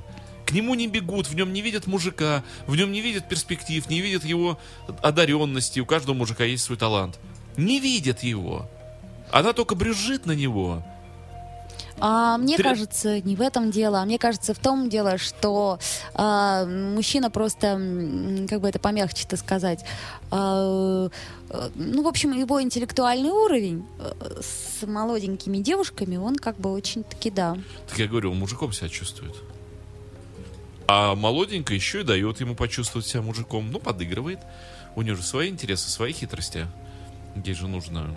К 0.46 0.52
нему 0.54 0.76
не 0.76 0.88
бегут, 0.88 1.28
в 1.28 1.36
нем 1.36 1.54
не 1.54 1.62
видят 1.62 1.88
мужика, 1.88 2.44
в 2.68 2.76
нем 2.76 2.92
не 2.92 3.00
видят 3.02 3.30
перспектив, 3.30 3.90
не 3.90 4.02
видят 4.02 4.26
его 4.26 4.60
одаренности. 5.02 5.80
У 5.80 5.86
каждого 5.86 6.14
мужика 6.16 6.44
есть 6.44 6.64
свой 6.66 6.78
талант. 6.78 7.20
Не 7.58 7.80
видят 7.80 8.24
его. 8.24 8.70
Она 9.32 9.54
только 9.54 9.76
брюзжит 9.76 10.26
на 10.26 10.34
него. 10.34 10.86
А 12.02 12.38
мне 12.38 12.58
Ты- 12.58 12.64
кажется, 12.64 13.22
не 13.22 13.36
в 13.36 13.42
этом 13.42 13.70
дело, 13.70 14.00
а 14.02 14.06
мне 14.06 14.18
кажется 14.18 14.56
в 14.56 14.60
том 14.60 14.90
дело, 14.90 15.20
что 15.20 15.78
а, 16.16 16.66
мужчина 16.66 17.30
просто, 17.30 17.80
как 18.50 18.60
бы 18.60 18.68
это 18.68 18.80
помягче-то 18.80 19.38
сказать, 19.38 19.86
а, 20.32 21.08
э, 21.50 21.70
ну, 21.76 22.04
в 22.04 22.08
общем, 22.08 22.32
его 22.32 22.60
интеллектуальный 22.62 23.30
уровень 23.30 23.86
э, 24.00 24.42
с 24.42 24.86
молоденькими 24.86 25.60
девушками, 25.60 26.18
он 26.18 26.38
как 26.38 26.58
бы 26.58 26.72
очень-таки, 26.74 27.30
да. 27.30 27.56
Так 27.88 28.00
я 28.00 28.08
говорю, 28.08 28.32
он 28.32 28.40
мужиком 28.40 28.74
себя 28.74 28.90
чувствует. 28.90 29.36
А 30.88 31.16
молоденькая 31.16 31.78
еще 31.78 32.02
и 32.02 32.04
дает 32.04 32.42
ему 32.42 32.56
почувствовать 32.56 33.08
себя 33.08 33.22
мужиком. 33.22 33.72
Ну, 33.72 33.80
подыгрывает. 33.80 34.40
У 34.96 35.04
нее 35.04 35.16
же 35.16 35.24
свои 35.24 35.50
интересы, 35.50 35.90
свои 35.90 36.12
хитрости. 36.12 36.68
Ей 37.46 37.54
же 37.54 37.68
нужно 37.68 38.14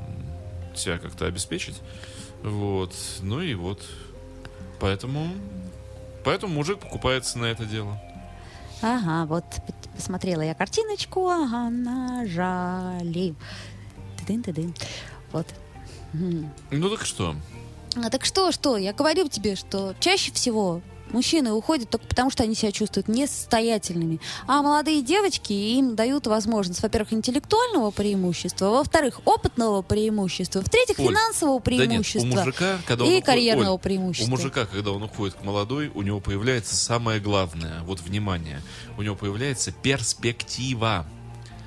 себя 0.74 0.99
как-то 0.99 1.26
обеспечить. 1.26 1.76
Вот. 2.45 2.95
Ну 3.22 3.40
и 3.40 3.55
вот. 3.55 3.82
Поэтому... 4.78 5.28
Поэтому 6.24 6.55
мужик 6.55 6.78
покупается 6.78 7.38
на 7.38 7.47
это 7.47 7.64
дело. 7.64 8.01
Ага, 8.80 9.26
вот 9.26 9.45
посмотрела 9.95 10.42
я 10.42 10.55
картиночку, 10.55 11.28
ага, 11.28 11.70
нажали. 11.70 13.34
Тыдын-тыдын. 14.18 14.76
Вот. 15.32 15.47
Мгм. 16.12 16.51
Ну 16.70 16.90
так 16.90 17.05
что? 17.05 17.34
А, 17.97 18.11
так 18.11 18.24
что, 18.24 18.53
что, 18.53 18.76
я 18.76 18.92
говорю 18.92 19.28
тебе, 19.28 19.57
что 19.57 19.95
чаще 20.01 20.32
всего 20.32 20.80
мужчины 21.14 21.52
уходят 21.52 21.88
только 21.88 22.06
потому, 22.06 22.30
что 22.30 22.42
они 22.42 22.54
себя 22.54 22.72
чувствуют 22.72 23.08
несостоятельными. 23.08 24.20
А 24.46 24.62
молодые 24.62 25.00
девочки 25.00 25.52
им 25.52 25.94
дают 25.96 26.26
возможность, 26.26 26.82
во-первых, 26.82 27.12
интеллектуального 27.12 27.90
преимущества, 27.90 28.70
во-вторых, 28.70 29.20
опытного 29.24 29.80
преимущества, 29.82 30.60
в-третьих, 30.60 30.98
Оль, 30.98 31.08
финансового 31.08 31.60
Да 31.64 31.70
нет, 31.72 31.80
у 31.80 31.86
преимущества. 31.88 32.26
мужика, 32.28 32.78
когда 32.86 33.04
он 33.04 33.10
и 33.10 33.12
уходит- 33.12 33.26
карьерного 33.26 33.74
Оль, 33.74 33.80
преимущества. 33.80 34.28
У 34.34 34.36
мужика, 34.36 34.66
когда 34.66 34.90
он 34.90 35.02
уходит 35.04 35.36
к 35.36 35.42
молодой, 35.44 35.88
у 35.94 36.02
него 36.02 36.20
появляется 36.20 36.74
самое 36.76 37.20
главное. 37.20 37.82
Вот 37.84 38.00
внимание. 38.00 38.60
У 38.98 39.02
него 39.02 39.14
появляется 39.14 39.70
перспектива. 39.72 41.06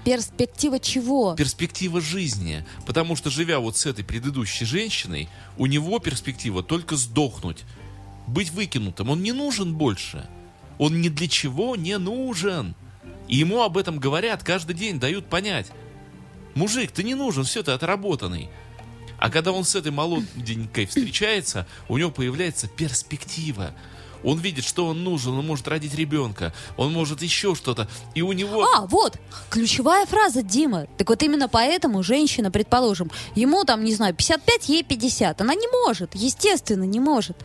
Перспектива 0.03 0.79
чего? 0.79 1.35
перспектива 1.35 1.99
жизни. 1.99 2.65
Потому 2.85 3.17
что, 3.17 3.29
живя 3.29 3.59
вот 3.59 3.75
с 3.77 3.85
этой 3.85 4.05
предыдущей 4.05 4.63
женщиной, 4.63 5.27
у 5.57 5.65
него 5.65 5.99
перспектива 5.99 6.63
только 6.63 6.95
сдохнуть. 6.95 7.65
Быть 8.27 8.51
выкинутым. 8.51 9.09
Он 9.09 9.23
не 9.23 9.31
нужен 9.31 9.73
больше. 9.73 10.27
Он 10.77 11.01
ни 11.01 11.09
для 11.09 11.27
чего 11.27 11.75
не 11.75 11.97
нужен. 11.97 12.75
И 13.27 13.37
ему 13.37 13.61
об 13.61 13.77
этом 13.77 13.99
говорят 13.99 14.43
каждый 14.43 14.75
день, 14.75 14.99
дают 14.99 15.25
понять. 15.25 15.67
Мужик, 16.55 16.91
ты 16.91 17.03
не 17.03 17.15
нужен, 17.15 17.43
все, 17.43 17.63
ты 17.63 17.71
отработанный. 17.71 18.49
А 19.19 19.29
когда 19.29 19.51
он 19.51 19.63
с 19.63 19.75
этой 19.75 19.91
молоденькой 19.91 20.85
встречается, 20.85 21.67
у 21.89 21.97
него 21.97 22.11
появляется 22.11 22.67
перспектива. 22.67 23.73
Он 24.23 24.39
видит, 24.39 24.65
что 24.65 24.87
он 24.87 25.03
нужен, 25.03 25.33
он 25.33 25.45
может 25.45 25.67
родить 25.67 25.93
ребенка, 25.93 26.53
он 26.75 26.91
может 26.91 27.21
еще 27.21 27.55
что-то. 27.55 27.87
И 28.15 28.21
у 28.21 28.31
него... 28.31 28.65
А, 28.75 28.87
вот, 28.87 29.17
ключевая 29.49 30.05
фраза, 30.05 30.41
Дима. 30.41 30.87
Так 30.97 31.09
вот 31.09 31.21
именно 31.21 31.47
поэтому 31.47 32.01
женщина, 32.03 32.49
предположим, 32.51 33.11
ему 33.35 33.63
там, 33.63 33.83
не 33.83 33.93
знаю, 33.93 34.15
55, 34.15 34.69
ей 34.69 34.83
50. 34.83 35.41
Она 35.41 35.53
не 35.53 35.67
может, 35.85 36.15
естественно, 36.15 36.83
не 36.83 36.99
может. 36.99 37.37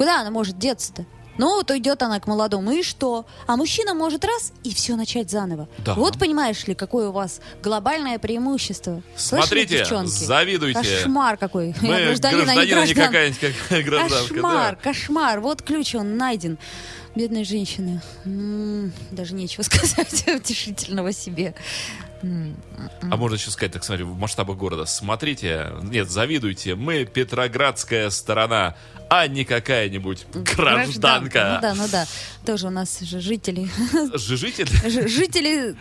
Куда 0.00 0.22
она 0.22 0.30
может 0.30 0.58
деться-то? 0.58 1.04
Ну, 1.36 1.56
вот 1.56 1.70
уйдет 1.70 2.02
она 2.02 2.20
к 2.20 2.26
молодому, 2.26 2.70
и 2.72 2.82
что? 2.82 3.26
А 3.46 3.56
мужчина 3.56 3.92
может 3.92 4.24
раз 4.24 4.54
и 4.64 4.74
все 4.74 4.96
начать 4.96 5.30
заново. 5.30 5.68
Да. 5.84 5.92
Вот 5.92 6.18
понимаешь 6.18 6.66
ли, 6.66 6.74
какое 6.74 7.10
у 7.10 7.12
вас 7.12 7.42
глобальное 7.62 8.18
преимущество. 8.18 9.02
Слышали, 9.14 9.46
Смотрите, 9.46 9.78
девчонки? 9.80 10.08
завидуйте. 10.08 10.80
Кошмар 10.80 11.36
какой. 11.36 11.74
Мы 11.82 11.88
Я 11.98 12.06
гражданин, 12.06 12.48
а 12.48 12.54
не 12.64 12.70
гражданина 12.70 12.86
не 12.86 12.94
граждан. 12.94 13.52
гражданка, 13.84 14.34
Кошмар, 14.34 14.70
да. 14.76 14.80
кошмар. 14.82 15.40
Вот 15.40 15.60
ключ, 15.60 15.94
он 15.94 16.16
найден. 16.16 16.56
Бедные 17.14 17.44
женщины. 17.44 18.00
М, 18.24 18.92
Даже 19.10 19.34
нечего 19.34 19.62
сказать 19.64 20.24
утешительного 20.28 21.12
себе. 21.12 21.54
М, 22.22 22.54
А 23.10 23.16
можно 23.16 23.36
еще 23.36 23.50
сказать, 23.50 23.72
так 23.72 23.82
смотри, 23.82 24.04
в 24.04 24.16
масштабах 24.18 24.56
города. 24.58 24.84
Смотрите, 24.84 25.68
нет, 25.84 26.10
завидуйте, 26.10 26.74
мы 26.74 27.06
Петроградская 27.06 28.10
сторона, 28.10 28.76
а 29.08 29.26
не 29.26 29.44
какая-нибудь 29.44 30.26
гражданка. 30.54 31.54
Ну 31.54 31.60
да, 31.62 31.74
ну 31.74 31.88
да. 31.90 32.06
Тоже 32.44 32.66
у 32.66 32.70
нас 32.70 33.00
же 33.00 33.20
жители. 33.20 33.68
Жители 34.16 35.74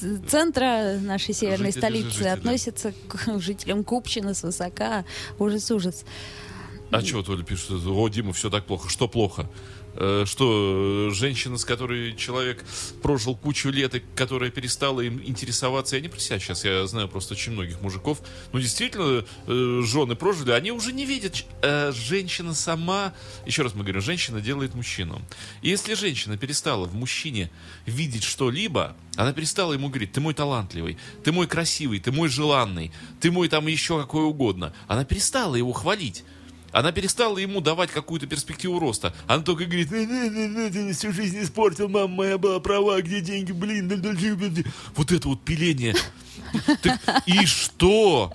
с- 0.00 0.30
центра 0.30 0.98
нашей 1.00 1.34
северной 1.34 1.68
Жители, 1.72 1.80
столицы 1.80 2.10
жители. 2.10 2.28
относятся 2.28 2.92
к 3.08 3.40
жителям 3.40 3.84
Купчино 3.84 4.34
свысока. 4.34 5.04
Ужас, 5.38 5.70
ужас. 5.70 6.04
А 6.90 7.00
что 7.02 7.16
вот 7.18 7.28
Оля 7.28 7.42
пишет? 7.42 7.70
О, 7.70 8.08
Дима, 8.08 8.32
все 8.32 8.48
так 8.50 8.64
плохо. 8.64 8.88
Что 8.88 9.08
плохо? 9.08 9.48
Э, 9.94 10.24
Что, 10.26 11.08
э, 11.10 11.14
женщина, 11.14 11.58
с 11.58 11.64
которой 11.64 12.14
человек 12.14 12.64
прожил 13.02 13.34
кучу 13.34 13.70
лет 13.70 13.94
и 13.94 14.02
которая 14.14 14.50
перестала 14.50 15.00
им 15.00 15.20
интересоваться, 15.24 15.96
я 15.96 16.02
не 16.02 16.08
про 16.08 16.18
себя 16.18 16.38
сейчас, 16.38 16.64
я 16.64 16.86
знаю 16.86 17.08
просто 17.08 17.34
очень 17.34 17.52
многих 17.52 17.80
мужиков, 17.80 18.20
ну, 18.52 18.60
действительно, 18.60 19.24
э, 19.46 19.82
жены 19.84 20.14
прожили, 20.14 20.52
они 20.52 20.70
уже 20.70 20.92
не 20.92 21.04
видят. 21.06 21.44
Женщина 21.92 22.54
сама, 22.54 23.12
еще 23.46 23.62
раз 23.62 23.74
мы 23.74 23.82
говорим, 23.82 24.00
женщина 24.00 24.40
делает 24.40 24.74
мужчину. 24.74 25.20
И 25.62 25.68
если 25.68 25.94
женщина 25.94 26.36
перестала 26.36 26.86
в 26.86 26.94
мужчине 26.94 27.50
видеть 27.86 28.24
что-либо, 28.24 28.96
она 29.16 29.32
перестала 29.32 29.72
ему 29.72 29.88
говорить, 29.88 30.12
ты 30.12 30.20
мой 30.20 30.34
талантливый, 30.34 30.98
ты 31.24 31.32
мой 31.32 31.46
красивый, 31.46 31.98
ты 31.98 32.12
мой 32.12 32.28
желанный, 32.28 32.92
ты 33.20 33.30
мой 33.30 33.48
там 33.48 33.66
еще 33.66 34.00
какой 34.00 34.24
угодно. 34.24 34.72
Она 34.86 35.04
перестала 35.04 35.56
его 35.56 35.72
хвалить. 35.72 36.24
Она 36.72 36.92
перестала 36.92 37.38
ему 37.38 37.60
давать 37.60 37.90
какую-то 37.90 38.26
перспективу 38.26 38.78
роста. 38.78 39.14
Она 39.26 39.42
только 39.42 39.64
говорит, 39.64 39.90
«Не, 39.90 40.06
не, 40.06 40.28
не, 40.28 40.48
не, 40.48 40.70
ты 40.70 40.92
всю 40.92 41.12
жизнь 41.12 41.42
испортил, 41.42 41.88
мама 41.88 42.08
моя 42.08 42.38
была 42.38 42.60
права, 42.60 43.00
где 43.00 43.20
деньги, 43.20 43.52
блин. 43.52 43.88
да, 43.88 43.96
да, 43.96 44.12
да, 44.12 44.34
да, 44.34 44.48
да». 44.48 44.62
Вот 44.94 45.12
это 45.12 45.28
вот 45.28 45.42
пиление. 45.44 45.94
И 47.26 47.46
что? 47.46 48.32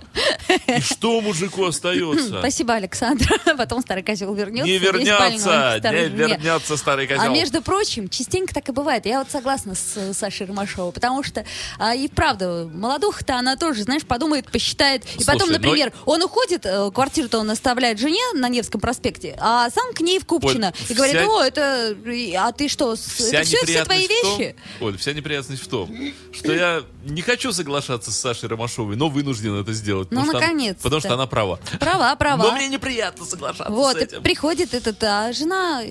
И 0.66 0.80
что 0.80 1.20
мужику 1.20 1.64
остается? 1.66 2.38
Спасибо, 2.38 2.74
Александр. 2.74 3.26
Потом 3.58 3.80
старый 3.82 4.02
козел 4.02 4.32
вернется. 4.34 4.66
Не 4.70 4.78
вернется, 4.78 5.80
не 5.82 6.08
вернется 6.08 6.76
старый 6.76 7.06
А 7.06 7.16
козел. 7.16 7.32
между 7.32 7.62
прочим, 7.62 8.08
частенько 8.08 8.54
так 8.54 8.68
и 8.68 8.72
бывает. 8.72 9.06
Я 9.06 9.18
вот 9.20 9.30
согласна 9.30 9.74
с 9.74 9.96
э, 9.96 10.12
Сашей 10.14 10.46
Ромашовой, 10.46 10.92
потому 10.92 11.22
что 11.22 11.44
а, 11.78 11.94
и 11.94 12.08
правда, 12.08 12.68
молодуха-то 12.72 13.36
она 13.36 13.56
тоже, 13.56 13.82
знаешь, 13.84 14.04
подумает, 14.04 14.50
посчитает. 14.50 15.04
И 15.18 15.24
потом, 15.24 15.46
Слушай, 15.48 15.58
ну- 15.60 15.66
например, 15.68 15.92
он 16.06 16.22
уходит, 16.22 16.66
э, 16.66 16.90
квартиру-то 16.92 17.38
он 17.38 17.50
оставляет 17.50 17.98
жене 17.98 18.20
на 18.34 18.48
Невском 18.48 18.80
проспекте, 18.80 19.36
а 19.40 19.68
сам 19.70 19.92
к 19.92 20.00
ней 20.00 20.18
в 20.18 20.26
Купчино. 20.26 20.68
Оль, 20.68 20.86
и 20.90 20.94
говорит, 20.94 21.16
вся- 21.16 21.26
о, 21.28 21.42
это, 21.42 21.96
а 22.38 22.52
ты 22.52 22.68
что, 22.68 22.94
Вся 22.96 23.38
это 23.40 23.44
все, 23.46 23.64
все 23.64 23.84
твои 23.84 24.06
том- 24.08 24.38
вещи? 24.38 24.56
Оль, 24.80 24.96
вся 24.98 25.12
неприятность 25.12 25.62
в 25.62 25.68
том, 25.68 25.94
что 26.32 26.52
я 26.52 26.82
не 27.04 27.22
хочу 27.22 27.52
соглашаться 27.52 28.10
с 28.10 28.18
Сашей 28.18 28.48
Ромашовой, 28.48 28.96
но 28.96 29.08
вынужден 29.08 29.60
это 29.60 29.72
сделать. 29.72 30.08
Ну, 30.10 30.20
она- 30.22 30.32
наконец-то. 30.46 30.82
Потому 30.82 31.00
что 31.00 31.14
она 31.14 31.26
права. 31.26 31.58
Права, 31.80 32.14
права. 32.16 32.42
Но 32.44 32.52
мне 32.52 32.68
неприятно 32.68 33.24
соглашаться 33.24 33.72
Вот, 33.72 33.96
с 33.96 34.00
этим. 34.00 34.22
приходит 34.22 34.74
этот, 34.74 35.02
а 35.02 35.32
жена 35.32 35.82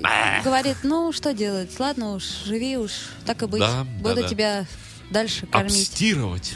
говорит, 0.43 0.77
ну, 0.83 1.11
что 1.11 1.33
делать, 1.33 1.79
ладно 1.79 2.13
уж, 2.15 2.23
живи 2.45 2.77
уж, 2.77 2.91
так 3.25 3.41
и 3.43 3.45
быть, 3.47 3.59
Да, 3.59 3.83
да, 3.83 3.83
буду 3.83 4.21
да. 4.21 4.27
тебя 4.27 4.65
дальше 5.09 5.45
кормить. 5.47 5.73
Обстирывать 5.89 6.53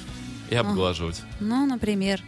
и 0.49 0.55
обглаживать. 0.55 1.21
Ну, 1.39 1.65
например. 1.65 2.21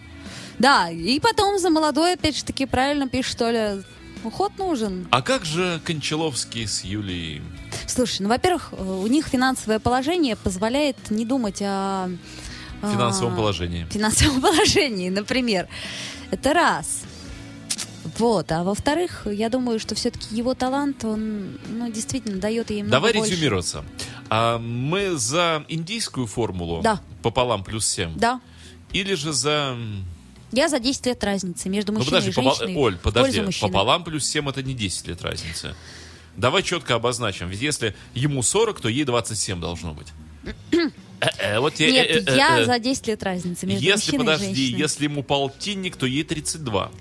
Да, 0.58 0.90
и 0.90 1.20
потом 1.20 1.58
за 1.58 1.70
молодой, 1.70 2.14
опять 2.14 2.36
же 2.38 2.44
таки, 2.44 2.66
правильно 2.66 3.08
пишет, 3.08 3.32
что 3.32 3.50
ли, 3.50 3.84
уход 4.26 4.58
нужен. 4.58 5.08
А 5.12 5.22
как 5.22 5.46
же 5.46 5.80
Кончаловский 5.86 6.68
с 6.68 6.84
Юлией? 6.84 7.42
Слушай, 7.88 8.24
ну, 8.24 8.30
во-первых, 8.30 8.70
э, 8.74 8.84
у 8.84 9.08
них 9.08 9.28
финансовое 9.28 9.80
положение 9.80 10.36
позволяет 10.36 10.98
не 11.10 11.26
думать 11.26 11.62
о... 11.62 12.10
В 12.82 12.92
финансовом 12.92 13.34
а, 13.34 13.38
положении. 13.38 13.86
финансовом 13.90 14.42
положении, 14.42 15.10
например. 15.10 15.68
Это 16.32 16.54
раз. 16.54 17.02
Вот, 18.18 18.52
а 18.52 18.64
во-вторых, 18.64 19.28
я 19.30 19.50
думаю, 19.50 19.80
что 19.80 19.94
все-таки 19.96 20.36
его 20.36 20.54
талант, 20.56 21.04
он, 21.06 21.60
ну, 21.70 21.92
действительно 21.92 22.40
дает 22.40 22.70
ей 22.72 22.82
много 22.84 22.92
Давай 22.92 23.14
больше. 23.14 23.32
резюмироваться. 23.32 23.86
А 24.30 24.58
мы 24.58 25.16
за 25.18 25.64
индийскую 25.68 26.26
формулу 26.28 26.82
Да. 26.82 27.02
пополам 27.22 27.64
плюс 27.64 27.88
7? 27.88 28.18
Да. 28.18 28.42
Или 28.94 29.14
же 29.16 29.32
за... 29.34 29.78
Я 30.52 30.70
за 30.70 30.80
10 30.80 31.06
лет 31.06 31.24
разницы 31.24 31.70
между 31.70 31.92
Ну 31.92 32.00
мужчиной 32.00 32.22
подожди, 32.22 32.32
и 32.32 32.44
попол- 32.44 32.56
женщиной. 32.58 32.82
Оль, 32.82 32.96
в 32.98 33.02
подожди. 33.02 33.46
Пополам 33.62 34.04
плюс 34.04 34.26
7 34.26 34.50
это 34.50 34.64
не 34.64 34.74
10 34.74 35.08
лет 35.08 35.22
разницы. 35.22 35.76
Давай 36.38 36.64
четко 36.64 36.96
обозначим. 36.96 37.50
Ведь 37.50 37.62
если 37.62 37.96
ему 38.16 38.42
40, 38.42 38.80
то 38.82 38.90
ей 38.90 39.04
27 39.04 39.60
должно 39.62 39.94
быть. 39.94 40.08
Вот 41.60 41.80
я- 41.80 41.92
Нет, 41.92 42.30
я 42.30 42.66
за 42.66 42.80
10 42.80 43.08
лет 43.08 43.24
разницы 43.24 43.66
между 43.66 43.84
Если, 43.84 44.12
мужчиной 44.12 44.16
и 44.16 44.18
подожди, 44.38 44.46
женщиной. 44.56 44.80
если 44.80 45.04
ему 45.06 45.24
полтинник, 45.24 45.96
то 45.98 46.06
ей 46.06 46.24
32. 46.24 46.92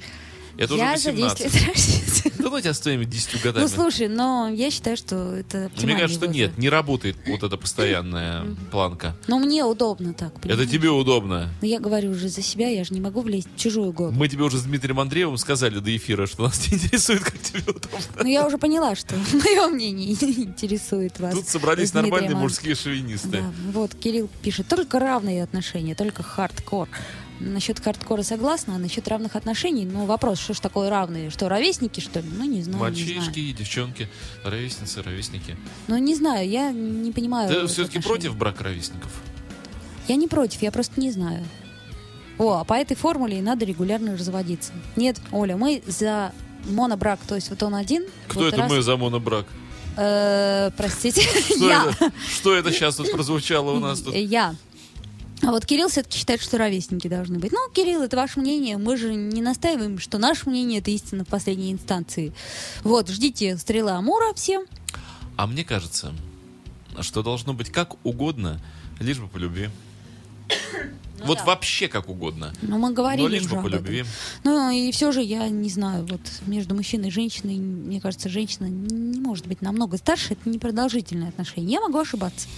Это 0.59 0.75
я 0.75 0.95
уже 0.95 1.03
за 1.03 1.13
10 1.13 1.23
18. 1.23 1.55
лет 1.55 1.69
разницы. 1.69 2.33
Да 2.39 2.51
ну 2.51 2.61
тебя 2.61 2.75
с 2.75 2.81
твоими 2.81 3.05
10 3.05 3.43
годами. 3.43 3.63
Ну, 3.63 3.69
слушай, 3.69 4.09
но 4.09 4.49
я 4.49 4.71
считаю, 4.71 4.97
что 4.97 5.35
это 5.35 5.71
Мне 5.81 5.95
кажется, 5.95 6.25
что 6.25 6.27
нет, 6.27 6.59
не 6.59 6.69
работает 6.69 7.17
вот 7.27 7.45
эта 7.45 7.57
постоянная 7.57 8.45
планка. 8.73 9.15
Но 9.29 9.39
мне 9.39 9.65
удобно 9.65 10.15
так, 10.15 10.33
Это 10.45 10.67
тебе 10.67 10.91
удобно. 10.91 11.49
Но 11.61 11.67
я 11.67 11.79
говорю 11.79 12.11
уже 12.11 12.29
за 12.29 12.43
себя, 12.43 12.69
я 12.69 12.83
же 12.83 12.93
не 12.93 13.01
могу 13.01 13.21
влезть 13.21 13.49
в 13.55 13.61
чужую 13.61 13.93
голову. 13.93 14.13
Мы 14.15 14.29
тебе 14.29 14.43
уже 14.43 14.59
с 14.59 14.63
Дмитрием 14.63 14.99
Андреевым 14.99 15.37
сказали 15.39 15.79
до 15.79 15.97
эфира, 15.97 16.27
что 16.27 16.45
нас 16.45 16.69
не 16.71 16.77
интересует, 16.77 17.23
как 17.23 17.39
тебе 17.39 17.61
удобно. 17.61 17.99
Но 18.21 18.29
я 18.29 18.45
уже 18.45 18.59
поняла, 18.59 18.97
что 18.97 19.15
мое 19.33 19.69
мнение 19.69 20.09
не 20.09 20.45
интересует 20.45 21.21
вас. 21.21 21.35
Тут 21.35 21.47
собрались 21.47 21.95
нормальные 21.95 22.35
мужские 22.35 22.75
шовинисты. 22.75 23.29
Да, 23.29 23.53
вот 23.73 23.95
Кирилл 23.95 24.29
пишет, 24.43 24.67
только 24.67 24.99
равные 24.99 25.45
отношения, 25.45 25.95
только 25.95 26.25
хардкор. 26.25 26.89
Насчет 27.41 27.79
хардкора 27.79 28.23
согласна, 28.23 28.75
а 28.75 28.79
насчет 28.79 29.07
равных 29.07 29.37
отношений, 29.37 29.85
ну, 29.87 30.07
вопрос, 30.07 30.41
что 30.41 30.55
ж 30.55 30.61
такое 30.61 30.91
равные? 30.91 31.31
Что, 31.31 31.49
ровесники, 31.49 32.01
что 32.01 32.19
ли? 32.21 32.29
Ну, 32.37 32.45
не 32.45 32.63
знаю, 32.63 32.79
не 32.79 32.83
Мальчишки 32.83 33.19
знаю. 33.21 33.37
и 33.37 33.53
девчонки, 33.53 34.09
ровесницы, 34.45 35.03
ровесники. 35.03 35.57
Ну, 35.87 35.99
не 35.99 36.17
знаю, 36.17 36.49
я 36.49 36.73
не 36.73 37.13
понимаю. 37.13 37.49
Ты 37.49 37.67
все-таки 37.69 38.01
против 38.01 38.37
брака 38.37 38.65
ровесников? 38.65 39.13
Я 40.09 40.17
не 40.17 40.27
против, 40.27 40.63
я 40.63 40.73
просто 40.73 41.01
не 41.01 41.13
знаю. 41.13 41.45
О, 42.39 42.55
а 42.55 42.65
по 42.65 42.75
этой 42.75 42.97
формуле 42.97 43.39
и 43.39 43.43
надо 43.43 43.65
регулярно 43.65 44.17
разводиться. 44.17 44.73
Нет, 44.97 45.21
Оля, 45.31 45.57
мы 45.57 45.83
за 45.87 46.33
монобрак, 46.65 47.21
то 47.27 47.35
есть 47.37 47.51
вот 47.51 47.63
он 47.63 47.75
один. 47.75 48.05
Кто 48.27 48.41
вот 48.41 48.49
это 48.49 48.63
раз- 48.63 48.71
мы 48.71 48.83
за 48.83 48.97
монобрак? 48.97 49.47
Э, 49.97 50.71
простите, 50.77 51.23
Что 51.23 51.69
я. 51.69 51.87
это, 51.91 52.13
что 52.33 52.55
это 52.55 52.73
сейчас 52.73 52.97
тут 52.97 53.11
прозвучало 53.11 53.73
у 53.73 53.81
нас 53.81 54.01
тут? 54.01 54.15
Я. 54.15 54.55
А 55.43 55.51
вот 55.53 55.65
Кирилл 55.67 55.89
все-таки 55.89 56.19
считает, 56.19 56.43
что 56.43 56.59
ровесники 56.59 57.07
должны 57.09 57.39
быть. 57.39 57.53
Ну, 57.53 57.71
Кирилл, 57.73 58.03
это 58.03 58.17
ваше 58.17 58.41
мнение. 58.41 58.77
Мы 58.77 58.97
же 58.97 59.15
не 59.15 59.41
настаиваем, 59.41 59.99
что 59.99 60.19
наше 60.19 60.49
мнение 60.49 60.81
это 60.81 60.91
истина 60.91 61.25
в 61.25 61.29
последней 61.29 61.73
инстанции. 61.73 62.33
Вот, 62.83 63.09
ждите 63.09 63.57
стрелы 63.57 63.93
Амура 63.93 64.35
всем. 64.35 64.65
А 65.37 65.47
мне 65.47 65.65
кажется, 65.65 66.13
что 67.01 67.23
должно 67.23 67.55
быть 67.55 67.71
как 67.71 68.05
угодно, 68.05 68.61
лишь 68.99 69.19
бы 69.19 69.29
по 69.29 69.37
любви. 69.37 69.71
Вот 71.25 71.41
вообще 71.45 71.89
как 71.89 72.09
угодно. 72.09 72.53
Ну, 72.63 72.79
мы 72.79 72.93
говорили 72.93 73.23
Но 73.23 73.29
лишь 73.29 73.43
бы 73.45 73.57
по 73.57 73.67
этом. 73.67 73.73
любви. 73.73 74.05
Ну, 74.45 74.71
и 74.71 74.91
все 74.93 75.11
же, 75.13 75.21
я 75.21 75.49
не 75.49 75.69
знаю, 75.69 76.07
вот 76.07 76.21
между 76.47 76.75
мужчиной 76.75 77.09
и 77.09 77.11
женщиной, 77.11 77.57
мне 77.57 78.01
кажется, 78.01 78.29
женщина 78.29 78.67
не 78.67 79.21
может 79.21 79.47
быть 79.47 79.61
намного 79.61 79.97
старше. 79.99 80.35
Это 80.35 80.49
непродолжительные 80.49 81.29
отношения. 81.31 81.75
Я 81.75 81.81
могу 81.81 81.99
ошибаться. 81.99 82.49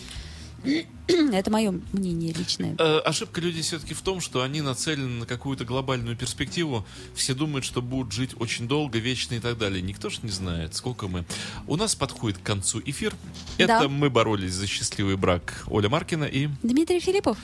Это 1.32 1.50
мое 1.50 1.80
мнение 1.92 2.32
личное. 2.32 2.76
Э, 2.78 2.98
ошибка 3.04 3.40
людей 3.40 3.62
все-таки 3.62 3.94
в 3.94 4.00
том, 4.00 4.20
что 4.20 4.42
они 4.42 4.60
нацелены 4.60 5.20
на 5.20 5.26
какую-то 5.26 5.64
глобальную 5.64 6.16
перспективу. 6.16 6.86
Все 7.14 7.34
думают, 7.34 7.64
что 7.64 7.82
будут 7.82 8.12
жить 8.12 8.30
очень 8.38 8.68
долго, 8.68 8.98
вечно 8.98 9.34
и 9.34 9.40
так 9.40 9.58
далее. 9.58 9.82
Никто 9.82 10.08
же 10.10 10.18
не 10.22 10.30
знает, 10.30 10.74
сколько 10.74 11.08
мы. 11.08 11.24
У 11.66 11.76
нас 11.76 11.94
подходит 11.94 12.38
к 12.38 12.42
концу 12.42 12.80
эфир. 12.84 13.14
Это 13.58 13.80
Да. 13.80 13.88
мы 13.88 14.10
боролись 14.10 14.52
за 14.52 14.66
счастливый 14.66 15.16
брак 15.16 15.64
Оля 15.66 15.88
Маркина 15.88 16.24
и... 16.24 16.48
Дмитрий 16.62 17.00
Филиппов. 17.00 17.38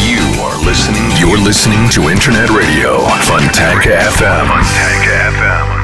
You 0.00 0.20
are 0.40 0.58
listening. 0.64 1.10
You're 1.20 1.42
listening 1.44 1.88
to 1.90 2.08
Internet 2.10 2.50
Radio 2.50 3.00
Fontanka 3.26 4.10
FM. 4.12 4.46
Fontanka 4.48 5.30
FM. 5.38 5.83